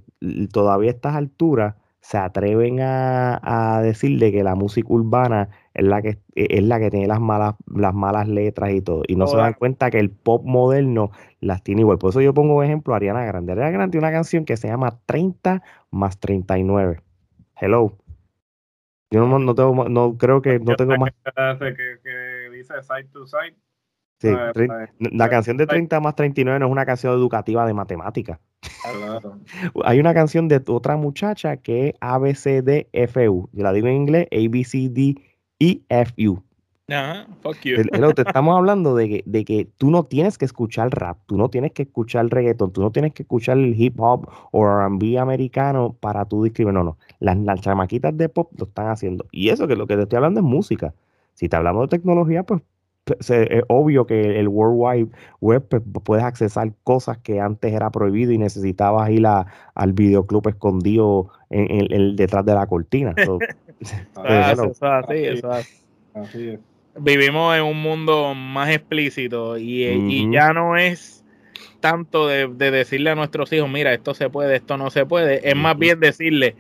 todavía 0.52 0.92
a 0.92 0.94
estas 0.94 1.16
alturas 1.16 1.76
se 2.06 2.20
atreven 2.20 2.82
a, 2.82 3.80
decir 3.82 4.20
de 4.20 4.32
que 4.32 4.44
la 4.44 4.54
música 4.54 4.88
urbana 4.92 5.50
es 5.74 5.86
la 5.86 6.04
que 6.04 6.20
es 6.36 6.64
la 6.64 6.80
que 6.80 6.92
tiene 6.92 7.08
las 7.08 7.20
malas 7.20 7.56
las 7.66 7.96
malas 7.96 8.28
letras 8.28 8.72
y 8.74 8.82
todo 8.82 9.02
y 9.08 9.16
no 9.16 9.26
se 9.26 9.38
dan 9.38 9.54
cuenta 9.54 9.90
que 9.90 10.00
el 10.00 10.12
pop 10.12 10.44
moderno 10.46 11.10
las 11.40 11.64
tiene 11.64 11.82
igual 11.82 11.98
por 11.98 12.12
eso 12.12 12.22
yo 12.22 12.32
pongo 12.32 12.62
ejemplo 12.62 12.94
a 12.94 12.98
Ariana 12.98 13.26
Grande 13.26 13.54
Ariana 13.54 13.72
Grande 13.72 13.92
tiene 13.92 14.06
una 14.06 14.14
canción 14.14 14.46
que 14.46 14.56
se 14.56 14.68
llama 14.68 15.00
30 15.08 15.64
más 15.90 16.20
39 16.20 17.02
hello 17.60 17.98
yo 19.16 19.28
no, 19.28 19.40
no 19.40 19.56
tengo 19.56 19.90
no 19.90 20.18
creo 20.18 20.42
que 20.42 20.60
no 20.60 20.76
tengo 20.76 20.98
más 20.98 21.12
que, 21.60 22.50
dice 22.52 22.74
side 22.82 23.10
to 23.12 23.26
side 23.26 23.56
Sí, 24.18 24.30
la 25.00 25.30
canción 25.30 25.58
de 25.58 25.68
30 25.68 26.00
más 26.00 26.16
39 26.16 26.60
no 26.60 26.66
es 26.68 26.72
una 26.72 26.86
canción 26.86 27.14
educativa 27.14 27.68
de 27.68 27.74
matemáticas. 27.74 28.40
Hay 29.84 30.00
una 30.00 30.14
canción 30.14 30.48
de 30.48 30.64
otra 30.68 30.96
muchacha 30.96 31.58
que 31.58 31.90
es 31.90 31.96
ABCDFU. 32.00 33.50
Yo 33.52 33.64
la 33.64 33.74
digo 33.74 33.88
en 33.88 33.96
inglés, 33.96 34.28
ABCDEFU. 34.32 35.26
Ajá, 36.88 37.26
fuck 37.42 37.58
you. 37.64 37.78
te 38.14 38.22
estamos 38.22 38.56
hablando 38.56 38.96
de 38.96 39.10
que, 39.10 39.24
de 39.26 39.44
que 39.44 39.68
tú 39.78 39.90
no 39.90 40.04
tienes 40.04 40.38
que 40.38 40.46
escuchar 40.46 40.90
rap, 40.92 41.18
tú 41.26 41.36
no 41.36 41.50
tienes 41.50 41.72
que 41.72 41.84
escuchar 41.84 42.28
reggaeton, 42.28 42.72
tú 42.72 42.82
no 42.82 42.92
tienes 42.92 43.14
que 43.14 43.24
escuchar 43.24 43.58
el 43.58 43.74
hip 43.80 44.00
hop 44.00 44.30
o 44.52 44.66
RB 44.66 45.18
americano 45.18 45.96
para 46.00 46.26
tú 46.26 46.44
discriminar. 46.44 46.76
No, 46.76 46.92
no. 46.92 46.98
Las, 47.20 47.38
las 47.38 47.62
chamaquitas 47.62 48.16
de 48.16 48.30
pop 48.30 48.52
lo 48.58 48.66
están 48.66 48.90
haciendo. 48.90 49.26
Y 49.32 49.50
eso 49.50 49.68
que 49.68 49.76
lo 49.76 49.88
que 49.88 49.96
te 49.96 50.04
estoy 50.04 50.18
hablando 50.18 50.42
es 50.42 50.46
música. 50.46 50.94
Si 51.34 51.50
te 51.50 51.56
hablamos 51.56 51.90
de 51.90 51.98
tecnología, 51.98 52.44
pues 52.44 52.62
es 53.30 53.64
obvio 53.68 54.06
que 54.06 54.40
el 54.40 54.48
World 54.48 54.76
Wide 54.78 55.12
Web 55.42 55.68
pues, 55.70 55.82
puedes 56.04 56.24
accesar 56.24 56.72
cosas 56.84 57.18
que 57.20 57.40
antes 57.40 57.74
era 57.74 57.92
prohibido 57.92 58.32
y 58.32 58.38
necesitabas 58.38 59.10
ir 59.10 59.26
al 59.28 59.94
videoclub 59.94 60.48
escondido 60.48 61.30
en, 61.50 61.92
el 61.92 62.16
detrás 62.16 62.46
de 62.46 62.54
la 62.54 62.68
cortina. 62.68 63.14
Vivimos 66.98 67.56
en 67.56 67.64
un 67.64 67.82
mundo 67.82 68.34
más 68.34 68.70
explícito 68.70 69.58
y, 69.58 70.32
ya 70.32 70.54
no 70.54 70.78
es 70.78 71.24
tanto 71.82 72.28
de, 72.28 72.48
decirle 72.48 73.10
a 73.12 73.16
nuestros 73.16 73.52
hijos, 73.54 73.70
mira, 73.70 73.94
esto 73.94 74.14
se 74.14 74.30
puede, 74.30 74.56
esto 74.56 74.78
no 74.78 74.90
se 74.90 75.06
puede, 75.06 75.48
es 75.48 75.56
más 75.56 75.78
bien 75.78 76.00
decirle, 76.00 76.56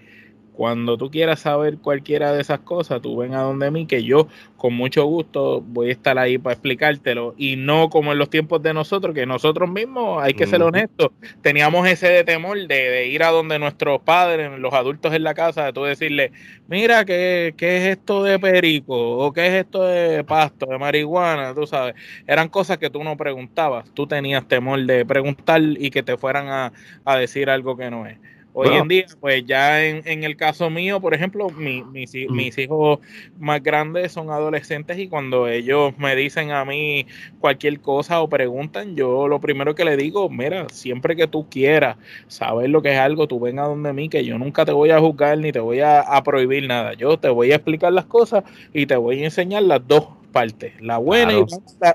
cuando 0.55 0.97
tú 0.97 1.11
quieras 1.11 1.41
saber 1.41 1.77
cualquiera 1.77 2.31
de 2.31 2.41
esas 2.41 2.59
cosas, 2.59 3.01
tú 3.01 3.17
ven 3.17 3.33
a 3.33 3.41
donde 3.41 3.71
mí, 3.71 3.85
que 3.85 4.03
yo 4.03 4.27
con 4.57 4.73
mucho 4.73 5.05
gusto 5.05 5.61
voy 5.61 5.89
a 5.89 5.91
estar 5.91 6.17
ahí 6.17 6.37
para 6.37 6.53
explicártelo. 6.53 7.35
Y 7.37 7.55
no 7.57 7.89
como 7.89 8.13
en 8.13 8.17
los 8.17 8.29
tiempos 8.29 8.63
de 8.63 8.73
nosotros, 8.73 9.13
que 9.13 9.25
nosotros 9.25 9.69
mismos, 9.69 10.23
hay 10.23 10.33
que 10.33 10.47
ser 10.47 10.61
honestos, 10.61 11.11
teníamos 11.41 11.87
ese 11.87 12.07
de 12.07 12.23
temor 12.23 12.57
de, 12.67 13.07
ir 13.07 13.23
a 13.23 13.29
donde 13.29 13.59
nuestros 13.59 14.01
padres, 14.01 14.57
los 14.57 14.73
adultos 14.73 15.13
en 15.13 15.23
la 15.23 15.33
casa, 15.33 15.65
de 15.65 15.73
tú 15.73 15.83
decirle, 15.83 16.31
mira, 16.67 17.05
¿qué, 17.05 17.53
¿qué 17.57 17.77
es 17.77 17.97
esto 17.97 18.23
de 18.23 18.39
perico? 18.39 19.17
¿O 19.17 19.33
qué 19.33 19.47
es 19.47 19.53
esto 19.53 19.83
de 19.83 20.23
pasto, 20.23 20.65
de 20.67 20.77
marihuana? 20.77 21.53
Tú 21.53 21.67
sabes, 21.67 21.95
eran 22.27 22.49
cosas 22.49 22.77
que 22.77 22.89
tú 22.89 23.03
no 23.03 23.17
preguntabas. 23.17 23.89
Tú 23.93 24.07
tenías 24.07 24.47
temor 24.47 24.83
de 24.85 25.05
preguntar 25.05 25.61
y 25.61 25.89
que 25.91 26.01
te 26.01 26.17
fueran 26.17 26.47
a, 26.47 26.73
a 27.03 27.17
decir 27.17 27.49
algo 27.49 27.75
que 27.77 27.91
no 27.91 28.07
es. 28.07 28.17
Hoy 28.57 28.69
en 28.69 28.87
día, 28.87 29.05
pues 29.19 29.45
ya 29.45 29.83
en, 29.83 30.23
el 30.23 30.37
caso 30.37 30.69
mío, 30.69 31.01
por 31.01 31.13
ejemplo, 31.13 31.49
mi, 31.49 31.83
mis, 31.83 32.13
mis, 32.29 32.57
hijos 32.57 32.99
más 33.37 33.61
grandes 33.61 34.13
son 34.13 34.29
adolescentes 34.29 34.97
y 34.97 35.09
cuando 35.09 35.49
ellos 35.49 35.93
me 35.97 36.15
dicen 36.15 36.51
a 36.51 36.63
mí 36.63 37.05
cualquier 37.41 37.81
cosa 37.81 38.21
o 38.21 38.29
preguntan, 38.29 38.95
yo 38.95 39.27
lo 39.27 39.41
primero 39.41 39.75
que 39.75 39.83
le 39.83 39.97
digo, 39.97 40.29
mira, 40.29 40.67
siempre 40.69 41.17
que 41.17 41.27
tú 41.27 41.49
quieras 41.49 41.97
saber 42.27 42.69
lo 42.69 42.81
que 42.81 42.93
es 42.93 42.97
algo, 42.97 43.27
tú 43.27 43.41
ven 43.41 43.59
a 43.59 43.63
donde 43.63 43.91
mí, 43.91 44.07
que 44.07 44.23
yo 44.23 44.37
nunca 44.37 44.63
te 44.63 44.71
voy 44.71 44.89
a 44.91 45.01
juzgar 45.01 45.37
ni 45.37 45.51
te 45.51 45.59
voy 45.59 45.81
a, 45.81 45.99
a 45.99 46.23
prohibir 46.23 46.65
nada. 46.65 46.93
Yo 46.93 47.19
te 47.19 47.27
voy 47.27 47.51
a 47.51 47.55
explicar 47.55 47.91
las 47.91 48.05
cosas 48.05 48.45
y 48.73 48.85
te 48.85 48.95
voy 48.95 49.21
a 49.21 49.25
enseñar 49.25 49.63
las 49.63 49.85
dos 49.85 50.07
parte, 50.35 50.73
la 50.81 50.97
buena 50.97 51.31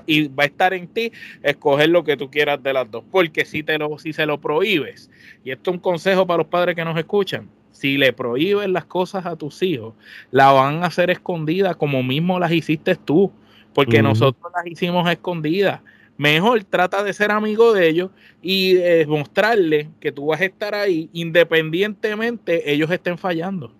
y, 0.07 0.27
va 0.29 0.45
a 0.45 0.47
estar 0.47 0.73
en 0.73 0.87
ti 0.87 1.11
escoger 1.43 1.89
lo 1.89 2.03
que 2.03 2.17
tú 2.17 2.31
quieras 2.31 2.63
de 2.63 2.73
las 2.73 2.89
dos, 2.89 3.03
porque 3.11 3.45
si 3.45 3.61
te 3.61 3.77
lo 3.77 3.99
si 3.99 4.13
se 4.13 4.25
lo 4.25 4.41
prohíbes, 4.41 5.11
y 5.43 5.51
esto 5.51 5.69
es 5.69 5.75
un 5.75 5.79
consejo 5.79 6.25
para 6.25 6.39
los 6.39 6.47
padres 6.47 6.75
que 6.75 6.83
nos 6.83 6.97
escuchan, 6.97 7.47
si 7.71 7.99
le 7.99 8.13
prohíbes 8.13 8.67
las 8.67 8.85
cosas 8.85 9.27
a 9.27 9.35
tus 9.35 9.61
hijos, 9.61 9.93
la 10.31 10.51
van 10.51 10.83
a 10.83 10.87
hacer 10.87 11.11
escondidas 11.11 11.75
como 11.75 12.01
mismo 12.01 12.39
las 12.39 12.51
hiciste 12.51 12.95
tú, 12.95 13.31
porque 13.75 14.01
nosotros 14.01 14.51
las 14.55 14.65
hicimos 14.65 15.07
escondidas. 15.07 15.81
Mejor 16.17 16.63
trata 16.63 17.03
de 17.03 17.13
ser 17.13 17.29
amigo 17.29 17.73
de 17.73 17.89
ellos 17.89 18.09
y 18.41 18.75
mostrarle 19.07 19.89
que 19.99 20.11
tú 20.11 20.25
vas 20.25 20.41
a 20.41 20.45
estar 20.45 20.73
ahí 20.73 21.11
independientemente 21.13 22.71
ellos 22.73 22.89
estén 22.89 23.19
fallando, 23.19 23.71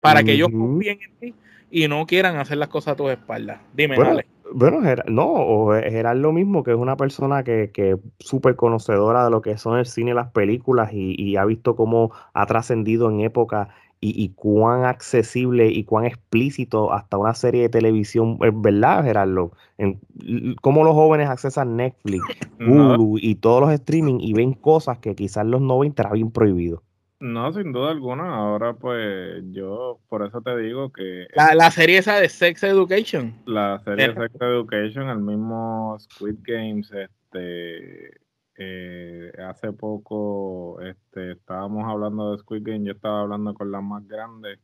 para 0.00 0.22
que 0.24 0.32
ellos 0.32 0.48
confíen 0.48 1.00
en 1.02 1.20
ti 1.20 1.34
y 1.70 1.88
no 1.88 2.06
quieran 2.06 2.36
hacer 2.36 2.58
las 2.58 2.68
cosas 2.68 2.94
a 2.94 2.96
tus 2.96 3.10
espaldas. 3.10 3.60
Dime, 3.74 3.96
bueno, 3.96 4.20
Bueno, 4.52 4.80
no, 5.08 5.68
Gerard 5.72 6.18
lo 6.18 6.32
mismo, 6.32 6.62
que 6.62 6.70
es 6.70 6.76
una 6.76 6.96
persona 6.96 7.42
que, 7.42 7.70
que 7.72 7.96
súper 8.18 8.56
conocedora 8.56 9.24
de 9.24 9.30
lo 9.30 9.42
que 9.42 9.58
son 9.58 9.78
el 9.78 9.86
cine 9.86 10.12
y 10.12 10.14
las 10.14 10.30
películas 10.30 10.90
y, 10.92 11.36
ha 11.36 11.44
visto 11.44 11.76
cómo 11.76 12.12
ha 12.32 12.46
trascendido 12.46 13.10
en 13.10 13.20
época 13.20 13.68
y, 14.00 14.28
cuán 14.30 14.84
accesible 14.84 15.68
y 15.68 15.84
cuán 15.84 16.04
explícito 16.04 16.92
hasta 16.92 17.16
una 17.16 17.34
serie 17.34 17.62
de 17.62 17.68
televisión, 17.68 18.38
es 18.42 18.52
verdad, 18.54 19.02
Gerardo, 19.02 19.52
en, 19.78 20.00
cómo 20.60 20.84
los 20.84 20.94
jóvenes 20.94 21.28
accesan 21.28 21.76
Netflix, 21.76 22.22
Hulu 22.60 23.18
y 23.20 23.36
todos 23.36 23.62
los 23.62 23.72
streaming 23.72 24.18
y 24.20 24.32
ven 24.32 24.52
cosas 24.52 24.98
que 24.98 25.14
quizás 25.14 25.44
los 25.46 25.60
90 25.60 26.02
era 26.02 26.12
bien 26.12 26.30
prohibido. 26.30 26.82
No, 27.32 27.52
sin 27.52 27.72
duda 27.72 27.90
alguna. 27.90 28.34
Ahora, 28.34 28.74
pues, 28.74 29.42
yo 29.50 29.98
por 30.08 30.24
eso 30.24 30.40
te 30.42 30.56
digo 30.56 30.92
que. 30.92 31.26
La, 31.34 31.54
la 31.54 31.70
serie 31.70 31.98
esa 31.98 32.20
de 32.20 32.28
Sex 32.28 32.62
Education. 32.62 33.34
La 33.46 33.80
serie 33.80 34.08
de 34.08 34.14
Sex 34.14 34.34
Education, 34.40 35.08
el 35.08 35.18
mismo 35.18 35.96
Squid 35.98 36.36
Games, 36.42 36.90
este. 36.92 38.20
Eh, 38.58 39.32
hace 39.46 39.70
poco 39.72 40.80
este, 40.80 41.32
estábamos 41.32 41.84
hablando 41.84 42.32
de 42.32 42.38
Squid 42.38 42.62
Game, 42.64 42.86
yo 42.86 42.92
estaba 42.92 43.20
hablando 43.20 43.52
con 43.52 43.70
la 43.70 43.82
más 43.82 44.08
grande 44.08 44.58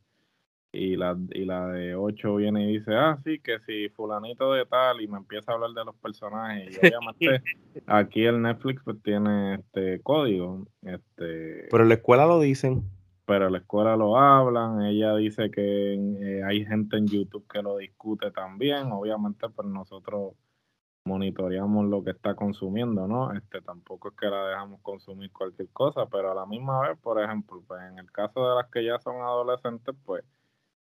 y 0.73 0.95
la, 0.95 1.15
y 1.29 1.45
la 1.45 1.67
de 1.67 1.95
8 1.95 2.35
viene 2.35 2.63
y 2.63 2.79
dice, 2.79 2.95
ah, 2.95 3.19
sí, 3.23 3.39
que 3.39 3.59
si 3.59 3.89
fulanito 3.89 4.51
de 4.53 4.65
tal, 4.65 5.01
y 5.01 5.07
me 5.07 5.17
empieza 5.17 5.51
a 5.51 5.55
hablar 5.55 5.69
de 5.69 5.85
los 5.85 5.95
personajes, 5.95 6.75
y 6.75 6.87
obviamente 6.87 7.43
aquí 7.87 8.25
el 8.25 8.41
Netflix 8.41 8.81
pues 8.83 9.01
tiene 9.03 9.55
este 9.55 10.01
código. 10.01 10.65
Este, 10.81 11.67
pero 11.69 11.83
en 11.83 11.89
la 11.89 11.95
escuela 11.95 12.25
lo 12.25 12.39
dicen. 12.39 12.89
Pero 13.25 13.45
en 13.45 13.53
la 13.53 13.59
escuela 13.59 13.95
lo 13.95 14.17
hablan, 14.17 14.81
ella 14.81 15.15
dice 15.15 15.51
que 15.51 15.93
eh, 15.93 16.43
hay 16.43 16.65
gente 16.65 16.97
en 16.97 17.07
YouTube 17.07 17.45
que 17.47 17.61
lo 17.61 17.77
discute 17.77 18.31
también, 18.31 18.91
obviamente 18.91 19.47
pues 19.49 19.67
nosotros 19.67 20.33
monitoreamos 21.05 21.85
lo 21.85 22.03
que 22.03 22.11
está 22.11 22.35
consumiendo, 22.35 23.07
¿no? 23.07 23.31
Este 23.33 23.61
tampoco 23.61 24.09
es 24.09 24.15
que 24.15 24.25
la 24.25 24.47
dejamos 24.47 24.81
consumir 24.81 25.31
cualquier 25.31 25.69
cosa, 25.69 26.07
pero 26.07 26.31
a 26.31 26.35
la 26.35 26.45
misma 26.45 26.81
vez, 26.81 26.97
por 26.99 27.21
ejemplo, 27.21 27.63
pues 27.67 27.81
en 27.83 27.99
el 27.99 28.11
caso 28.11 28.49
de 28.49 28.55
las 28.55 28.69
que 28.69 28.83
ya 28.83 28.99
son 28.99 29.17
adolescentes, 29.17 29.95
pues 30.03 30.23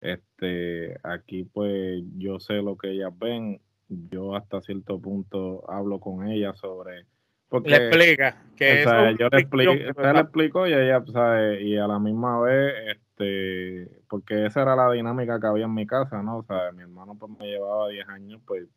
este, 0.02 0.98
aquí 1.04 1.44
pues 1.44 2.04
yo 2.18 2.40
sé 2.40 2.56
lo 2.56 2.78
que 2.78 2.92
ellas 2.92 3.12
ven, 3.18 3.60
yo 3.88 4.36
hasta 4.36 4.62
cierto 4.62 5.00
punto 5.00 5.70
hablo 5.70 6.00
con 6.00 6.28
ellas 6.28 6.58
sobre... 6.60 7.06
Porque, 7.50 7.70
le 7.70 7.78
explica 7.78 8.44
que 8.58 8.84
yo 9.18 9.30
le 9.32 9.40
explico, 9.40 9.74
le 9.74 10.20
explico 10.20 10.68
y 10.68 10.74
ella 10.74 11.02
sabe, 11.14 11.64
y 11.64 11.78
a 11.78 11.88
la 11.88 11.98
misma 11.98 12.42
vez, 12.42 12.98
este, 12.98 13.90
porque 14.10 14.48
esa 14.48 14.64
era 14.64 14.76
la 14.76 14.92
dinámica 14.92 15.40
que 15.40 15.48
había 15.48 15.64
en 15.64 15.74
mi 15.74 15.88
casa, 15.88 16.22
¿no? 16.22 16.40
O 16.40 16.44
sea, 16.44 16.74
mi 16.74 16.82
hermano 16.82 17.16
pues 17.18 17.32
me 17.40 17.48
llevaba 17.48 17.88
10 17.88 18.10
años, 18.10 18.42
pues 18.46 18.68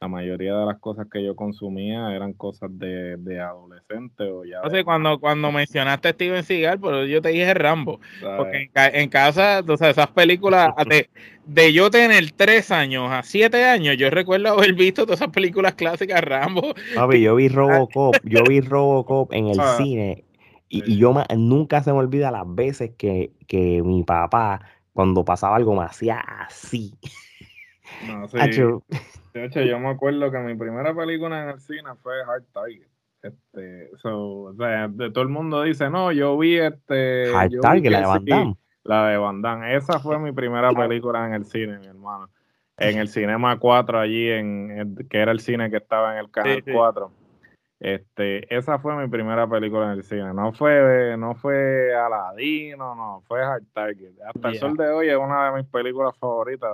la 0.00 0.08
mayoría 0.08 0.54
de 0.54 0.66
las 0.66 0.78
cosas 0.80 1.06
que 1.10 1.24
yo 1.24 1.34
consumía 1.34 2.14
eran 2.14 2.34
cosas 2.34 2.70
de, 2.72 3.16
de 3.16 3.40
adolescente 3.40 4.24
o 4.24 4.44
ya. 4.44 4.60
O 4.62 4.70
sea, 4.70 4.84
cuando, 4.84 5.18
cuando 5.18 5.50
mencionaste 5.50 6.08
a 6.08 6.12
Steven 6.12 6.44
Seagal, 6.44 6.78
pero 6.80 7.06
yo 7.06 7.22
te 7.22 7.30
dije 7.30 7.54
Rambo. 7.54 8.00
Porque 8.36 8.70
en, 8.74 9.08
casa, 9.08 9.62
o 9.66 9.76
sea, 9.76 9.90
esas 9.90 10.08
películas, 10.08 10.74
de, 10.88 11.08
de, 11.46 11.72
yo 11.72 11.90
tener 11.90 12.32
tres 12.32 12.70
años 12.70 13.10
a 13.10 13.22
siete 13.22 13.64
años, 13.64 13.96
yo 13.96 14.10
recuerdo 14.10 14.48
haber 14.48 14.74
visto 14.74 15.04
todas 15.04 15.20
esas 15.20 15.32
películas 15.32 15.74
clásicas 15.74 16.22
Rambo. 16.22 16.74
Papi, 16.94 17.22
yo 17.22 17.36
vi 17.36 17.48
Robocop, 17.48 18.16
yo 18.24 18.42
vi 18.46 18.60
Robocop 18.60 19.32
en 19.32 19.48
el 19.48 19.60
ah. 19.60 19.74
cine. 19.78 20.24
Y, 20.68 20.98
yo 20.98 21.14
nunca 21.36 21.82
se 21.82 21.92
me 21.92 21.98
olvida 21.98 22.32
las 22.32 22.42
veces 22.46 22.90
que, 22.98 23.30
que 23.46 23.80
mi 23.82 24.02
papá, 24.02 24.60
cuando 24.92 25.24
pasaba 25.24 25.56
algo, 25.56 25.74
me 25.74 25.84
hacía 25.84 26.18
así. 26.18 26.94
No, 28.06 28.28
sí. 28.28 28.38
De 29.34 29.46
hecho, 29.46 29.60
yo 29.62 29.80
me 29.80 29.88
acuerdo 29.88 30.30
que 30.30 30.38
mi 30.38 30.54
primera 30.54 30.94
película 30.94 31.42
en 31.42 31.48
el 31.50 31.60
cine 31.60 31.90
fue 32.02 32.14
Hard 32.22 32.44
Target. 32.52 32.86
Este, 33.20 33.90
o 34.04 34.54
sea, 34.56 34.86
de 34.88 35.10
todo 35.10 35.22
el 35.22 35.30
mundo 35.30 35.62
dice, 35.62 35.90
no, 35.90 36.12
yo 36.12 36.38
vi 36.38 36.58
este. 36.58 37.34
Hard 37.34 37.58
Target, 37.60 37.90
la 37.90 38.00
de 38.00 38.06
Van 38.06 38.24
Damme. 38.24 38.56
La 38.84 39.08
de 39.08 39.16
Van 39.16 39.42
Damme. 39.42 39.76
Esa 39.76 39.98
fue 39.98 40.18
mi 40.18 40.30
primera 40.32 40.70
película 40.70 41.26
en 41.26 41.34
el 41.34 41.44
cine, 41.44 41.78
mi 41.78 41.86
hermano. 41.86 42.28
En 42.76 42.98
el 42.98 43.08
Cinema 43.08 43.58
4, 43.58 44.00
allí, 44.00 44.30
en, 44.30 44.96
que 45.08 45.18
era 45.18 45.32
el 45.32 45.40
cine 45.40 45.70
que 45.70 45.78
estaba 45.78 46.12
en 46.12 46.18
el 46.18 46.30
Canal 46.30 46.62
4. 46.62 47.10
Este, 47.80 48.54
esa 48.54 48.78
fue 48.78 48.96
mi 48.96 49.08
primera 49.08 49.48
película 49.48 49.86
en 49.86 49.98
el 49.98 50.04
cine. 50.04 50.32
No 50.32 50.52
fue, 50.52 51.16
no 51.18 51.34
fue 51.34 51.94
Aladino, 51.94 52.94
no, 52.94 53.22
fue 53.26 53.42
Hard 53.42 53.64
Target. 53.72 54.12
Hasta 54.26 54.48
el 54.48 54.58
sol 54.58 54.76
de 54.76 54.88
hoy 54.90 55.08
es 55.08 55.16
una 55.16 55.50
de 55.50 55.62
mis 55.62 55.70
películas 55.70 56.16
favoritas 56.18 56.70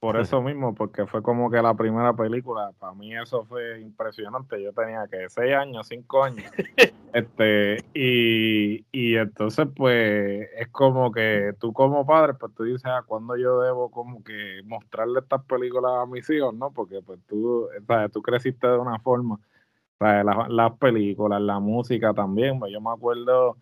por 0.00 0.16
eso 0.16 0.40
mismo, 0.42 0.74
porque 0.74 1.06
fue 1.06 1.22
como 1.22 1.50
que 1.50 1.62
la 1.62 1.74
primera 1.74 2.12
película, 2.14 2.72
para 2.78 2.94
mí 2.94 3.14
eso 3.14 3.44
fue 3.44 3.80
impresionante. 3.80 4.60
Yo 4.62 4.72
tenía 4.72 5.06
que 5.06 5.28
seis 5.28 5.54
años, 5.54 5.86
cinco 5.88 6.24
años. 6.24 6.50
este, 7.12 7.84
y, 7.94 8.84
y 8.90 9.16
entonces, 9.16 9.68
pues, 9.76 10.48
es 10.56 10.68
como 10.68 11.12
que 11.12 11.52
tú 11.60 11.72
como 11.72 12.04
padre, 12.06 12.34
pues 12.34 12.52
tú 12.54 12.64
dices, 12.64 12.86
ah, 12.86 13.04
¿cuándo 13.06 13.36
yo 13.36 13.60
debo 13.60 13.90
como 13.90 14.24
que 14.24 14.62
mostrarle 14.64 15.20
estas 15.20 15.44
películas 15.44 15.92
a 16.02 16.06
mis 16.06 16.28
hijos, 16.30 16.54
no? 16.54 16.72
Porque 16.72 17.00
pues 17.02 17.20
tú, 17.28 17.68
¿sabes? 17.86 18.10
tú 18.10 18.22
creciste 18.22 18.66
de 18.66 18.78
una 18.78 18.98
forma. 18.98 19.38
¿sabes? 19.98 20.24
Las, 20.24 20.48
las 20.48 20.72
películas, 20.78 21.40
la 21.42 21.60
música 21.60 22.14
también, 22.14 22.58
pues 22.58 22.72
yo 22.72 22.80
me 22.80 22.90
acuerdo 22.90 23.56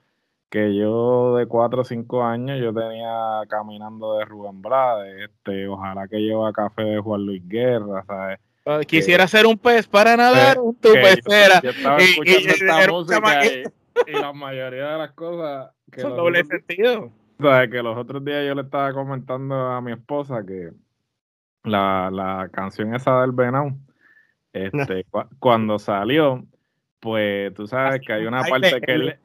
que 0.50 0.74
yo 0.76 1.36
de 1.36 1.46
4 1.46 1.80
o 1.80 1.84
5 1.84 2.24
años 2.24 2.58
yo 2.60 2.72
tenía 2.72 3.40
caminando 3.48 4.14
de 4.14 4.24
Rubén 4.24 4.62
Blades, 4.62 5.30
este, 5.30 5.68
ojalá 5.68 6.08
que 6.08 6.18
lleva 6.18 6.52
café 6.52 6.82
de 6.82 6.98
Juan 7.00 7.26
Luis 7.26 7.42
Guerra, 7.46 8.04
¿sabes? 8.06 8.38
Ah, 8.64 8.80
quisiera 8.86 9.26
ser 9.26 9.46
un 9.46 9.56
pez 9.56 9.86
para 9.86 10.16
nadar, 10.16 10.58
un 10.58 10.74
tu 10.74 10.92
pecera. 10.92 11.60
Yo, 11.62 11.70
estaba 11.70 11.96
escuchando 11.98 12.48
esta 12.48 12.88
música 12.90 13.46
y, 14.06 14.12
la 14.12 14.32
mayoría 14.32 14.92
de 14.92 14.98
las 14.98 15.12
cosas 15.12 15.70
que 15.90 16.02
son 16.02 16.16
doble 16.16 16.44
sentido. 16.44 17.10
¿sabes? 17.40 17.70
Que 17.70 17.82
los 17.82 17.96
otros 17.96 18.24
días 18.24 18.46
yo 18.46 18.54
le 18.54 18.62
estaba 18.62 18.92
comentando 18.92 19.54
a 19.54 19.80
mi 19.80 19.92
esposa 19.92 20.44
que 20.44 20.70
la, 21.64 22.10
la 22.12 22.48
canción 22.52 22.94
esa 22.94 23.20
del 23.22 23.32
Venau, 23.32 23.78
este, 24.52 25.06
cuando 25.38 25.78
salió, 25.78 26.44
pues 27.00 27.54
tú 27.54 27.66
sabes 27.66 28.00
que 28.06 28.12
hay 28.12 28.26
una 28.26 28.42
parte 28.42 28.80
que 28.80 28.92
él, 28.92 29.18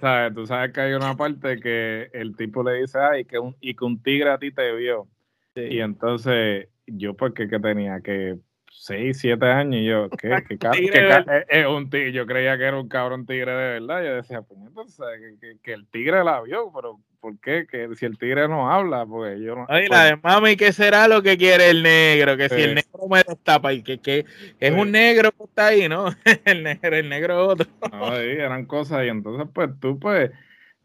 ¿sabes? 0.00 0.34
Tú 0.34 0.46
sabes 0.46 0.72
que 0.72 0.80
hay 0.80 0.92
una 0.94 1.16
parte 1.16 1.60
que 1.60 2.10
el 2.12 2.36
tipo 2.36 2.62
le 2.62 2.80
dice, 2.80 2.98
ay, 2.98 3.24
que 3.24 3.38
un, 3.38 3.56
y 3.60 3.74
que 3.74 3.84
un 3.84 4.02
tigre 4.02 4.30
a 4.30 4.38
ti 4.38 4.52
te 4.52 4.74
vio. 4.74 5.08
Y 5.54 5.80
entonces 5.80 6.68
yo, 6.86 7.14
porque 7.14 7.48
que 7.48 7.58
tenía 7.58 8.00
que 8.00 8.38
6, 8.80 9.18
7 9.18 9.46
años, 9.46 9.80
y 9.80 9.86
yo, 9.86 10.08
¿qué? 10.18 10.44
¿Qué, 10.48 10.58
qué 10.58 11.44
es 11.48 11.66
un 11.66 11.90
tigre? 11.90 12.12
Yo 12.12 12.26
creía 12.26 12.56
que 12.56 12.64
era 12.64 12.78
un 12.78 12.88
cabrón 12.88 13.26
tigre 13.26 13.50
de 13.50 13.80
verdad. 13.80 14.04
Yo 14.04 14.14
decía, 14.14 14.42
pues 14.42 14.60
entonces, 14.60 15.06
que, 15.40 15.56
que, 15.62 15.72
el 15.72 15.86
tigre 15.88 16.22
la 16.22 16.40
vio, 16.42 16.70
pero 16.72 17.00
¿por 17.20 17.38
qué? 17.40 17.66
Que 17.66 17.88
si 17.96 18.06
el 18.06 18.18
tigre 18.18 18.48
no 18.48 18.70
habla, 18.70 19.04
pues 19.04 19.40
yo 19.40 19.56
no. 19.56 19.66
Ay, 19.68 19.88
la 19.88 20.04
de 20.04 20.16
mami, 20.16 20.56
¿qué 20.56 20.72
será 20.72 21.08
lo 21.08 21.22
que 21.22 21.36
quiere 21.36 21.70
el 21.70 21.82
negro? 21.82 22.36
Que 22.36 22.48
si 22.48 22.60
el 22.62 22.74
negro 22.76 23.08
me 23.10 23.22
destapa 23.24 23.72
y 23.72 23.82
que, 23.82 23.98
que 23.98 24.24
es 24.60 24.72
un 24.72 24.92
negro 24.92 25.32
que 25.32 25.44
está 25.44 25.66
ahí, 25.66 25.88
¿no? 25.88 26.06
el 26.44 26.62
negro, 26.62 26.96
el 26.96 27.08
negro 27.08 27.46
otro. 27.48 27.66
no, 27.92 28.16
sí, 28.16 28.22
eran 28.22 28.64
cosas, 28.66 29.04
y 29.04 29.08
entonces, 29.08 29.48
pues 29.52 29.70
tú, 29.80 29.98
pues 29.98 30.30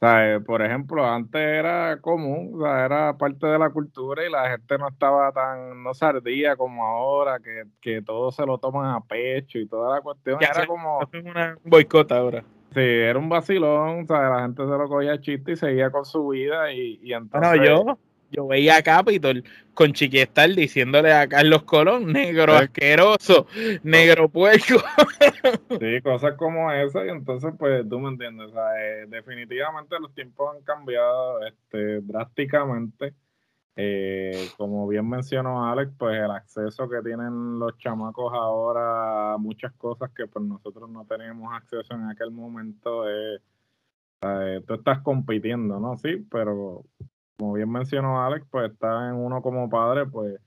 sea, 0.05 0.39
por 0.39 0.61
ejemplo, 0.61 1.05
antes 1.05 1.41
era 1.41 1.99
común, 2.01 2.51
o 2.55 2.63
sea, 2.63 2.85
era 2.85 3.17
parte 3.17 3.47
de 3.47 3.59
la 3.59 3.69
cultura 3.69 4.25
y 4.25 4.31
la 4.31 4.49
gente 4.49 4.77
no 4.77 4.87
estaba 4.87 5.31
tan, 5.31 5.83
no 5.83 5.93
sardía 5.93 6.55
como 6.55 6.85
ahora, 6.85 7.39
que, 7.39 7.63
que 7.81 8.01
todo 8.01 8.31
se 8.31 8.45
lo 8.45 8.57
toman 8.57 8.95
a 8.95 9.01
pecho 9.01 9.59
y 9.59 9.67
toda 9.67 9.95
la 9.95 10.01
cuestión. 10.01 10.39
era 10.41 10.65
como... 10.65 10.99
una 11.23 11.57
boicota 11.63 12.17
ahora. 12.17 12.43
Sí, 12.73 12.81
era 12.81 13.19
un 13.19 13.29
vacilón, 13.29 14.03
o 14.03 14.05
sea, 14.07 14.29
la 14.29 14.41
gente 14.41 14.63
se 14.63 14.69
lo 14.69 14.87
cogía 14.87 15.21
chiste 15.21 15.51
y 15.51 15.55
seguía 15.55 15.91
con 15.91 16.05
su 16.05 16.27
vida 16.29 16.71
y, 16.71 16.99
y 17.03 17.13
entonces... 17.13 17.59
Bueno, 17.59 17.63
yo, 17.63 17.97
yo 18.33 18.47
veía 18.47 18.77
a 18.77 18.83
Capitol 18.83 19.43
con 19.73 19.93
Chiquistal 19.93 20.55
diciéndole 20.55 21.13
a 21.13 21.27
Carlos 21.27 21.63
Colón, 21.63 22.11
negro 22.11 22.53
asqueroso, 22.53 23.47
negro 23.83 24.29
puerco. 24.29 24.75
sí, 25.79 26.01
cosas 26.01 26.35
como 26.35 26.71
esa, 26.71 27.05
y 27.05 27.09
entonces, 27.09 27.53
pues, 27.57 27.87
tú 27.87 27.99
me 27.99 28.09
entiendes, 28.09 28.49
o 28.49 28.53
sea, 28.53 28.81
eh, 28.81 29.05
definitivamente 29.07 29.99
los 29.99 30.13
tiempos 30.13 30.55
han 30.55 30.63
cambiado 30.63 31.45
este, 31.45 32.01
drásticamente. 32.01 33.13
Eh, 33.75 34.49
como 34.55 34.87
bien 34.87 35.09
mencionó 35.09 35.67
Alex, 35.67 35.91
pues 35.97 36.15
el 36.15 36.29
acceso 36.29 36.87
que 36.87 37.01
tienen 37.01 37.57
los 37.57 37.75
chamacos 37.79 38.31
ahora 38.31 39.33
a 39.33 39.37
muchas 39.39 39.73
cosas 39.73 40.11
que 40.11 40.27
pues 40.27 40.45
nosotros 40.45 40.87
no 40.91 41.05
teníamos 41.05 41.51
acceso 41.55 41.95
en 41.95 42.03
aquel 42.03 42.29
momento, 42.29 43.09
eh, 43.09 43.39
tú 44.67 44.75
estás 44.75 45.01
compitiendo, 45.01 45.79
¿no? 45.79 45.97
Sí, 45.97 46.23
pero 46.29 46.83
como 47.37 47.53
bien 47.53 47.71
mencionó 47.71 48.21
Alex, 48.23 48.45
pues 48.49 48.71
está 48.71 49.09
en 49.09 49.15
uno 49.15 49.41
como 49.41 49.69
padre, 49.69 50.05
pues 50.05 50.39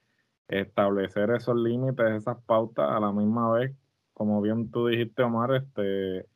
establecer 0.49 1.31
esos 1.31 1.57
límites, 1.57 2.07
esas 2.13 2.39
pautas 2.45 2.89
a 2.91 3.01
la 3.01 3.13
misma 3.13 3.53
vez, 3.53 3.75
como 4.13 4.41
bien 4.41 4.71
tú 4.71 4.87
dijiste, 4.87 5.23
Omar, 5.23 5.55
este, 5.55 6.27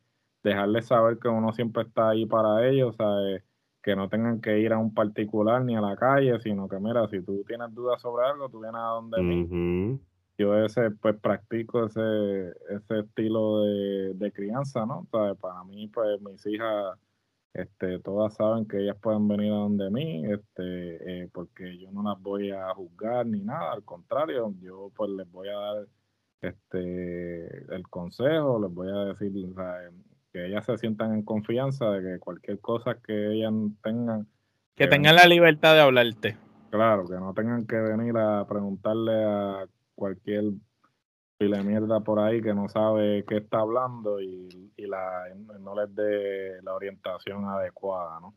dejarles 0.43 0.87
saber 0.87 1.17
que 1.19 1.29
uno 1.29 1.53
siempre 1.53 1.83
está 1.83 2.09
ahí 2.09 2.25
para 2.25 2.67
ellos, 2.67 2.95
¿sabes? 2.95 3.43
que 3.81 3.95
no 3.95 4.09
tengan 4.09 4.41
que 4.41 4.59
ir 4.59 4.73
a 4.73 4.77
un 4.77 4.93
particular 4.93 5.63
ni 5.63 5.75
a 5.75 5.81
la 5.81 5.95
calle, 5.95 6.39
sino 6.39 6.67
que 6.67 6.79
mira, 6.79 7.07
si 7.07 7.21
tú 7.21 7.43
tienes 7.47 7.73
dudas 7.73 8.01
sobre 8.01 8.25
algo, 8.27 8.49
tú 8.49 8.59
vienes 8.59 8.79
a 8.79 8.89
donde 8.89 9.21
mí. 9.21 9.99
Yo 10.37 10.55
ese, 10.55 10.91
pues 10.91 11.17
practico 11.19 11.85
ese, 11.85 12.51
ese 12.69 12.99
estilo 12.99 13.61
de, 13.61 14.13
de 14.15 14.31
crianza, 14.31 14.85
¿no? 14.85 15.05
¿Sabes? 15.11 15.37
Para 15.37 15.63
mí, 15.63 15.87
pues 15.87 16.21
mis 16.21 16.45
hijas 16.45 16.97
este, 17.53 17.99
todas 17.99 18.33
saben 18.35 18.65
que 18.65 18.81
ellas 18.81 18.97
pueden 19.01 19.27
venir 19.27 19.51
a 19.51 19.57
donde 19.57 19.89
mí, 19.89 20.23
este, 20.25 21.23
eh, 21.23 21.29
porque 21.33 21.77
yo 21.77 21.91
no 21.91 22.03
las 22.03 22.21
voy 22.21 22.51
a 22.51 22.73
juzgar 22.73 23.25
ni 23.25 23.41
nada, 23.41 23.73
al 23.73 23.83
contrario, 23.83 24.53
yo 24.61 24.91
pues 24.95 25.09
les 25.11 25.29
voy 25.31 25.49
a 25.49 25.57
dar 25.57 25.87
este 26.41 27.75
el 27.75 27.87
consejo, 27.89 28.59
les 28.59 28.73
voy 28.73 28.89
a 28.89 29.13
decir 29.13 29.31
que 30.31 30.45
ellas 30.45 30.65
se 30.65 30.77
sientan 30.77 31.13
en 31.13 31.23
confianza 31.23 31.91
de 31.91 32.01
que 32.01 32.19
cualquier 32.19 32.59
cosa 32.59 32.95
que 32.95 33.33
ellas 33.33 33.53
tengan 33.83 34.27
que, 34.75 34.87
tengan 34.87 35.15
la 35.15 35.25
libertad 35.25 35.75
de 35.75 35.81
hablarte. 35.81 36.37
Claro, 36.71 37.05
que 37.05 37.15
no 37.15 37.33
tengan 37.33 37.67
que 37.67 37.75
venir 37.75 38.17
a 38.17 38.47
preguntarle 38.47 39.23
a 39.25 39.67
cualquier 39.93 40.45
pile 41.41 41.63
mierda 41.63 41.99
por 42.01 42.19
ahí 42.19 42.39
que 42.39 42.53
no 42.53 42.69
sabe 42.69 43.25
qué 43.27 43.37
está 43.37 43.61
hablando 43.61 44.21
y, 44.21 44.69
la, 44.77 45.23
no 45.59 45.73
les 45.75 45.93
dé 45.95 46.61
la 46.61 46.73
orientación 46.75 47.45
adecuada, 47.45 48.19
¿no? 48.19 48.35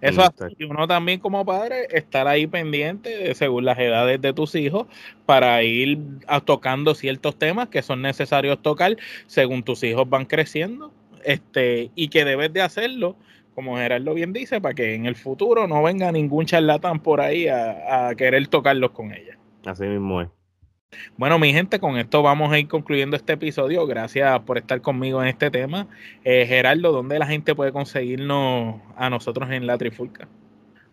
Eso 0.00 0.22
y 0.56 0.64
uno 0.64 0.86
también 0.86 1.20
como 1.20 1.44
padre 1.44 1.86
estar 1.90 2.26
ahí 2.26 2.46
pendiente 2.46 3.34
según 3.34 3.66
las 3.66 3.78
edades 3.78 4.20
de 4.22 4.32
tus 4.32 4.54
hijos 4.54 4.86
para 5.26 5.62
ir 5.62 5.98
tocando 6.46 6.94
ciertos 6.94 7.36
temas 7.36 7.68
que 7.68 7.82
son 7.82 8.00
necesarios 8.00 8.62
tocar 8.62 8.96
según 9.26 9.62
tus 9.62 9.82
hijos 9.82 10.08
van 10.08 10.24
creciendo 10.24 10.92
este 11.24 11.90
y 11.94 12.08
que 12.08 12.24
debes 12.24 12.52
de 12.54 12.62
hacerlo 12.62 13.16
como 13.54 13.76
Gerardo 13.76 14.14
bien 14.14 14.32
dice 14.32 14.62
para 14.62 14.74
que 14.74 14.94
en 14.94 15.04
el 15.04 15.16
futuro 15.16 15.66
no 15.66 15.82
venga 15.82 16.10
ningún 16.10 16.46
charlatán 16.46 17.00
por 17.00 17.20
ahí 17.20 17.48
a, 17.48 18.08
a 18.08 18.14
querer 18.14 18.46
tocarlos 18.48 18.92
con 18.92 19.12
ella. 19.12 19.38
Así 19.66 19.84
mismo 19.84 20.22
es. 20.22 20.28
Bueno, 21.16 21.38
mi 21.38 21.52
gente, 21.52 21.80
con 21.80 21.96
esto 21.96 22.22
vamos 22.22 22.52
a 22.52 22.58
ir 22.58 22.68
concluyendo 22.68 23.16
este 23.16 23.34
episodio. 23.34 23.86
Gracias 23.86 24.38
por 24.40 24.58
estar 24.58 24.80
conmigo 24.82 25.22
en 25.22 25.28
este 25.28 25.50
tema. 25.50 25.88
Eh, 26.24 26.46
Gerardo, 26.46 26.92
¿dónde 26.92 27.18
la 27.18 27.26
gente 27.26 27.54
puede 27.54 27.72
conseguirnos 27.72 28.80
a 28.96 29.08
nosotros 29.08 29.50
en 29.50 29.66
la 29.66 29.78
Trifulca? 29.78 30.28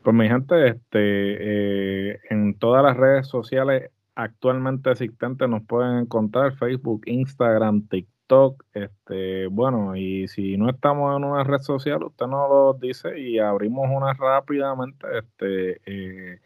Pues 0.01 0.15
mi 0.15 0.27
gente, 0.27 0.69
este, 0.69 2.11
eh, 2.11 2.19
en 2.29 2.57
todas 2.57 2.83
las 2.83 2.95
redes 2.95 3.27
sociales 3.27 3.89
actualmente 4.15 4.91
existentes 4.91 5.49
nos 5.49 5.63
pueden 5.63 5.97
encontrar 5.97 6.55
Facebook, 6.55 7.03
Instagram, 7.05 7.87
TikTok, 7.87 8.63
este, 8.73 9.47
bueno, 9.47 9.95
y 9.95 10.27
si 10.27 10.55
no 10.57 10.69
estamos 10.69 11.17
en 11.17 11.23
una 11.23 11.43
red 11.43 11.59
social, 11.59 12.03
usted 12.03 12.27
nos 12.27 12.49
lo 12.49 12.73
dice 12.79 13.19
y 13.19 13.39
abrimos 13.39 13.87
una 13.89 14.13
rápidamente, 14.13 15.05
este, 15.17 15.81
eh, 15.85 16.39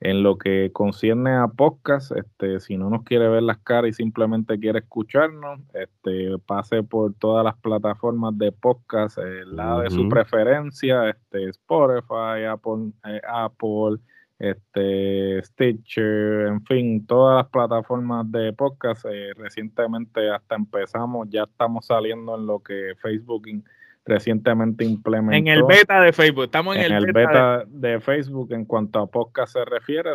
en 0.00 0.22
lo 0.22 0.36
que 0.36 0.70
concierne 0.72 1.34
a 1.34 1.48
podcast, 1.48 2.12
este, 2.12 2.60
si 2.60 2.76
no 2.76 2.90
nos 2.90 3.04
quiere 3.04 3.28
ver 3.28 3.42
las 3.42 3.58
caras 3.58 3.90
y 3.90 3.92
simplemente 3.94 4.58
quiere 4.58 4.80
escucharnos, 4.80 5.60
este, 5.72 6.36
pase 6.46 6.82
por 6.82 7.14
todas 7.14 7.44
las 7.44 7.56
plataformas 7.56 8.36
de 8.36 8.52
podcast, 8.52 9.18
eh, 9.18 9.44
la 9.46 9.80
de 9.80 9.90
su 9.90 10.08
preferencia, 10.08 11.08
este, 11.08 11.48
Spotify, 11.50 12.44
Apple, 12.48 12.92
eh, 13.04 13.20
Apple 13.26 13.98
este, 14.38 15.42
Stitcher, 15.42 16.48
en 16.48 16.64
fin, 16.64 17.06
todas 17.06 17.36
las 17.36 17.50
plataformas 17.50 18.30
de 18.30 18.52
podcast. 18.52 19.06
Eh, 19.08 19.32
recientemente 19.36 20.30
hasta 20.30 20.56
empezamos, 20.56 21.28
ya 21.30 21.44
estamos 21.44 21.86
saliendo 21.86 22.36
en 22.36 22.46
lo 22.46 22.60
que 22.60 22.94
Facebook 23.00 23.46
recientemente 24.04 24.84
implementó. 24.84 25.36
En 25.36 25.48
el 25.48 25.64
beta 25.64 26.00
de 26.00 26.12
Facebook, 26.12 26.44
estamos 26.44 26.76
en, 26.76 26.92
el, 26.92 27.12
beta, 27.12 27.64
de... 27.66 28.00
Facebook 28.00 28.52
en 28.52 28.64
cuanto 28.64 28.98
a 28.98 29.06
podcast 29.06 29.54
se 29.54 29.64
refiere. 29.64 30.10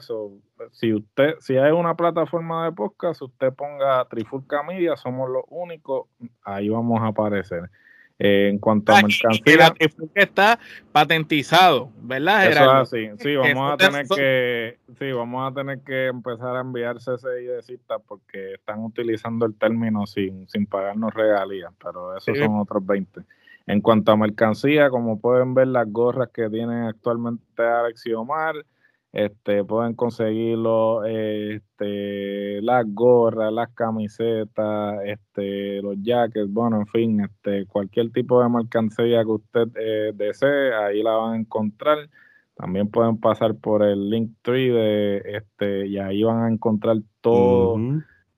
si 0.72 0.94
usted, 0.94 1.36
si 1.40 1.58
hay 1.58 1.72
una 1.72 1.96
plataforma 1.96 2.66
de 2.66 2.72
podcast, 2.72 3.22
usted 3.22 3.54
ponga 3.54 4.06
Trifulca 4.06 4.64
Media, 4.64 4.96
somos 4.96 5.30
los 5.30 5.44
únicos, 5.50 6.08
ahí 6.44 6.70
vamos 6.70 7.02
a 7.02 7.08
aparecer. 7.08 7.70
Eh, 8.22 8.50
en 8.50 8.60
cuanto 8.60 8.92
a 8.92 8.96
mercancía, 8.96 9.56
la 9.58 9.74
trifulca 9.74 10.22
está 10.22 10.60
patentizado, 10.92 11.90
¿verdad, 12.02 12.52
Eso 12.52 12.64
es 12.64 12.70
así. 12.70 13.10
Sí, 13.18 13.36
vamos 13.38 13.74
a 13.74 13.78
tener 13.78 14.06
que, 14.10 14.78
sí, 15.00 15.12
vamos 15.14 15.50
a 15.50 15.56
tener 15.56 15.80
que 15.80 16.08
empezar 16.08 16.58
a 16.58 16.60
enviar 16.60 16.98
CCI 16.98 17.46
de 17.46 17.62
citas 17.62 18.02
porque 18.06 18.56
están 18.56 18.84
utilizando 18.84 19.46
el 19.46 19.56
término 19.56 20.06
sin, 20.06 20.50
sin 20.50 20.66
pagarnos 20.66 21.14
regalías, 21.14 21.72
pero 21.82 22.18
esos 22.18 22.38
Sí. 22.38 22.44
son 22.44 22.60
otros 22.60 22.86
20. 22.86 23.22
En 23.70 23.82
cuanto 23.82 24.12
a 24.12 24.18
mercancía, 24.18 24.90
como 24.90 25.20
pueden 25.20 25.54
ver 25.54 25.68
las 25.68 25.86
gorras 25.92 26.30
que 26.34 26.50
tienen 26.50 26.86
actualmente 26.86 27.62
Alex 27.62 28.04
y 28.08 28.14
Omar, 28.14 28.56
este, 29.14 29.64
pueden 29.64 29.94
conseguirlo, 29.94 31.06
este, 31.06 32.64
las 32.64 32.84
gorras, 32.88 33.54
las 33.54 33.70
camisetas, 33.76 34.96
este, 35.06 35.84
los 35.84 35.98
jackets, 36.02 36.52
bueno, 36.52 36.78
en 36.78 36.88
fin, 36.88 37.22
este, 37.22 37.68
cualquier 37.68 38.12
tipo 38.12 38.42
de 38.42 38.50
mercancía 38.50 39.22
que 39.22 39.30
usted 39.30 39.68
eh, 39.80 40.14
desee, 40.16 40.74
ahí 40.74 41.04
la 41.04 41.12
van 41.12 41.34
a 41.34 41.38
encontrar. 41.38 42.10
También 42.56 42.90
pueden 42.90 43.20
pasar 43.20 43.54
por 43.54 43.84
el 43.84 44.10
link 44.10 44.32
tree 44.42 44.72
de 44.72 45.22
este 45.26 45.86
y 45.86 46.00
ahí 46.00 46.24
van 46.24 46.42
a 46.42 46.50
encontrar 46.50 46.98
todo. 47.22 47.78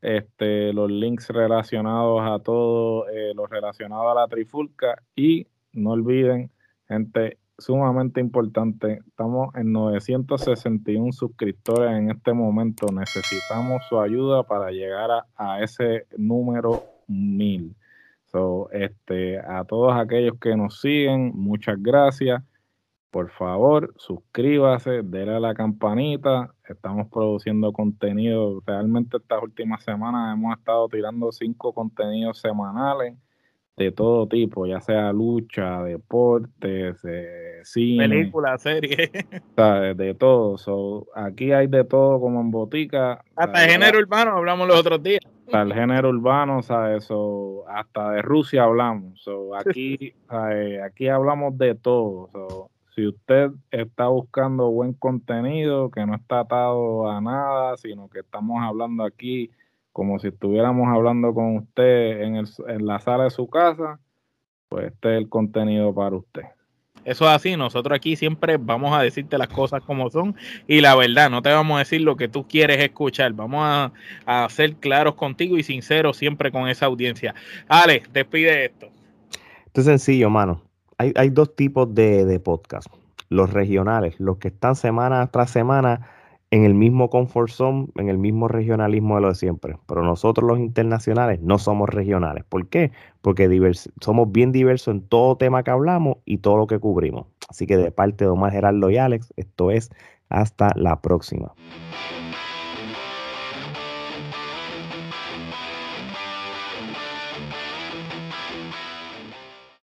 Este, 0.02 0.74
los 0.74 0.90
links 0.90 1.30
relacionados 1.30 2.22
a 2.24 2.40
todo 2.44 3.08
eh, 3.10 3.34
lo 3.36 3.46
relacionado 3.48 4.10
a 4.10 4.16
la 4.16 4.28
trifulca 4.28 5.02
y 5.16 5.48
no 5.74 5.92
olviden, 5.92 6.52
gente, 6.88 7.38
sumamente 7.58 8.20
importante, 8.20 9.02
estamos 9.08 9.54
en 9.56 9.72
961 9.72 11.12
suscriptores 11.14 11.92
en 11.92 12.10
este 12.10 12.34
momento, 12.34 12.88
necesitamos 12.92 13.86
su 13.86 14.00
ayuda 14.02 14.44
para 14.44 14.72
llegar 14.72 15.12
a, 15.12 15.26
a 15.36 15.64
ese 15.64 16.08
número 16.18 16.84
1000. 17.08 17.76
So, 18.32 18.70
este, 18.72 19.40
a 19.40 19.66
todos 19.66 19.94
aquellos 19.94 20.40
que 20.40 20.56
nos 20.56 20.80
siguen, 20.80 21.32
muchas 21.36 21.76
gracias. 21.82 22.42
Por 23.12 23.30
favor, 23.30 23.94
suscríbase, 23.98 25.02
déle 25.04 25.36
a 25.36 25.40
la 25.40 25.54
campanita. 25.54 26.54
Estamos 26.68 27.08
produciendo 27.10 27.74
contenido. 27.74 28.64
Realmente 28.66 29.18
estas 29.18 29.44
últimas 29.44 29.84
semanas 29.84 30.34
hemos 30.34 30.58
estado 30.58 30.88
tirando 30.88 31.30
cinco 31.34 31.74
contenidos 31.74 32.40
semanales 32.40 33.16
de 33.76 33.92
todo 33.92 34.28
tipo, 34.28 34.66
ya 34.66 34.80
sea 34.80 35.12
lucha, 35.12 35.84
deportes, 35.84 37.04
eh, 37.04 37.62
cine, 37.64 38.08
Película, 38.08 38.58
serie, 38.58 39.12
¿sabes? 39.56 39.98
de 39.98 40.14
todo. 40.14 40.58
So, 40.58 41.08
aquí 41.16 41.52
hay 41.52 41.68
de 41.68 41.84
todo 41.84 42.20
como 42.20 42.42
en 42.42 42.52
botica. 42.52 43.24
hasta 43.36 43.54
¿sabes? 43.54 43.62
de 43.62 43.74
género 43.74 44.00
urbano 44.00 44.38
hablamos 44.38 44.68
los 44.68 44.80
otros 44.80 45.02
días. 45.04 45.22
Hasta 45.48 45.62
el 45.64 45.74
género 45.74 46.10
urbano, 46.10 46.62
¿sabes? 46.62 47.04
So, 47.06 47.66
hasta 47.68 48.12
de 48.12 48.22
Rusia 48.22 48.64
hablamos. 48.64 49.22
So, 49.22 49.56
aquí, 49.56 50.14
¿sabes? 50.30 50.82
aquí 50.82 51.08
hablamos 51.08 51.58
de 51.58 51.76
todo. 51.76 52.70
Si 52.96 53.08
usted 53.08 53.52
está 53.72 54.08
buscando 54.08 54.70
buen 54.70 54.94
contenido, 54.94 55.90
que 55.92 56.06
no 56.06 56.16
está 56.16 56.42
atado 56.42 57.10
a 57.10 57.22
nada, 57.22 57.78
sino 57.78 58.10
que 58.10 58.20
estamos 58.20 58.62
hablando 58.62 59.04
aquí 59.04 59.50
como 59.94 60.20
si 60.20 60.28
estuviéramos 60.28 60.88
hablando 60.88 61.34
con 61.34 61.58
usted 61.58 62.22
en, 62.22 62.36
el, 62.36 62.48
en 62.68 62.86
la 62.86 63.00
sala 63.00 63.26
de 63.26 63.30
su 63.30 63.50
casa, 63.50 64.00
pues 64.70 64.88
este 64.88 65.16
es 65.16 65.22
el 65.22 65.30
contenido 65.30 65.94
para 65.94 66.16
usted. 66.16 66.44
Eso 67.04 67.26
es 67.26 67.32
así, 67.32 67.58
nosotros 67.58 67.96
aquí 67.96 68.16
siempre 68.16 68.58
vamos 68.58 68.94
a 68.94 69.02
decirte 69.02 69.38
las 69.38 69.48
cosas 69.48 69.82
como 69.84 70.10
son 70.12 70.36
y 70.68 70.82
la 70.82 70.96
verdad, 70.96 71.32
no 71.32 71.42
te 71.42 71.50
vamos 71.50 71.76
a 71.76 71.80
decir 71.80 72.02
lo 72.02 72.16
que 72.16 72.28
tú 72.28 72.48
quieres 72.48 72.78
escuchar, 72.80 73.34
vamos 73.34 73.62
a, 73.64 73.92
a 74.26 74.48
ser 74.50 74.76
claros 74.76 75.16
contigo 75.16 75.58
y 75.58 75.64
sinceros 75.64 76.18
siempre 76.18 76.52
con 76.52 76.68
esa 76.68 76.86
audiencia. 76.86 77.34
Ale, 77.68 78.04
despide 78.14 78.66
esto. 78.66 78.90
Esto 79.66 79.82
es 79.82 79.88
sencillo, 79.88 80.30
mano. 80.30 80.62
Hay, 81.16 81.30
dos 81.30 81.56
tipos 81.56 81.94
de, 81.96 82.26
de 82.26 82.40
podcast. 82.40 82.88
Los 83.30 83.52
regionales, 83.52 84.20
los 84.20 84.38
que 84.38 84.50
están 84.50 84.76
semana 84.76 85.26
tras 85.28 85.50
semana 85.50 86.08
en 86.52 86.66
el 86.66 86.76
mismo 86.76 87.10
comfort 87.10 87.50
zone, 87.50 87.88
en 87.96 88.10
el 88.10 88.18
mismo 88.18 88.48
regionalismo 88.48 89.16
de 89.16 89.22
lo 89.22 89.30
de 89.30 89.36
siempre. 89.36 89.78
Pero 89.88 90.04
nosotros 90.04 90.48
los 90.48 90.60
internacionales 90.60 91.42
no 91.42 91.58
somos 91.58 91.90
regionales. 91.90 92.44
¿Por 92.44 92.68
qué? 92.68 92.92
Porque 93.22 93.50
somos 94.02 94.32
bien 94.32 94.52
diversos 94.52 94.94
en 94.94 95.02
todo 95.02 95.38
tema 95.38 95.64
que 95.64 95.72
hablamos 95.72 96.18
y 96.26 96.40
todo 96.40 96.58
lo 96.58 96.68
que 96.68 96.78
cubrimos. 96.78 97.26
Así 97.50 97.66
que 97.66 97.78
de 97.78 97.92
parte 97.92 98.26
de 98.26 98.32
Omar 98.32 98.52
Gerardo 98.52 98.90
y 98.90 98.98
Alex, 98.98 99.34
esto 99.38 99.72
es 99.72 99.90
hasta 100.30 100.72
la 100.76 101.02
próxima. 101.02 101.54